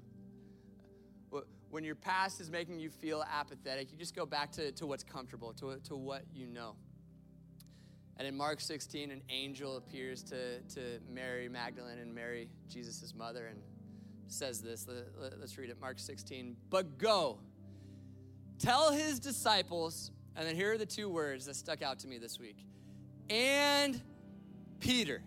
When 1.71 1.83
your 1.83 1.95
past 1.95 2.41
is 2.41 2.49
making 2.49 2.79
you 2.79 2.89
feel 2.89 3.23
apathetic, 3.31 3.91
you 3.91 3.97
just 3.97 4.15
go 4.15 4.25
back 4.25 4.51
to, 4.53 4.71
to 4.73 4.87
what's 4.87 5.03
comfortable, 5.03 5.53
to, 5.53 5.77
to 5.85 5.95
what 5.95 6.23
you 6.33 6.47
know. 6.47 6.75
And 8.17 8.27
in 8.27 8.35
Mark 8.35 8.59
16, 8.59 9.11
an 9.11 9.21
angel 9.29 9.77
appears 9.77 10.23
to, 10.23 10.61
to 10.61 10.99
Mary 11.07 11.47
Magdalene 11.47 11.99
and 11.99 12.13
Mary, 12.13 12.49
Jesus' 12.67 13.13
mother, 13.15 13.47
and 13.47 13.59
says 14.31 14.61
this. 14.61 14.87
Let's 15.39 15.57
read 15.57 15.69
it. 15.69 15.79
Mark 15.79 15.99
16. 15.99 16.55
But 16.69 16.97
go, 16.97 17.39
tell 18.57 18.91
his 18.91 19.19
disciples, 19.19 20.11
and 20.35 20.47
then 20.47 20.55
here 20.55 20.73
are 20.73 20.77
the 20.77 20.85
two 20.85 21.09
words 21.09 21.45
that 21.45 21.55
stuck 21.55 21.81
out 21.81 21.99
to 21.99 22.07
me 22.07 22.17
this 22.17 22.39
week 22.39 22.65
and 23.29 24.01
Peter. 24.79 25.21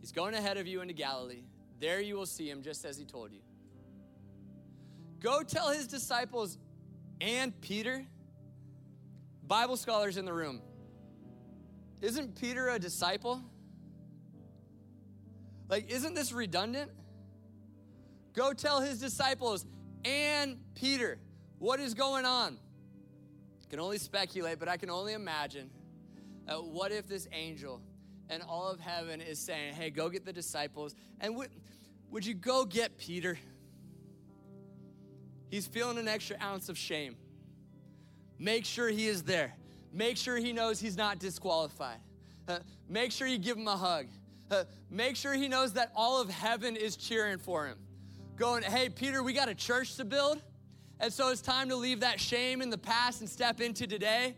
He's 0.00 0.12
going 0.12 0.34
ahead 0.34 0.56
of 0.56 0.66
you 0.66 0.80
into 0.80 0.94
Galilee. 0.94 1.42
There 1.80 2.00
you 2.00 2.16
will 2.16 2.26
see 2.26 2.48
him 2.48 2.62
just 2.62 2.84
as 2.84 2.96
he 2.96 3.04
told 3.04 3.32
you. 3.32 3.40
Go 5.20 5.42
tell 5.42 5.70
his 5.70 5.86
disciples 5.86 6.58
and 7.20 7.58
Peter. 7.60 8.06
Bible 9.46 9.76
scholars 9.76 10.16
in 10.16 10.24
the 10.24 10.32
room. 10.32 10.60
Isn't 12.00 12.38
Peter 12.40 12.68
a 12.68 12.78
disciple? 12.78 13.42
Like, 15.68 15.90
isn't 15.90 16.14
this 16.14 16.32
redundant? 16.32 16.90
Go 18.34 18.52
tell 18.52 18.80
his 18.80 19.00
disciples 19.00 19.66
and 20.04 20.58
Peter 20.74 21.18
what 21.58 21.80
is 21.80 21.94
going 21.94 22.24
on. 22.24 22.58
I 23.60 23.70
can 23.70 23.80
only 23.80 23.98
speculate, 23.98 24.58
but 24.58 24.68
I 24.68 24.76
can 24.76 24.90
only 24.90 25.12
imagine. 25.12 25.70
Uh, 26.46 26.54
what 26.56 26.92
if 26.92 27.06
this 27.06 27.28
angel 27.32 27.82
and 28.30 28.42
all 28.42 28.68
of 28.68 28.80
heaven 28.80 29.20
is 29.20 29.38
saying, 29.38 29.74
hey, 29.74 29.90
go 29.90 30.08
get 30.08 30.24
the 30.24 30.32
disciples? 30.32 30.94
And 31.20 31.36
would, 31.36 31.50
would 32.10 32.24
you 32.24 32.34
go 32.34 32.64
get 32.64 32.96
Peter? 32.96 33.38
He's 35.50 35.66
feeling 35.66 35.98
an 35.98 36.08
extra 36.08 36.36
ounce 36.40 36.68
of 36.68 36.78
shame. 36.78 37.16
Make 38.38 38.64
sure 38.64 38.88
he 38.88 39.08
is 39.08 39.22
there. 39.22 39.54
Make 39.92 40.16
sure 40.16 40.36
he 40.36 40.52
knows 40.52 40.78
he's 40.78 40.96
not 40.96 41.18
disqualified. 41.18 41.98
Uh, 42.46 42.58
make 42.88 43.12
sure 43.12 43.26
you 43.26 43.38
give 43.38 43.56
him 43.56 43.68
a 43.68 43.76
hug. 43.76 44.06
Uh, 44.50 44.64
make 44.90 45.16
sure 45.16 45.34
he 45.34 45.48
knows 45.48 45.74
that 45.74 45.92
all 45.94 46.20
of 46.20 46.30
heaven 46.30 46.76
is 46.76 46.96
cheering 46.96 47.38
for 47.38 47.66
him. 47.66 47.76
Going, 48.36 48.62
hey, 48.62 48.88
Peter, 48.88 49.22
we 49.22 49.32
got 49.32 49.48
a 49.48 49.54
church 49.54 49.96
to 49.96 50.04
build. 50.04 50.42
And 51.00 51.12
so 51.12 51.30
it's 51.30 51.42
time 51.42 51.68
to 51.68 51.76
leave 51.76 52.00
that 52.00 52.20
shame 52.20 52.62
in 52.62 52.70
the 52.70 52.78
past 52.78 53.20
and 53.20 53.28
step 53.28 53.60
into 53.60 53.86
today 53.86 54.34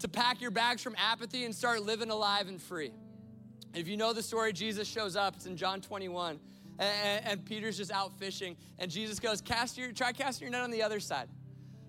to 0.00 0.08
pack 0.08 0.40
your 0.40 0.50
bags 0.50 0.82
from 0.82 0.94
apathy 0.98 1.44
and 1.44 1.54
start 1.54 1.82
living 1.82 2.10
alive 2.10 2.48
and 2.48 2.60
free. 2.60 2.90
If 3.74 3.88
you 3.88 3.96
know 3.96 4.12
the 4.12 4.22
story, 4.22 4.52
Jesus 4.52 4.86
shows 4.86 5.16
up. 5.16 5.36
It's 5.36 5.46
in 5.46 5.56
John 5.56 5.80
21. 5.80 6.38
And, 6.78 7.26
and 7.26 7.44
Peter's 7.44 7.76
just 7.76 7.90
out 7.90 8.12
fishing. 8.18 8.56
And 8.78 8.90
Jesus 8.90 9.20
goes, 9.20 9.40
cast 9.40 9.78
your, 9.78 9.92
try 9.92 10.12
casting 10.12 10.46
your 10.46 10.52
net 10.52 10.62
on 10.62 10.70
the 10.70 10.82
other 10.82 11.00
side, 11.00 11.28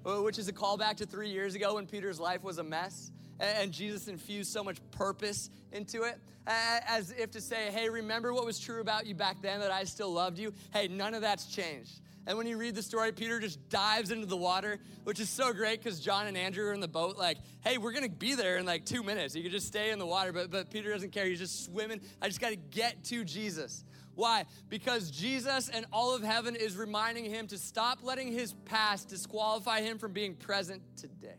which 0.04 0.38
is 0.38 0.48
a 0.48 0.54
callback 0.54 0.98
to 0.98 1.06
three 1.06 1.30
years 1.30 1.56
ago 1.56 1.76
when 1.76 1.88
Peter's 1.88 2.20
life 2.20 2.44
was 2.44 2.58
a 2.58 2.64
mess 2.64 3.12
and 3.40 3.72
Jesus 3.72 4.08
infused 4.08 4.52
so 4.52 4.64
much 4.64 4.78
purpose 4.92 5.50
into 5.72 6.04
it, 6.04 6.18
as 6.48 7.12
if 7.12 7.32
to 7.32 7.42
say, 7.42 7.72
hey, 7.72 7.90
remember 7.90 8.34
what 8.34 8.46
was 8.46 8.60
true 8.60 8.82
about 8.82 9.06
you 9.06 9.16
back 9.16 9.42
then 9.42 9.60
that 9.60 9.72
I 9.72 9.84
still 9.84 10.12
loved 10.12 10.38
you? 10.38 10.54
Hey, 10.74 10.88
none 10.88 11.14
of 11.14 11.22
that's 11.22 11.46
changed. 11.46 12.02
And 12.28 12.38
when 12.38 12.48
you 12.48 12.58
read 12.58 12.74
the 12.74 12.82
story, 12.82 13.12
Peter 13.12 13.40
just 13.40 13.70
dives 13.70 14.10
into 14.10 14.26
the 14.26 14.38
water, 14.38 14.80
which 15.04 15.20
is 15.20 15.30
so 15.30 15.54
great 15.54 15.84
because 15.84 16.00
John 16.00 16.26
and 16.26 16.36
Andrew 16.36 16.66
are 16.68 16.74
in 16.74 16.80
the 16.80 16.88
boat, 16.88 17.18
like, 17.18 17.38
hey, 17.64 17.78
we're 17.78 17.92
gonna 17.92 18.10
be 18.10 18.34
there 18.34 18.58
in 18.58 18.66
like 18.66 18.84
two 18.84 19.04
minutes. 19.04 19.36
You 19.36 19.44
can 19.44 19.52
just 19.52 19.68
stay 19.68 19.92
in 19.92 20.00
the 20.00 20.08
water, 20.08 20.34
but, 20.34 20.50
but 20.50 20.72
Peter 20.72 20.92
doesn't 20.92 21.12
care. 21.12 21.26
He's 21.26 21.38
just 21.40 21.66
swimming. 21.66 22.02
I 22.22 22.28
just 22.28 22.42
gotta 22.42 22.56
get 22.56 23.04
to 23.06 23.24
Jesus. 23.24 23.84
Why? 24.16 24.46
Because 24.70 25.12
Jesus 25.12 25.70
and 25.70 25.86
all 25.92 26.16
of 26.16 26.24
heaven 26.24 26.56
is 26.56 26.76
reminding 26.78 27.26
him 27.26 27.48
to 27.48 27.58
stop 27.58 28.00
letting 28.02 28.32
his 28.32 28.54
past 28.66 29.10
disqualify 29.10 29.82
him 29.82 30.00
from 30.00 30.14
being 30.14 30.36
present 30.36 30.82
today. 30.96 31.36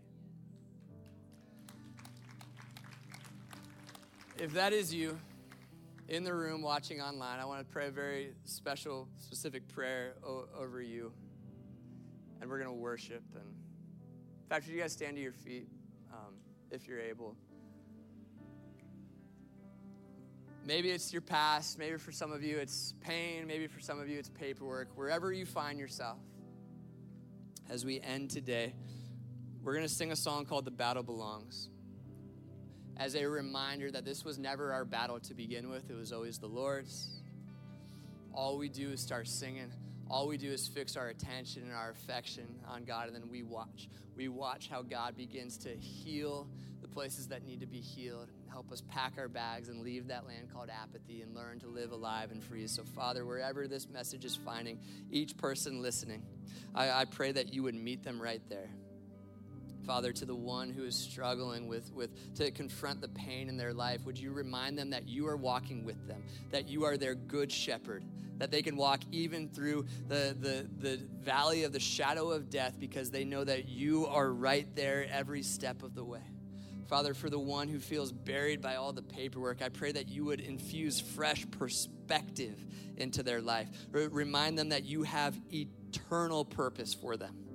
If 4.39 4.53
that 4.53 4.75
is 4.75 4.93
you 4.93 5.19
in 6.09 6.23
the 6.23 6.35
room 6.35 6.61
watching 6.61 7.01
online, 7.01 7.41
I 7.41 7.47
want 7.47 7.67
to 7.67 7.73
pray 7.73 7.87
a 7.87 7.91
very 7.91 8.35
special, 8.45 9.09
specific 9.19 9.67
prayer 9.69 10.17
o- 10.23 10.45
over 10.59 10.83
you. 10.83 11.11
And 12.41 12.51
we're 12.51 12.59
going 12.59 12.69
to 12.69 12.77
worship. 12.77 13.23
And 13.35 13.45
in 13.45 14.49
fact, 14.51 14.67
would 14.67 14.75
you 14.75 14.81
guys 14.81 14.93
stand 14.93 15.17
to 15.17 15.23
your 15.23 15.33
feet 15.33 15.69
um, 16.13 16.35
if 16.71 16.87
you're 16.87 17.01
able? 17.01 17.35
Maybe 20.67 20.91
it's 20.91 21.15
your 21.15 21.23
past. 21.23 21.79
Maybe 21.79 21.97
for 21.97 22.13
some 22.13 22.31
of 22.31 22.43
you 22.43 22.59
it's 22.59 22.93
pain. 23.01 23.47
Maybe 23.47 23.69
for 23.69 23.81
some 23.81 23.99
of 23.99 24.07
you 24.07 24.19
it's 24.19 24.29
paperwork. 24.29 24.89
Wherever 24.97 25.33
you 25.33 25.47
find 25.47 25.79
yourself, 25.79 26.19
as 27.71 27.87
we 27.87 28.03
end 28.03 28.29
today, 28.29 28.75
we're 29.63 29.73
going 29.73 29.87
to 29.87 29.93
sing 29.93 30.13
a 30.13 30.17
song 30.17 30.45
called 30.45 30.67
The 30.67 30.71
Battle 30.71 31.03
Belongs 31.03 31.71
as 32.97 33.15
a 33.15 33.27
reminder 33.27 33.91
that 33.91 34.05
this 34.05 34.25
was 34.25 34.39
never 34.39 34.73
our 34.73 34.85
battle 34.85 35.21
to 35.21 35.35
begin 35.35 35.69
with, 35.69 35.91
it 35.91 35.97
was 35.97 36.13
always 36.13 36.39
the 36.39 36.47
Lord's. 36.47 37.21
All 38.33 38.59
we 38.59 38.69
do 38.69 38.91
is 38.91 39.01
start 39.01 39.29
singing. 39.29 39.73
All 40.09 40.29
we 40.29 40.37
do 40.37 40.51
is 40.51 40.69
fix 40.69 40.97
our 40.97 41.09
attention 41.09 41.63
and 41.63 41.73
our 41.73 41.91
affection 41.91 42.47
on 42.69 42.85
God, 42.85 43.09
and 43.09 43.17
then 43.17 43.29
we 43.31 43.43
watch. 43.43 43.89
We 44.17 44.29
watch 44.29 44.69
how 44.69 44.83
God 44.83 45.17
begins 45.17 45.57
to 45.59 45.71
heal 45.71 46.47
the 46.81 46.89
places 46.89 47.27
that 47.29 47.45
need 47.45 47.61
to 47.61 47.67
be 47.67 47.81
healed, 47.81 48.29
help 48.49 48.71
us 48.71 48.83
pack 48.89 49.15
our 49.19 49.29
bags 49.29 49.69
and 49.69 49.83
leave 49.83 50.07
that 50.09 50.27
land 50.27 50.53
called 50.53 50.71
apathy 50.71 51.23
and 51.23 51.35
learn 51.35 51.59
to 51.61 51.67
live 51.67 51.91
alive 51.91 52.31
and 52.31 52.43
free. 52.43 52.67
So, 52.67 52.85
Father, 52.85 53.25
wherever 53.25 53.67
this 53.67 53.89
message 53.89 54.25
is 54.25 54.37
finding 54.37 54.79
each 55.11 55.37
person 55.37 55.83
listening, 55.83 56.23
I, 56.75 56.91
I 56.91 57.05
pray 57.05 57.33
that 57.33 57.53
you 57.53 57.63
would 57.65 57.75
meet 57.75 58.03
them 58.05 58.21
right 58.21 58.43
there. 58.49 58.69
Father, 59.87 60.13
to 60.13 60.25
the 60.25 60.35
one 60.35 60.71
who 60.71 60.85
is 60.85 60.97
struggling 60.97 61.69
with, 61.69 61.93
with 61.93 62.35
to 62.35 62.51
confront 62.51 63.01
the 63.01 63.09
pain 63.09 63.49
in 63.49 63.57
their 63.57 63.73
life, 63.73 64.05
would 64.05 64.19
you 64.19 64.33
remind 64.33 64.77
them 64.77 64.91
that 64.91 65.09
you 65.09 65.29
are 65.29 65.37
walking 65.37 65.85
with 65.85 66.09
them, 66.09 66.23
that 66.51 66.69
you 66.69 66.85
are 66.85 66.97
their 66.97 67.15
good 67.15 67.53
shepherd, 67.53 68.05
that 68.39 68.51
they 68.51 68.63
can 68.63 68.77
walk 68.77 69.01
even 69.13 69.49
through 69.49 69.87
the, 70.09 70.37
the, 70.41 70.69
the 70.81 70.97
valley 71.23 71.63
of 71.63 71.73
the 71.73 71.79
shadow 71.79 72.31
of 72.33 72.51
death 72.51 72.75
because 72.81 73.13
they 73.13 73.25
know 73.25 73.45
that 73.45 73.69
you 73.69 74.07
are 74.07 74.29
right 74.29 74.67
there 74.75 75.07
every 75.11 75.43
step 75.43 75.85
of 75.85 75.95
the 75.95 76.05
way. 76.05 76.23
Father, 76.89 77.15
for 77.15 77.31
the 77.31 77.39
one 77.39 77.69
who 77.69 77.79
feels 77.79 78.13
buried 78.13 78.61
by 78.61 78.77
all 78.77 78.93
the 78.93 79.03
paperwork, 79.03 79.63
I 79.63 79.69
pray 79.69 79.93
that 79.93 80.09
you 80.09 80.25
would 80.25 80.41
infuse 80.41 81.01
fresh 81.01 81.45
perspective 81.53 82.57
into 82.97 83.23
their 83.23 83.41
life. 83.41 83.69
Remind 83.93 84.59
them 84.59 84.71
that 84.71 84.85
you 84.85 85.05
have 85.05 85.37
eternal 85.53 86.45
purpose 86.45 86.95
for 86.95 87.17
them. 87.17 87.46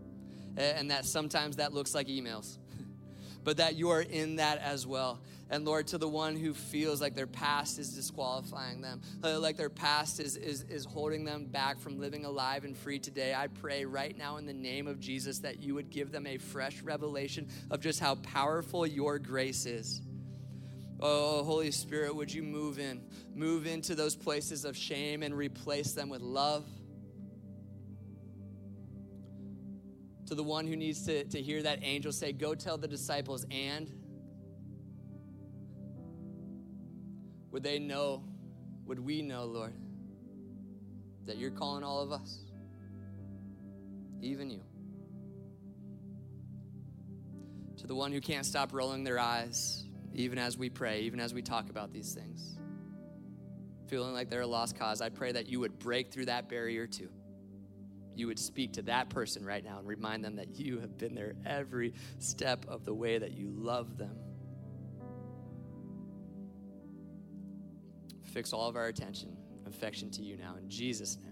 And 0.57 0.91
that 0.91 1.05
sometimes 1.05 1.57
that 1.57 1.73
looks 1.73 1.95
like 1.95 2.07
emails, 2.07 2.57
but 3.43 3.57
that 3.57 3.75
you 3.75 3.89
are 3.89 4.01
in 4.01 4.37
that 4.37 4.59
as 4.59 4.85
well. 4.85 5.19
And 5.51 5.65
Lord, 5.65 5.87
to 5.87 5.97
the 5.97 6.07
one 6.07 6.37
who 6.37 6.53
feels 6.53 7.01
like 7.01 7.13
their 7.13 7.27
past 7.27 7.77
is 7.77 7.93
disqualifying 7.93 8.79
them, 8.79 9.01
uh, 9.21 9.37
like 9.37 9.57
their 9.57 9.69
past 9.69 10.21
is, 10.21 10.37
is, 10.37 10.63
is 10.69 10.85
holding 10.85 11.25
them 11.25 11.45
back 11.45 11.77
from 11.77 11.99
living 11.99 12.23
alive 12.23 12.63
and 12.63 12.75
free 12.75 12.99
today, 12.99 13.33
I 13.33 13.47
pray 13.47 13.83
right 13.83 14.17
now 14.17 14.37
in 14.37 14.45
the 14.45 14.53
name 14.53 14.87
of 14.87 15.01
Jesus 15.01 15.39
that 15.39 15.61
you 15.61 15.75
would 15.75 15.89
give 15.89 16.13
them 16.13 16.25
a 16.25 16.37
fresh 16.37 16.81
revelation 16.81 17.49
of 17.69 17.81
just 17.81 17.99
how 17.99 18.15
powerful 18.15 18.87
your 18.87 19.19
grace 19.19 19.65
is. 19.65 20.01
Oh, 21.01 21.43
Holy 21.43 21.71
Spirit, 21.71 22.15
would 22.15 22.31
you 22.31 22.43
move 22.43 22.79
in? 22.79 23.01
Move 23.35 23.65
into 23.65 23.93
those 23.93 24.15
places 24.15 24.63
of 24.63 24.77
shame 24.77 25.23
and 25.23 25.33
replace 25.35 25.91
them 25.91 26.09
with 26.09 26.21
love. 26.21 26.65
To 30.31 30.35
the 30.35 30.43
one 30.43 30.65
who 30.65 30.77
needs 30.77 31.05
to, 31.07 31.25
to 31.25 31.41
hear 31.41 31.61
that 31.61 31.79
angel 31.81 32.13
say, 32.13 32.31
Go 32.31 32.55
tell 32.55 32.77
the 32.77 32.87
disciples, 32.87 33.45
and 33.51 33.91
Would 37.51 37.63
they 37.63 37.79
know, 37.79 38.23
would 38.85 38.97
we 38.97 39.21
know, 39.21 39.43
Lord, 39.43 39.73
that 41.25 41.37
you're 41.37 41.51
calling 41.51 41.83
all 41.83 41.99
of 41.99 42.13
us, 42.13 42.45
even 44.21 44.49
you? 44.49 44.61
To 47.75 47.87
the 47.87 47.95
one 47.95 48.13
who 48.13 48.21
can't 48.21 48.45
stop 48.45 48.71
rolling 48.71 49.03
their 49.03 49.19
eyes, 49.19 49.83
even 50.13 50.37
as 50.37 50.57
we 50.57 50.69
pray, 50.69 51.01
even 51.01 51.19
as 51.19 51.33
we 51.33 51.41
talk 51.41 51.69
about 51.69 51.91
these 51.91 52.13
things, 52.13 52.57
feeling 53.87 54.13
like 54.13 54.29
they're 54.29 54.39
a 54.39 54.47
lost 54.47 54.79
cause, 54.79 55.01
I 55.01 55.09
pray 55.09 55.33
that 55.33 55.49
you 55.49 55.59
would 55.59 55.77
break 55.77 56.09
through 56.09 56.27
that 56.27 56.47
barrier 56.47 56.87
too. 56.87 57.09
You 58.15 58.27
would 58.27 58.39
speak 58.39 58.73
to 58.73 58.81
that 58.83 59.09
person 59.09 59.45
right 59.45 59.63
now 59.63 59.79
and 59.79 59.87
remind 59.87 60.23
them 60.23 60.35
that 60.35 60.59
you 60.59 60.79
have 60.79 60.97
been 60.97 61.15
there 61.15 61.33
every 61.45 61.93
step 62.19 62.65
of 62.67 62.85
the 62.85 62.93
way, 62.93 63.17
that 63.17 63.31
you 63.31 63.49
love 63.49 63.97
them. 63.97 64.17
fix 68.31 68.53
all 68.53 68.67
of 68.67 68.75
our 68.75 68.87
attention, 68.87 69.35
affection 69.67 70.09
to 70.11 70.23
you 70.23 70.37
now. 70.37 70.55
In 70.57 70.69
Jesus' 70.69 71.17
name. 71.17 71.30